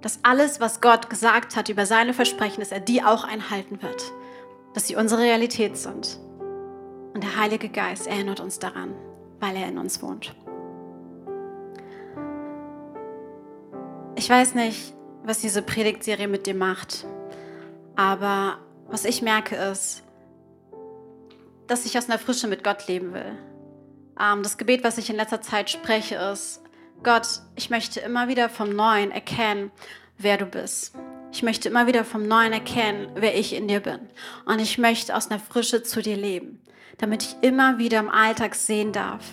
Dass 0.00 0.20
alles, 0.22 0.60
was 0.60 0.80
Gott 0.80 1.10
gesagt 1.10 1.56
hat 1.56 1.68
über 1.68 1.86
seine 1.86 2.14
Versprechen, 2.14 2.60
dass 2.60 2.72
er 2.72 2.80
die 2.80 3.02
auch 3.02 3.24
einhalten 3.24 3.82
wird. 3.82 4.12
Dass 4.74 4.86
sie 4.86 4.96
unsere 4.96 5.22
Realität 5.22 5.76
sind. 5.76 6.18
Und 7.14 7.24
der 7.24 7.36
Heilige 7.36 7.68
Geist 7.68 8.06
erinnert 8.06 8.40
uns 8.40 8.58
daran, 8.58 8.94
weil 9.40 9.56
er 9.56 9.68
in 9.68 9.78
uns 9.78 10.02
wohnt. 10.02 10.34
Ich 14.14 14.28
weiß 14.28 14.54
nicht, 14.54 14.94
was 15.24 15.40
diese 15.40 15.62
Predigtserie 15.62 16.28
mit 16.28 16.46
dir 16.46 16.54
macht, 16.54 17.06
aber 17.96 18.58
was 18.88 19.04
ich 19.04 19.22
merke 19.22 19.56
ist, 19.56 20.02
dass 21.66 21.84
ich 21.86 21.96
aus 21.98 22.08
einer 22.08 22.18
Frische 22.18 22.48
mit 22.48 22.64
Gott 22.64 22.88
leben 22.88 23.12
will. 23.12 23.36
Ähm, 24.20 24.42
das 24.42 24.56
Gebet, 24.58 24.82
was 24.82 24.98
ich 24.98 25.10
in 25.10 25.16
letzter 25.16 25.40
Zeit 25.40 25.70
spreche, 25.70 26.16
ist, 26.16 26.62
Gott, 27.02 27.42
ich 27.54 27.70
möchte 27.70 28.00
immer 28.00 28.28
wieder 28.28 28.48
vom 28.48 28.70
Neuen 28.70 29.10
erkennen, 29.10 29.70
wer 30.18 30.36
du 30.36 30.46
bist. 30.46 30.94
Ich 31.32 31.42
möchte 31.42 31.68
immer 31.68 31.86
wieder 31.86 32.04
vom 32.04 32.26
Neuen 32.26 32.52
erkennen, 32.52 33.10
wer 33.14 33.38
ich 33.38 33.54
in 33.54 33.68
dir 33.68 33.80
bin. 33.80 34.00
Und 34.46 34.58
ich 34.60 34.78
möchte 34.78 35.14
aus 35.14 35.30
einer 35.30 35.38
Frische 35.38 35.82
zu 35.82 36.02
dir 36.02 36.16
leben, 36.16 36.60
damit 36.98 37.22
ich 37.22 37.36
immer 37.42 37.78
wieder 37.78 38.00
im 38.00 38.08
Alltag 38.08 38.54
sehen 38.54 38.92
darf, 38.92 39.24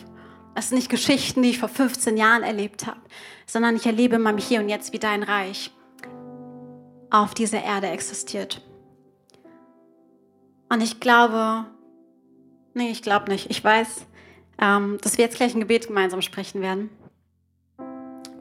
das 0.56 0.70
sind 0.70 0.78
nicht 0.78 0.90
Geschichten, 0.90 1.42
die 1.42 1.50
ich 1.50 1.60
vor 1.60 1.68
15 1.68 2.16
Jahren 2.16 2.42
erlebt 2.42 2.88
habe, 2.88 3.02
sondern 3.46 3.76
ich 3.76 3.86
erlebe 3.86 4.16
in 4.16 4.22
meinem 4.22 4.38
Hier 4.38 4.62
und 4.62 4.70
Jetzt, 4.70 4.94
wie 4.94 5.00
dein 5.00 5.22
Reich 5.22 5.70
auf 7.10 7.34
dieser 7.34 7.62
Erde 7.62 7.88
existiert. 7.88 8.62
Und 10.70 10.82
ich 10.82 11.02
glaube, 11.02 11.66
nee, 12.74 12.90
ich 12.90 13.02
glaube 13.02 13.30
nicht. 13.32 13.50
Ich 13.50 13.62
weiß, 13.62 14.06
ähm, 14.62 14.98
dass 15.02 15.18
wir 15.18 15.26
jetzt 15.26 15.36
gleich 15.36 15.54
ein 15.54 15.60
Gebet 15.60 15.88
gemeinsam 15.88 16.22
sprechen 16.22 16.62
werden, 16.62 16.90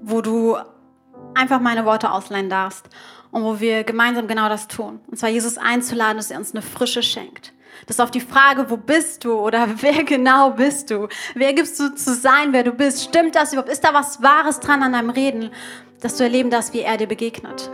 wo 0.04 0.20
du 0.20 0.56
einfach 1.34 1.60
meine 1.60 1.84
Worte 1.84 2.10
ausleihen 2.10 2.50
darfst 2.50 2.88
und 3.30 3.42
wo 3.42 3.58
wir 3.58 3.84
gemeinsam 3.84 4.28
genau 4.28 4.48
das 4.48 4.68
tun. 4.68 5.00
Und 5.08 5.18
zwar 5.18 5.30
Jesus 5.30 5.58
einzuladen, 5.58 6.18
dass 6.18 6.30
er 6.30 6.38
uns 6.38 6.52
eine 6.52 6.62
Frische 6.62 7.02
schenkt. 7.02 7.52
Dass 7.86 7.98
auf 7.98 8.10
die 8.10 8.20
Frage, 8.20 8.70
wo 8.70 8.76
bist 8.76 9.24
du 9.24 9.32
oder 9.34 9.66
wer 9.80 10.04
genau 10.04 10.50
bist 10.50 10.90
du, 10.90 11.08
wer 11.34 11.52
gibst 11.54 11.80
du 11.80 11.94
zu 11.94 12.14
sein, 12.14 12.52
wer 12.52 12.62
du 12.62 12.72
bist, 12.72 13.02
stimmt 13.02 13.34
das 13.34 13.52
überhaupt, 13.52 13.72
ist 13.72 13.82
da 13.82 13.94
was 13.94 14.22
Wahres 14.22 14.60
dran 14.60 14.82
an 14.82 14.92
deinem 14.92 15.10
Reden, 15.10 15.50
dass 16.00 16.16
du 16.16 16.24
erleben 16.24 16.50
darfst, 16.50 16.74
wie 16.74 16.82
er 16.82 16.96
dir 16.96 17.08
begegnet. 17.08 17.70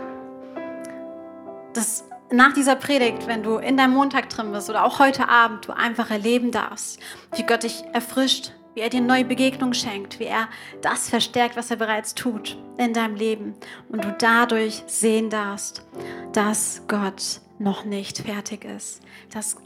Dass 1.73 2.05
nach 2.31 2.53
dieser 2.53 2.75
Predigt, 2.75 3.27
wenn 3.27 3.43
du 3.43 3.57
in 3.57 3.75
deinem 3.75 3.93
Montag 3.93 4.29
drin 4.29 4.53
bist 4.53 4.69
oder 4.69 4.85
auch 4.85 4.99
heute 4.99 5.27
Abend, 5.27 5.67
du 5.67 5.73
einfach 5.73 6.09
erleben 6.09 6.51
darfst, 6.51 6.99
wie 7.35 7.43
Gott 7.43 7.63
dich 7.63 7.83
erfrischt, 7.93 8.53
wie 8.73 8.81
er 8.81 8.89
dir 8.89 9.01
neue 9.01 9.25
Begegnungen 9.25 9.73
schenkt, 9.73 10.19
wie 10.19 10.25
er 10.25 10.47
das 10.81 11.09
verstärkt, 11.09 11.57
was 11.57 11.71
er 11.71 11.77
bereits 11.77 12.15
tut 12.15 12.57
in 12.77 12.93
deinem 12.93 13.15
Leben 13.15 13.55
und 13.89 14.03
du 14.03 14.15
dadurch 14.17 14.83
sehen 14.87 15.29
darfst, 15.29 15.85
dass 16.33 16.83
Gott 16.87 17.41
noch 17.59 17.85
nicht 17.85 18.19
fertig 18.19 18.65
ist, 18.65 19.01
das 19.31 19.57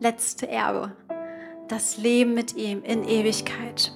letzte 0.00 0.48
Erbe, 0.48 0.92
das 1.68 1.96
Leben 1.96 2.34
mit 2.34 2.54
ihm 2.56 2.82
in 2.82 3.04
Ewigkeit, 3.04 3.92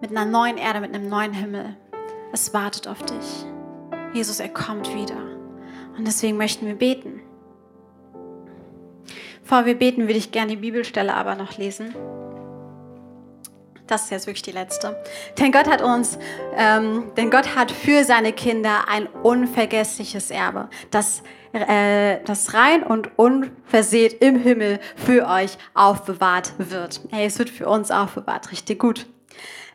mit 0.00 0.10
einer 0.10 0.24
neuen 0.24 0.58
Erde, 0.58 0.80
mit 0.80 0.94
einem 0.94 1.08
neuen 1.08 1.32
Himmel. 1.32 1.76
Es 2.32 2.52
wartet 2.52 2.88
auf 2.88 3.02
dich. 3.02 3.46
Jesus, 4.12 4.40
er 4.40 4.48
kommt 4.48 4.94
wieder. 4.94 5.16
Und 5.96 6.06
deswegen 6.06 6.36
möchten 6.36 6.66
wir 6.66 6.74
beten. 6.74 7.20
Bevor 9.42 9.66
wir 9.66 9.78
beten, 9.78 10.02
würde 10.02 10.14
ich 10.14 10.32
gerne 10.32 10.52
die 10.52 10.56
Bibelstelle 10.56 11.14
aber 11.14 11.34
noch 11.34 11.58
lesen. 11.58 11.94
Das 13.86 14.04
ist 14.04 14.10
jetzt 14.10 14.26
wirklich 14.26 14.42
die 14.42 14.52
letzte. 14.52 14.96
Denn 15.38 15.52
Gott 15.52 15.68
hat 15.68 15.82
uns, 15.82 16.18
ähm, 16.56 17.12
denn 17.16 17.30
Gott 17.30 17.54
hat 17.54 17.70
für 17.70 18.04
seine 18.04 18.32
Kinder 18.32 18.88
ein 18.88 19.06
unvergessliches 19.06 20.30
Erbe, 20.30 20.68
das, 20.90 21.22
äh, 21.52 22.18
das 22.24 22.54
rein 22.54 22.82
und 22.82 23.18
unversehrt 23.18 24.14
im 24.22 24.36
Himmel 24.38 24.80
für 24.96 25.28
euch 25.28 25.58
aufbewahrt 25.74 26.54
wird. 26.56 27.02
Hey, 27.10 27.26
es 27.26 27.38
wird 27.38 27.50
für 27.50 27.68
uns 27.68 27.90
aufbewahrt, 27.90 28.52
richtig 28.52 28.78
gut. 28.78 29.06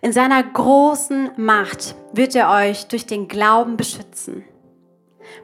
In 0.01 0.11
seiner 0.11 0.41
großen 0.41 1.31
Macht 1.37 1.93
wird 2.13 2.35
er 2.35 2.49
euch 2.49 2.87
durch 2.87 3.05
den 3.05 3.27
Glauben 3.27 3.77
beschützen, 3.77 4.43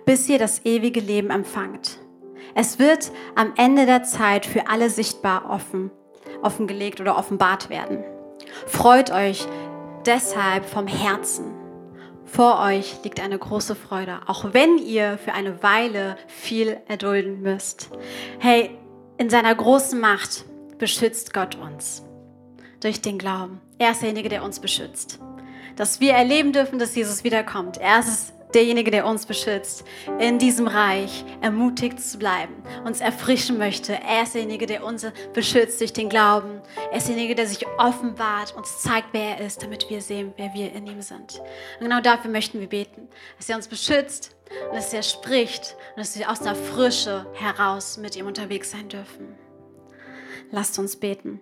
bis 0.05 0.27
ihr 0.27 0.39
das 0.39 0.65
ewige 0.65 1.01
Leben 1.01 1.29
empfangt. 1.29 1.99
Es 2.55 2.79
wird 2.79 3.11
am 3.35 3.53
Ende 3.57 3.85
der 3.85 4.03
Zeit 4.03 4.45
für 4.45 4.69
alle 4.69 4.89
sichtbar 4.89 5.49
offen, 5.49 5.91
offengelegt 6.41 7.01
oder 7.01 7.17
offenbart 7.17 7.69
werden. 7.69 8.03
Freut 8.67 9.11
euch 9.11 9.45
deshalb 10.05 10.65
vom 10.65 10.87
Herzen. 10.87 11.53
Vor 12.25 12.59
euch 12.59 13.03
liegt 13.03 13.21
eine 13.21 13.37
große 13.37 13.75
Freude, 13.75 14.19
auch 14.25 14.53
wenn 14.53 14.77
ihr 14.77 15.17
für 15.17 15.33
eine 15.33 15.63
Weile 15.63 16.17
viel 16.27 16.77
erdulden 16.87 17.41
müsst. 17.41 17.89
Hey, 18.39 18.77
in 19.17 19.29
seiner 19.29 19.55
großen 19.55 19.99
Macht 19.99 20.45
beschützt 20.77 21.33
Gott 21.33 21.55
uns 21.55 22.03
durch 22.81 23.01
den 23.01 23.17
Glauben. 23.17 23.61
Er 23.77 23.91
ist 23.91 24.01
derjenige, 24.01 24.29
der 24.29 24.43
uns 24.43 24.59
beschützt. 24.59 25.19
Dass 25.75 25.99
wir 25.99 26.13
erleben 26.13 26.51
dürfen, 26.51 26.79
dass 26.79 26.95
Jesus 26.95 27.23
wiederkommt. 27.23 27.77
Er 27.77 27.99
ist 27.99 28.33
derjenige, 28.53 28.91
der 28.91 29.05
uns 29.05 29.25
beschützt, 29.25 29.83
in 30.19 30.39
diesem 30.39 30.67
Reich 30.67 31.25
ermutigt 31.41 31.99
zu 31.99 32.17
bleiben, 32.17 32.53
uns 32.85 33.01
erfrischen 33.01 33.57
möchte. 33.57 33.93
Er 33.93 34.23
ist 34.23 34.33
derjenige, 34.33 34.65
der 34.65 34.83
uns 34.85 35.05
beschützt 35.33 35.81
durch 35.81 35.93
den 35.93 36.09
Glauben. 36.09 36.61
Er 36.91 36.97
ist 36.97 37.07
derjenige, 37.07 37.35
der 37.35 37.47
sich 37.47 37.65
offenbart, 37.77 38.55
uns 38.55 38.81
zeigt, 38.81 39.09
wer 39.11 39.37
er 39.37 39.45
ist, 39.45 39.61
damit 39.61 39.89
wir 39.89 40.01
sehen, 40.01 40.33
wer 40.37 40.53
wir 40.53 40.71
in 40.73 40.87
ihm 40.87 41.01
sind. 41.01 41.41
Und 41.79 41.89
genau 41.89 42.01
dafür 42.01 42.31
möchten 42.31 42.59
wir 42.59 42.69
beten, 42.69 43.07
dass 43.37 43.49
er 43.49 43.55
uns 43.55 43.67
beschützt 43.67 44.35
und 44.69 44.75
dass 44.75 44.93
er 44.93 45.03
spricht 45.03 45.75
und 45.95 45.99
dass 45.99 46.17
wir 46.17 46.29
aus 46.29 46.39
der 46.39 46.55
Frische 46.55 47.25
heraus 47.33 47.97
mit 47.97 48.15
ihm 48.15 48.27
unterwegs 48.27 48.71
sein 48.71 48.87
dürfen. 48.89 49.35
Lasst 50.51 50.77
uns 50.79 50.95
beten. 50.95 51.41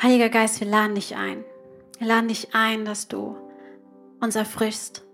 Heiliger 0.00 0.28
Geist, 0.28 0.60
wir 0.60 0.68
laden 0.68 0.94
dich 0.94 1.16
ein. 1.16 1.44
Wir 1.98 2.08
laden 2.08 2.28
dich 2.28 2.54
ein, 2.54 2.84
dass 2.84 3.08
du 3.08 3.36
uns 4.20 4.36
erfrischst. 4.36 5.04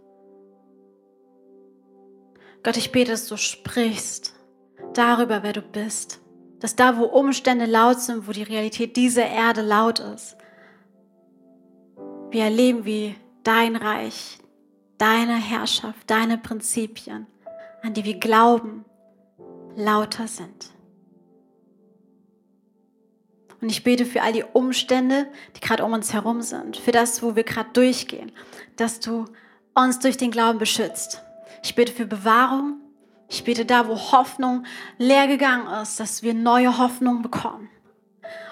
Gott, 2.65 2.77
ich 2.77 2.91
bete, 2.91 3.13
dass 3.13 3.27
du 3.27 3.37
sprichst 3.37 4.35
darüber, 4.95 5.43
wer 5.43 5.53
du 5.53 5.63
bist, 5.63 6.21
Dass 6.61 6.77
da, 6.77 6.97
wo 6.97 7.05
Umstände 7.05 7.67
laut 7.67 8.01
sind, 8.01 8.29
wo 8.29 8.33
die 8.33 8.45
Realität 8.45 8.97
dieser 8.97 9.27
Erde 9.27 9.63
laut 9.63 9.99
ist, 9.99 10.37
wir 12.31 12.45
erleben, 12.45 12.85
wie 12.85 13.17
dein 13.43 13.75
Reich, 13.75 14.39
deine 14.97 15.35
Herrschaft, 15.35 16.09
deine 16.09 16.39
Prinzipien, 16.39 17.27
an 17.83 17.95
die 17.95 18.05
wir 18.05 18.19
glauben, 18.19 18.85
lauter 19.75 20.29
sind. 20.29 20.71
Und 23.63 23.71
ich 23.71 23.85
bete 23.85 24.05
für 24.05 24.23
all 24.23 24.33
die 24.33 24.45
Umstände, 24.53 25.29
die 25.57 25.61
gerade 25.61 25.85
um 25.85 25.93
uns 25.93 26.13
herum 26.13 26.43
sind, 26.43 26.77
für 26.77 26.91
das, 26.91 27.23
wo 27.23 27.37
wir 27.37 27.45
gerade 27.45 27.71
durchgehen, 27.73 28.33
dass 28.77 28.99
du 28.99 29.27
uns 29.73 30.01
durch 30.01 30.17
den 30.17 30.33
Glauben 30.33 30.59
beschützt. 30.59 31.23
Ich 31.63 31.77
bete 31.77 31.93
für 31.93 32.05
Bewahrung. 32.05 32.81
Ich 33.29 33.45
bete 33.45 33.65
da, 33.65 33.87
wo 33.87 33.97
Hoffnung 33.97 34.67
leer 34.99 35.29
gegangen 35.29 35.69
ist, 35.81 36.01
dass 36.01 36.25
wir 36.25 36.35
neue 36.35 36.77
Hoffnung 36.77 37.23
bekommen. 37.23 37.71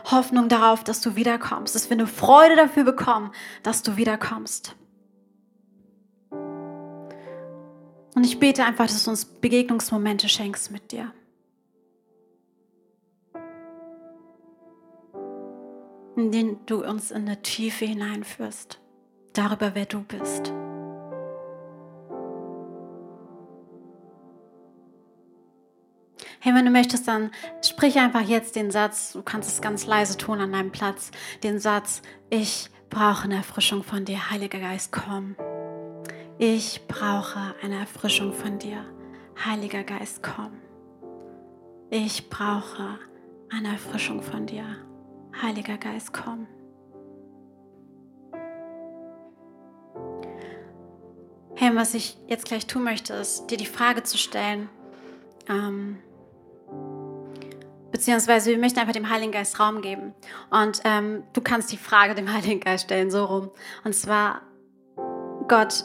Hoffnung 0.05 0.49
darauf, 0.49 0.85
dass 0.85 1.01
du 1.01 1.17
wiederkommst, 1.17 1.75
dass 1.75 1.91
wir 1.91 1.97
eine 1.97 2.07
Freude 2.07 2.55
dafür 2.55 2.85
bekommen, 2.85 3.33
dass 3.65 3.83
du 3.83 3.97
wiederkommst. 3.97 4.77
Und 8.15 8.25
ich 8.25 8.39
bete 8.39 8.65
einfach, 8.65 8.87
dass 8.87 9.05
du 9.05 9.11
uns 9.11 9.25
Begegnungsmomente 9.25 10.29
schenkst 10.29 10.71
mit 10.71 10.93
dir. 10.93 11.13
In 16.21 16.33
denen 16.33 16.59
du 16.67 16.85
uns 16.85 17.11
in 17.11 17.23
eine 17.23 17.41
Tiefe 17.41 17.87
hineinführst, 17.87 18.79
darüber, 19.33 19.75
wer 19.75 19.87
du 19.87 20.03
bist. 20.03 20.53
Hey, 26.41 26.55
wenn 26.55 26.67
du 26.67 26.71
möchtest, 26.71 27.09
dann 27.09 27.31
sprich 27.65 27.97
einfach 27.99 28.21
jetzt 28.21 28.55
den 28.55 28.71
Satz, 28.71 29.15
du 29.15 29.23
kannst 29.23 29.49
es 29.49 29.63
ganz 29.63 29.87
leise 29.87 30.19
tun 30.19 30.43
an 30.43 30.53
deinem 30.53 30.73
Platz, 30.73 31.11
den 31.43 31.59
Satz, 31.59 32.03
ich 32.29 32.69
brauche 32.91 33.25
eine 33.25 33.37
Erfrischung 33.37 33.83
von 33.83 34.05
dir, 34.05 34.31
Heiliger 34.31 34.61
Geist, 34.61 34.93
komm. 34.93 35.37
Ich 36.37 36.87
brauche 36.87 37.55
eine 37.63 37.77
Erfrischung 37.81 38.35
von 38.35 38.59
dir, 38.59 38.85
Heiliger 39.43 39.85
Geist, 39.85 40.23
komm. 40.23 40.53
Ich 41.89 42.29
brauche 42.29 42.99
eine 43.51 43.69
Erfrischung 43.69 44.21
von 44.21 44.45
dir, 44.45 44.67
Heiliger 45.43 45.79
Geist, 45.79 46.13
komm. 46.13 46.47
Hey, 51.57 51.75
was 51.75 51.95
ich 51.95 52.17
jetzt 52.27 52.47
gleich 52.47 52.67
tun 52.67 52.85
möchte, 52.85 53.13
ist, 53.15 53.47
dir 53.47 53.57
die 53.57 53.67
Frage 53.67 54.03
zu 54.03 54.17
stellen, 54.17 54.69
ähm, 55.49 55.99
Beziehungsweise 58.01 58.51
wir 58.51 58.59
möchten 58.59 58.79
einfach 58.79 58.95
dem 58.95 59.11
Heiligen 59.11 59.33
Geist 59.33 59.61
Raum 59.61 59.83
geben. 59.83 60.15
Und 60.49 60.81
ähm, 60.85 61.25
du 61.35 61.43
kannst 61.43 61.71
die 61.71 61.77
Frage 61.77 62.15
dem 62.15 62.33
Heiligen 62.33 62.61
Geist 62.61 62.85
stellen, 62.85 63.11
so 63.11 63.25
rum. 63.25 63.51
Und 63.85 63.95
zwar, 63.95 64.41
Gott, 65.49 65.85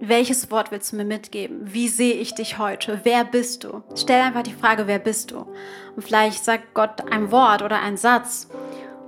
welches 0.00 0.50
Wort 0.50 0.70
willst 0.70 0.92
du 0.92 0.96
mir 0.96 1.04
mitgeben? 1.04 1.60
Wie 1.62 1.88
sehe 1.88 2.14
ich 2.14 2.34
dich 2.34 2.58
heute? 2.58 3.00
Wer 3.04 3.24
bist 3.24 3.64
du? 3.64 3.82
Stell 3.94 4.20
einfach 4.20 4.42
die 4.42 4.52
Frage, 4.52 4.86
wer 4.86 4.98
bist 4.98 5.30
du? 5.30 5.46
Und 5.94 6.02
vielleicht 6.02 6.44
sagt 6.44 6.74
Gott 6.74 7.10
ein 7.10 7.30
Wort 7.30 7.62
oder 7.62 7.80
ein 7.80 7.96
Satz 7.96 8.48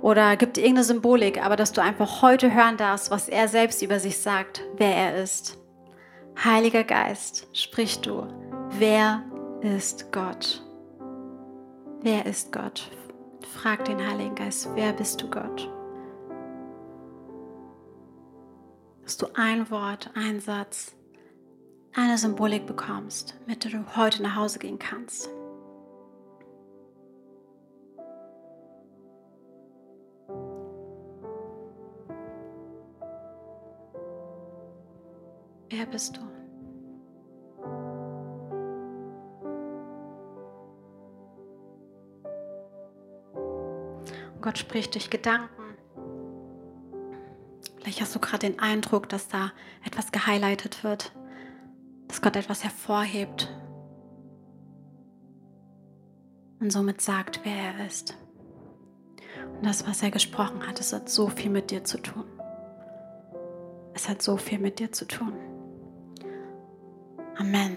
oder 0.01 0.35
gibt 0.37 0.57
dir 0.57 0.61
irgendeine 0.61 0.85
Symbolik, 0.85 1.43
aber 1.43 1.55
dass 1.55 1.73
du 1.73 1.81
einfach 1.81 2.21
heute 2.21 2.53
hören 2.53 2.77
darfst, 2.77 3.11
was 3.11 3.29
er 3.29 3.47
selbst 3.47 3.81
über 3.81 3.99
sich 3.99 4.17
sagt, 4.17 4.63
wer 4.77 4.95
er 4.95 5.23
ist. 5.23 5.57
Heiliger 6.43 6.83
Geist, 6.83 7.47
sprich 7.53 7.99
du, 7.99 8.25
wer 8.77 9.23
ist 9.61 10.11
Gott? 10.11 10.63
Wer 12.01 12.25
ist 12.25 12.51
Gott? 12.51 12.89
Frag 13.53 13.85
den 13.85 14.05
Heiligen 14.05 14.35
Geist, 14.35 14.69
wer 14.75 14.93
bist 14.93 15.21
du 15.21 15.29
Gott? 15.29 15.69
Dass 19.09 19.17
du 19.17 19.25
ein 19.33 19.71
Wort, 19.71 20.11
ein 20.13 20.39
Satz, 20.39 20.95
eine 21.95 22.15
Symbolik 22.19 22.67
bekommst, 22.67 23.33
mit 23.47 23.63
der 23.63 23.71
du 23.71 23.95
heute 23.95 24.21
nach 24.21 24.35
Hause 24.35 24.59
gehen 24.59 24.77
kannst. 24.77 25.31
Wer 35.69 35.87
bist 35.87 36.15
du? 36.15 36.21
Gott 44.39 44.59
spricht 44.59 44.93
durch 44.93 45.09
Gedanken. 45.09 45.58
Vielleicht 47.89 48.01
hast 48.01 48.13
du 48.13 48.19
gerade 48.19 48.47
den 48.47 48.59
Eindruck, 48.59 49.09
dass 49.09 49.29
da 49.29 49.51
etwas 49.83 50.11
gehighlightet 50.11 50.83
wird, 50.83 51.11
dass 52.07 52.21
Gott 52.21 52.35
etwas 52.35 52.63
hervorhebt 52.63 53.51
und 56.59 56.71
somit 56.71 57.01
sagt, 57.01 57.39
wer 57.43 57.55
er 57.55 57.87
ist. 57.87 58.15
Und 59.55 59.65
das, 59.65 59.87
was 59.87 60.03
er 60.03 60.11
gesprochen 60.11 60.67
hat, 60.67 60.79
es 60.79 60.93
hat 60.93 61.09
so 61.09 61.29
viel 61.29 61.49
mit 61.49 61.71
dir 61.71 61.83
zu 61.83 61.99
tun. 61.99 62.25
Es 63.95 64.07
hat 64.07 64.21
so 64.21 64.37
viel 64.37 64.59
mit 64.59 64.77
dir 64.77 64.91
zu 64.91 65.07
tun. 65.07 65.33
Amen. 67.37 67.75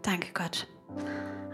Danke 0.00 0.28
Gott. 0.32 0.66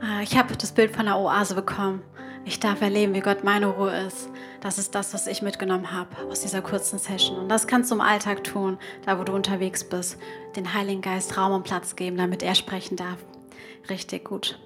Ah, 0.00 0.20
ich 0.22 0.38
habe 0.38 0.56
das 0.56 0.70
Bild 0.70 0.94
von 0.94 1.06
der 1.06 1.18
Oase 1.18 1.56
bekommen. 1.56 2.04
Ich 2.45 2.59
darf 2.59 2.80
erleben, 2.80 3.14
wie 3.14 3.20
Gott 3.20 3.45
meine 3.45 3.66
Ruhe 3.66 3.97
ist. 4.07 4.28
Das 4.61 4.78
ist 4.78 4.95
das, 4.95 5.14
was 5.14 5.28
ich 5.28 5.43
mitgenommen 5.43 5.93
habe 5.93 6.09
aus 6.28 6.40
dieser 6.40 6.61
kurzen 6.61 6.99
Session. 6.99 7.38
Und 7.38 7.49
das 7.49 7.68
kannst 7.68 7.90
du 7.90 7.95
im 7.95 8.01
Alltag 8.01 8.43
tun, 8.43 8.78
da 9.07 9.18
wo 9.18 9.24
du 9.24 9.32
unterwegs 9.32 9.84
bist. 9.84 10.18
Den 10.57 10.74
Heiligen 10.74 11.03
Geist 11.03 11.36
Raum 11.36 11.53
und 11.53 11.62
Platz 11.62 11.95
geben, 11.95 12.16
damit 12.16 12.43
er 12.43 12.57
sprechen 12.57 12.97
darf. 12.97 13.18
Richtig 13.88 14.24
gut. 14.24 14.59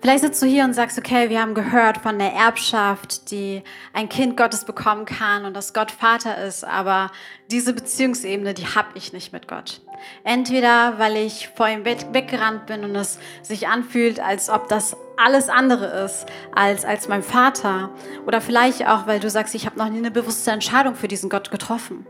Vielleicht 0.00 0.22
sitzt 0.22 0.42
du 0.42 0.46
hier 0.46 0.64
und 0.64 0.74
sagst, 0.74 0.98
okay, 0.98 1.28
wir 1.28 1.40
haben 1.40 1.54
gehört 1.54 1.98
von 1.98 2.18
der 2.18 2.32
Erbschaft, 2.32 3.30
die 3.30 3.62
ein 3.92 4.08
Kind 4.08 4.36
Gottes 4.36 4.64
bekommen 4.64 5.04
kann 5.04 5.44
und 5.44 5.54
dass 5.54 5.74
Gott 5.74 5.90
Vater 5.90 6.42
ist, 6.44 6.64
aber 6.64 7.10
diese 7.50 7.72
Beziehungsebene, 7.72 8.54
die 8.54 8.66
habe 8.66 8.88
ich 8.94 9.12
nicht 9.12 9.32
mit 9.32 9.48
Gott. 9.48 9.80
Entweder, 10.24 10.98
weil 10.98 11.16
ich 11.16 11.48
vor 11.48 11.68
ihm 11.68 11.84
weggerannt 11.84 12.66
bin 12.66 12.84
und 12.84 12.94
es 12.94 13.18
sich 13.42 13.68
anfühlt, 13.68 14.20
als 14.20 14.48
ob 14.48 14.68
das 14.68 14.96
alles 15.24 15.48
andere 15.48 15.86
ist 16.04 16.26
als, 16.54 16.84
als 16.84 17.08
mein 17.08 17.22
Vater. 17.22 17.90
Oder 18.26 18.40
vielleicht 18.40 18.86
auch, 18.86 19.06
weil 19.06 19.20
du 19.20 19.30
sagst, 19.30 19.54
ich 19.54 19.66
habe 19.66 19.78
noch 19.78 19.88
nie 19.88 19.98
eine 19.98 20.10
bewusste 20.10 20.50
Entscheidung 20.50 20.94
für 20.94 21.08
diesen 21.08 21.30
Gott 21.30 21.50
getroffen. 21.50 22.06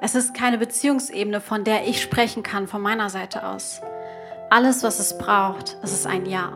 Es 0.00 0.14
ist 0.14 0.34
keine 0.34 0.58
Beziehungsebene, 0.58 1.40
von 1.40 1.64
der 1.64 1.86
ich 1.86 2.00
sprechen 2.00 2.42
kann, 2.42 2.68
von 2.68 2.80
meiner 2.80 3.10
Seite 3.10 3.46
aus. 3.46 3.80
Alles, 4.50 4.82
was 4.82 4.98
es 4.98 5.16
braucht, 5.18 5.76
ist 5.82 5.92
es 5.92 6.06
ein 6.06 6.26
Ja. 6.26 6.52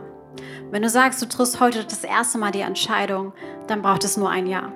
Wenn 0.71 0.81
du 0.81 0.89
sagst, 0.89 1.21
du 1.21 1.27
triffst 1.27 1.59
heute 1.59 1.83
das 1.83 2.03
erste 2.03 2.37
Mal 2.37 2.51
die 2.51 2.61
Entscheidung, 2.61 3.33
dann 3.67 3.81
braucht 3.81 4.03
es 4.03 4.17
nur 4.17 4.29
ein 4.29 4.47
Ja. 4.47 4.71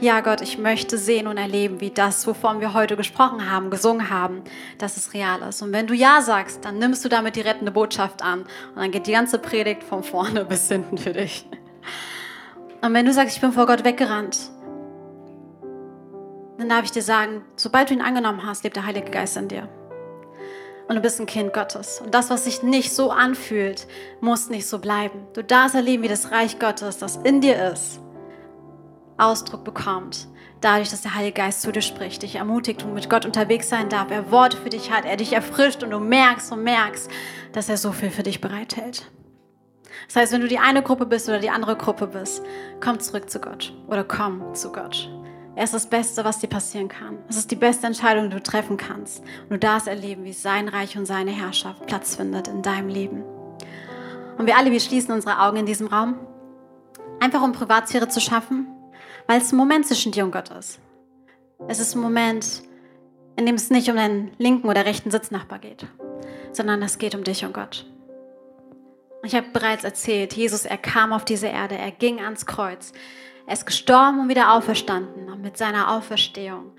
Ja, 0.00 0.20
Gott, 0.20 0.40
ich 0.40 0.58
möchte 0.58 0.98
sehen 0.98 1.26
und 1.26 1.36
erleben, 1.36 1.80
wie 1.80 1.90
das, 1.90 2.26
wovon 2.26 2.60
wir 2.60 2.74
heute 2.74 2.96
gesprochen 2.96 3.50
haben, 3.50 3.70
gesungen 3.70 4.10
haben, 4.10 4.42
dass 4.78 4.96
es 4.96 5.14
real 5.14 5.42
ist. 5.48 5.62
Und 5.62 5.72
wenn 5.72 5.86
du 5.86 5.94
Ja 5.94 6.20
sagst, 6.20 6.64
dann 6.64 6.78
nimmst 6.78 7.04
du 7.04 7.08
damit 7.08 7.36
die 7.36 7.40
rettende 7.40 7.72
Botschaft 7.72 8.22
an 8.22 8.40
und 8.40 8.76
dann 8.76 8.90
geht 8.90 9.06
die 9.06 9.12
ganze 9.12 9.38
Predigt 9.38 9.84
von 9.84 10.02
vorne 10.02 10.44
bis 10.48 10.68
hinten 10.68 10.98
für 10.98 11.12
dich. 11.12 11.46
Und 12.80 12.94
wenn 12.94 13.06
du 13.06 13.12
sagst, 13.12 13.36
ich 13.36 13.40
bin 13.40 13.52
vor 13.52 13.66
Gott 13.66 13.84
weggerannt, 13.84 14.50
dann 16.58 16.68
darf 16.68 16.84
ich 16.84 16.90
dir 16.90 17.02
sagen, 17.02 17.42
sobald 17.56 17.90
du 17.90 17.94
ihn 17.94 18.02
angenommen 18.02 18.44
hast, 18.44 18.64
lebt 18.64 18.76
der 18.76 18.86
Heilige 18.86 19.10
Geist 19.10 19.36
in 19.36 19.48
dir. 19.48 19.68
Und 20.88 20.96
du 20.96 21.00
bist 21.00 21.20
ein 21.20 21.26
Kind 21.26 21.52
Gottes. 21.52 22.00
Und 22.00 22.12
das, 22.12 22.28
was 22.28 22.44
sich 22.44 22.62
nicht 22.62 22.92
so 22.92 23.10
anfühlt, 23.10 23.86
muss 24.20 24.50
nicht 24.50 24.66
so 24.66 24.78
bleiben. 24.78 25.26
Du 25.32 25.42
darfst 25.42 25.74
erleben, 25.74 26.02
wie 26.02 26.08
das 26.08 26.32
Reich 26.32 26.58
Gottes, 26.58 26.98
das 26.98 27.16
in 27.18 27.40
dir 27.40 27.72
ist, 27.72 28.00
Ausdruck 29.18 29.64
bekommt, 29.64 30.28
dadurch, 30.60 30.90
dass 30.90 31.02
der 31.02 31.14
Heilige 31.14 31.34
Geist 31.34 31.62
zu 31.62 31.72
dir 31.72 31.82
spricht, 31.82 32.22
dich 32.22 32.36
ermutigt 32.36 32.82
und 32.82 32.94
mit 32.94 33.10
Gott 33.10 33.26
unterwegs 33.26 33.68
sein 33.68 33.88
darf, 33.88 34.10
er 34.10 34.30
Worte 34.30 34.56
für 34.56 34.70
dich 34.70 34.90
hat, 34.90 35.04
er 35.04 35.16
dich 35.16 35.32
erfrischt 35.32 35.82
und 35.82 35.90
du 35.90 35.98
merkst 35.98 36.52
und 36.52 36.62
merkst, 36.62 37.10
dass 37.52 37.68
er 37.68 37.76
so 37.76 37.92
viel 37.92 38.10
für 38.10 38.22
dich 38.22 38.40
bereithält. 38.40 39.10
Das 40.06 40.16
heißt, 40.16 40.32
wenn 40.32 40.40
du 40.40 40.48
die 40.48 40.58
eine 40.58 40.82
Gruppe 40.82 41.06
bist 41.06 41.28
oder 41.28 41.38
die 41.38 41.50
andere 41.50 41.76
Gruppe 41.76 42.06
bist, 42.06 42.42
komm 42.80 43.00
zurück 43.00 43.30
zu 43.30 43.40
Gott 43.40 43.74
oder 43.88 44.04
komm 44.04 44.54
zu 44.54 44.72
Gott. 44.72 45.10
Er 45.54 45.64
ist 45.64 45.74
das 45.74 45.86
Beste, 45.86 46.24
was 46.24 46.38
dir 46.38 46.48
passieren 46.48 46.88
kann. 46.88 47.18
Es 47.28 47.36
ist 47.36 47.50
die 47.50 47.56
beste 47.56 47.86
Entscheidung, 47.86 48.30
die 48.30 48.36
du 48.36 48.42
treffen 48.42 48.78
kannst. 48.78 49.22
Und 49.42 49.50
du 49.50 49.58
darfst 49.58 49.86
erleben, 49.86 50.24
wie 50.24 50.32
sein 50.32 50.66
Reich 50.68 50.96
und 50.96 51.04
seine 51.04 51.30
Herrschaft 51.30 51.86
Platz 51.86 52.16
findet 52.16 52.48
in 52.48 52.62
deinem 52.62 52.88
Leben. 52.88 53.22
Und 54.38 54.46
wir 54.46 54.56
alle, 54.56 54.70
wir 54.70 54.80
schließen 54.80 55.12
unsere 55.14 55.40
Augen 55.40 55.58
in 55.58 55.66
diesem 55.66 55.88
Raum, 55.88 56.14
einfach 57.20 57.42
um 57.42 57.52
Privatsphäre 57.52 58.08
zu 58.08 58.18
schaffen 58.18 58.71
weil 59.32 59.40
es 59.40 59.50
ein 59.50 59.56
Moment 59.56 59.86
zwischen 59.86 60.12
dir 60.12 60.26
und 60.26 60.30
Gott 60.30 60.50
ist. 60.50 60.78
Es 61.66 61.80
ist 61.80 61.94
ein 61.94 62.02
Moment, 62.02 62.64
in 63.36 63.46
dem 63.46 63.54
es 63.54 63.70
nicht 63.70 63.88
um 63.88 63.96
deinen 63.96 64.32
linken 64.36 64.68
oder 64.68 64.84
rechten 64.84 65.10
Sitznachbar 65.10 65.58
geht, 65.58 65.86
sondern 66.52 66.82
es 66.82 66.98
geht 66.98 67.14
um 67.14 67.24
dich 67.24 67.42
und 67.42 67.54
Gott. 67.54 67.86
Ich 69.22 69.34
habe 69.34 69.46
bereits 69.50 69.84
erzählt, 69.84 70.34
Jesus, 70.34 70.66
er 70.66 70.76
kam 70.76 71.14
auf 71.14 71.24
diese 71.24 71.46
Erde, 71.46 71.78
er 71.78 71.92
ging 71.92 72.20
ans 72.20 72.44
Kreuz. 72.44 72.92
Er 73.46 73.54
ist 73.54 73.64
gestorben 73.64 74.20
und 74.20 74.28
wieder 74.28 74.52
auferstanden. 74.52 75.30
Und 75.32 75.40
mit 75.40 75.56
seiner 75.56 75.96
Auferstehung 75.96 76.72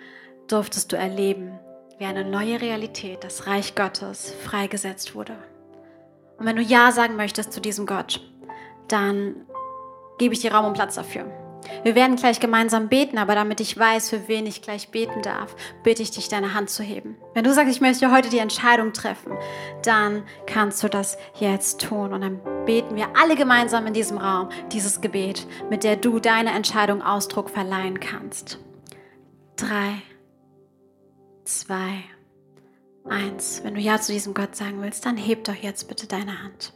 durftest 0.47 0.91
du 0.91 0.95
erleben, 0.95 1.57
wie 1.97 2.05
eine 2.05 2.23
neue 2.23 2.61
Realität, 2.61 3.23
das 3.23 3.47
Reich 3.47 3.73
Gottes, 3.73 4.31
freigesetzt 4.43 5.15
wurde. 5.15 5.35
Und 6.37 6.45
wenn 6.45 6.57
du 6.57 6.61
Ja 6.61 6.91
sagen 6.91 7.15
möchtest 7.15 7.51
zu 7.51 7.61
diesem 7.61 7.87
Gott, 7.87 8.21
dann 8.89 9.47
gebe 10.19 10.35
ich 10.35 10.41
dir 10.41 10.53
Raum 10.53 10.65
und 10.67 10.73
Platz 10.73 10.93
dafür. 10.93 11.42
Wir 11.84 11.95
werden 11.95 12.16
gleich 12.16 12.39
gemeinsam 12.39 12.89
beten, 12.89 13.18
aber 13.18 13.36
damit 13.36 13.59
ich 13.59 13.78
weiß, 13.78 14.09
für 14.09 14.28
wen 14.28 14.45
ich 14.45 14.61
gleich 14.61 14.89
beten 14.89 15.22
darf, 15.22 15.55
bitte 15.84 16.01
ich 16.01 16.11
dich, 16.11 16.30
deine 16.30 16.53
Hand 16.53 16.70
zu 16.70 16.84
heben. 16.84 17.18
Wenn 17.34 17.43
du 17.43 17.53
sagst, 17.53 17.72
ich 17.72 17.82
möchte 17.82 18.11
heute 18.11 18.30
die 18.30 18.39
Entscheidung 18.39 18.93
treffen, 18.93 19.34
dann 19.84 20.24
kannst 20.45 20.84
du 20.84 20.88
das 20.88 21.18
jetzt 21.39 21.82
tun. 21.82 22.14
Und 22.14 22.22
dann 22.22 22.39
beten 22.66 22.95
wir 22.95 23.07
alle 23.16 23.36
gemeinsam 23.36 23.88
in 23.88 23.93
diesem 23.93 24.18
Raum 24.18 24.49
dieses 24.72 25.01
Gebet, 25.01 25.47
mit 25.70 25.84
der 25.84 25.95
du 25.95 26.20
deine 26.20 26.51
Entscheidung 26.51 27.01
Ausdruck 27.01 27.49
verleihen 27.49 27.99
kannst. 27.99 28.59
Drei, 29.55 30.01
zwei, 31.43 32.03
eins. 33.05 33.61
Wenn 33.64 33.76
du 33.76 33.82
Ja 33.82 33.99
zu 33.99 34.11
diesem 34.11 34.34
Gott 34.34 34.55
sagen 34.55 34.82
willst, 34.82 35.05
dann 35.05 35.18
heb 35.18 35.43
doch 35.43 35.55
jetzt 35.55 35.88
bitte 35.88 36.07
deine 36.07 36.43
Hand. 36.43 36.74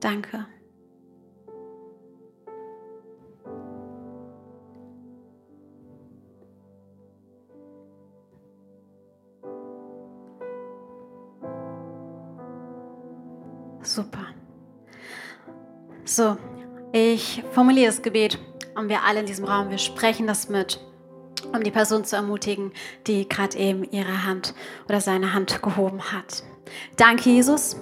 Danke. 0.00 0.46
Super. 13.82 14.26
So, 16.04 16.36
ich 16.92 17.42
formuliere 17.52 17.86
das 17.86 18.02
Gebet 18.02 18.38
und 18.74 18.88
wir 18.88 19.02
alle 19.04 19.20
in 19.20 19.26
diesem 19.26 19.44
Raum, 19.44 19.70
wir 19.70 19.78
sprechen 19.78 20.26
das 20.26 20.48
mit, 20.48 20.80
um 21.52 21.62
die 21.62 21.70
Person 21.70 22.04
zu 22.04 22.16
ermutigen, 22.16 22.72
die 23.06 23.28
gerade 23.28 23.56
eben 23.56 23.84
ihre 23.84 24.26
Hand 24.26 24.54
oder 24.86 25.00
seine 25.00 25.32
Hand 25.32 25.62
gehoben 25.62 26.12
hat. 26.12 26.42
Danke, 26.96 27.30
Jesus. 27.30 27.76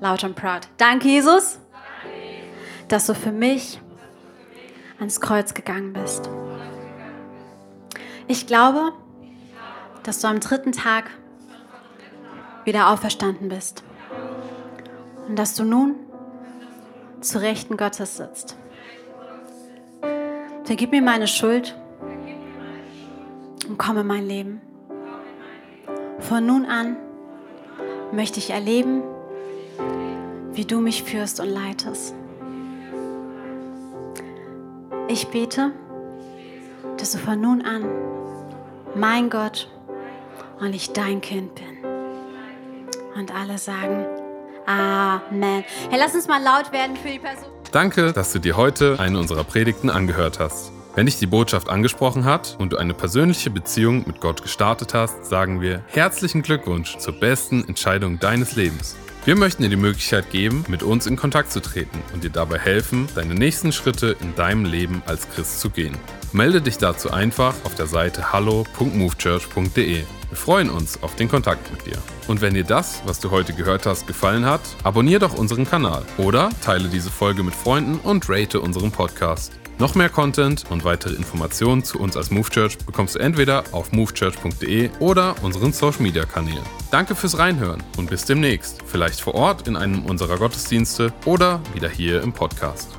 Laut 0.00 0.24
und 0.24 0.34
proud. 0.34 0.68
Danke, 0.76 1.08
Jesus, 1.08 1.58
dass 2.88 3.06
du 3.06 3.14
für 3.14 3.32
mich 3.32 3.80
ans 4.98 5.20
Kreuz 5.20 5.54
gegangen 5.54 5.92
bist. 5.92 6.30
Ich 8.28 8.46
glaube, 8.46 8.92
dass 10.04 10.20
du 10.20 10.28
am 10.28 10.40
dritten 10.40 10.72
Tag 10.72 11.10
wieder 12.64 12.90
auferstanden 12.90 13.48
bist 13.48 13.82
und 15.28 15.38
dass 15.38 15.54
du 15.54 15.64
nun 15.64 15.94
zu 17.20 17.40
Rechten 17.40 17.76
Gottes 17.76 18.16
sitzt. 18.16 18.56
Vergib 20.64 20.90
mir 20.90 21.02
meine 21.02 21.26
Schuld 21.26 21.76
und 23.68 23.78
komme 23.78 24.04
mein 24.04 24.26
Leben. 24.26 24.60
Von 26.20 26.46
nun 26.46 26.64
an 26.64 26.96
möchte 28.12 28.38
ich 28.38 28.50
erleben, 28.50 29.02
wie 30.52 30.64
du 30.64 30.80
mich 30.80 31.02
führst 31.02 31.40
und 31.40 31.48
leitest. 31.48 32.14
Ich 35.08 35.28
bete, 35.28 35.72
dass 36.96 37.12
du 37.12 37.18
von 37.18 37.40
nun 37.40 37.62
an 37.62 37.84
mein 38.94 39.30
Gott 39.30 39.70
und 40.60 40.74
ich 40.74 40.92
dein 40.92 41.20
Kind 41.20 41.54
bin. 41.54 41.64
Und 43.14 43.34
alle 43.34 43.58
sagen, 43.58 44.06
Amen. 44.68 45.64
Hey, 45.88 45.98
lass 45.98 46.14
uns 46.14 46.28
mal 46.28 46.42
laut 46.42 46.72
werden 46.72 46.94
für 46.94 47.08
die 47.08 47.18
Person. 47.18 47.48
Danke, 47.72 48.12
dass 48.12 48.32
du 48.32 48.38
dir 48.38 48.58
heute 48.58 49.00
eine 49.00 49.18
unserer 49.18 49.42
Predigten 49.42 49.88
angehört 49.88 50.38
hast. 50.38 50.72
Wenn 50.94 51.06
dich 51.06 51.18
die 51.18 51.26
Botschaft 51.26 51.70
angesprochen 51.70 52.26
hat 52.26 52.56
und 52.58 52.74
du 52.74 52.76
eine 52.76 52.92
persönliche 52.92 53.48
Beziehung 53.48 54.04
mit 54.06 54.20
Gott 54.20 54.42
gestartet 54.42 54.92
hast, 54.92 55.24
sagen 55.24 55.62
wir 55.62 55.82
herzlichen 55.86 56.42
Glückwunsch 56.42 56.98
zur 56.98 57.18
besten 57.18 57.66
Entscheidung 57.66 58.18
deines 58.18 58.56
Lebens. 58.56 58.94
Wir 59.24 59.36
möchten 59.36 59.62
dir 59.62 59.70
die 59.70 59.76
Möglichkeit 59.76 60.30
geben, 60.30 60.66
mit 60.68 60.82
uns 60.82 61.06
in 61.06 61.16
Kontakt 61.16 61.50
zu 61.50 61.60
treten 61.60 62.02
und 62.12 62.24
dir 62.24 62.30
dabei 62.30 62.58
helfen, 62.58 63.08
deine 63.14 63.34
nächsten 63.34 63.72
Schritte 63.72 64.16
in 64.20 64.34
deinem 64.34 64.66
Leben 64.66 65.02
als 65.06 65.30
Christ 65.30 65.60
zu 65.60 65.70
gehen. 65.70 65.96
Melde 66.32 66.60
dich 66.60 66.76
dazu 66.76 67.10
einfach 67.10 67.54
auf 67.64 67.74
der 67.74 67.86
Seite 67.86 68.32
hallo.movechurch.de. 68.32 70.04
Wir 70.28 70.36
freuen 70.36 70.68
uns 70.68 71.02
auf 71.02 71.16
den 71.16 71.28
Kontakt 71.28 71.70
mit 71.72 71.86
dir. 71.86 71.96
Und 72.26 72.42
wenn 72.42 72.52
dir 72.52 72.64
das, 72.64 73.02
was 73.06 73.18
du 73.18 73.30
heute 73.30 73.54
gehört 73.54 73.86
hast, 73.86 74.06
gefallen 74.06 74.44
hat, 74.44 74.60
abonniere 74.84 75.20
doch 75.20 75.34
unseren 75.34 75.66
Kanal 75.66 76.04
oder 76.18 76.50
teile 76.62 76.88
diese 76.88 77.10
Folge 77.10 77.42
mit 77.42 77.54
Freunden 77.54 77.98
und 77.98 78.28
rate 78.28 78.60
unseren 78.60 78.92
Podcast. 78.92 79.52
Noch 79.78 79.94
mehr 79.94 80.10
Content 80.10 80.64
und 80.70 80.84
weitere 80.84 81.14
Informationen 81.14 81.84
zu 81.84 82.00
uns 82.00 82.16
als 82.16 82.30
Move 82.30 82.50
Church 82.50 82.76
bekommst 82.78 83.14
du 83.14 83.20
entweder 83.20 83.64
auf 83.70 83.92
movechurch.de 83.92 84.90
oder 84.98 85.36
unseren 85.42 85.72
Social 85.72 86.02
Media 86.02 86.24
Kanälen. 86.24 86.64
Danke 86.90 87.14
fürs 87.14 87.38
Reinhören 87.38 87.82
und 87.96 88.10
bis 88.10 88.24
demnächst. 88.24 88.82
Vielleicht 88.86 89.20
vor 89.20 89.34
Ort 89.34 89.68
in 89.68 89.76
einem 89.76 90.04
unserer 90.04 90.36
Gottesdienste 90.36 91.12
oder 91.24 91.60
wieder 91.74 91.88
hier 91.88 92.22
im 92.22 92.32
Podcast. 92.32 92.97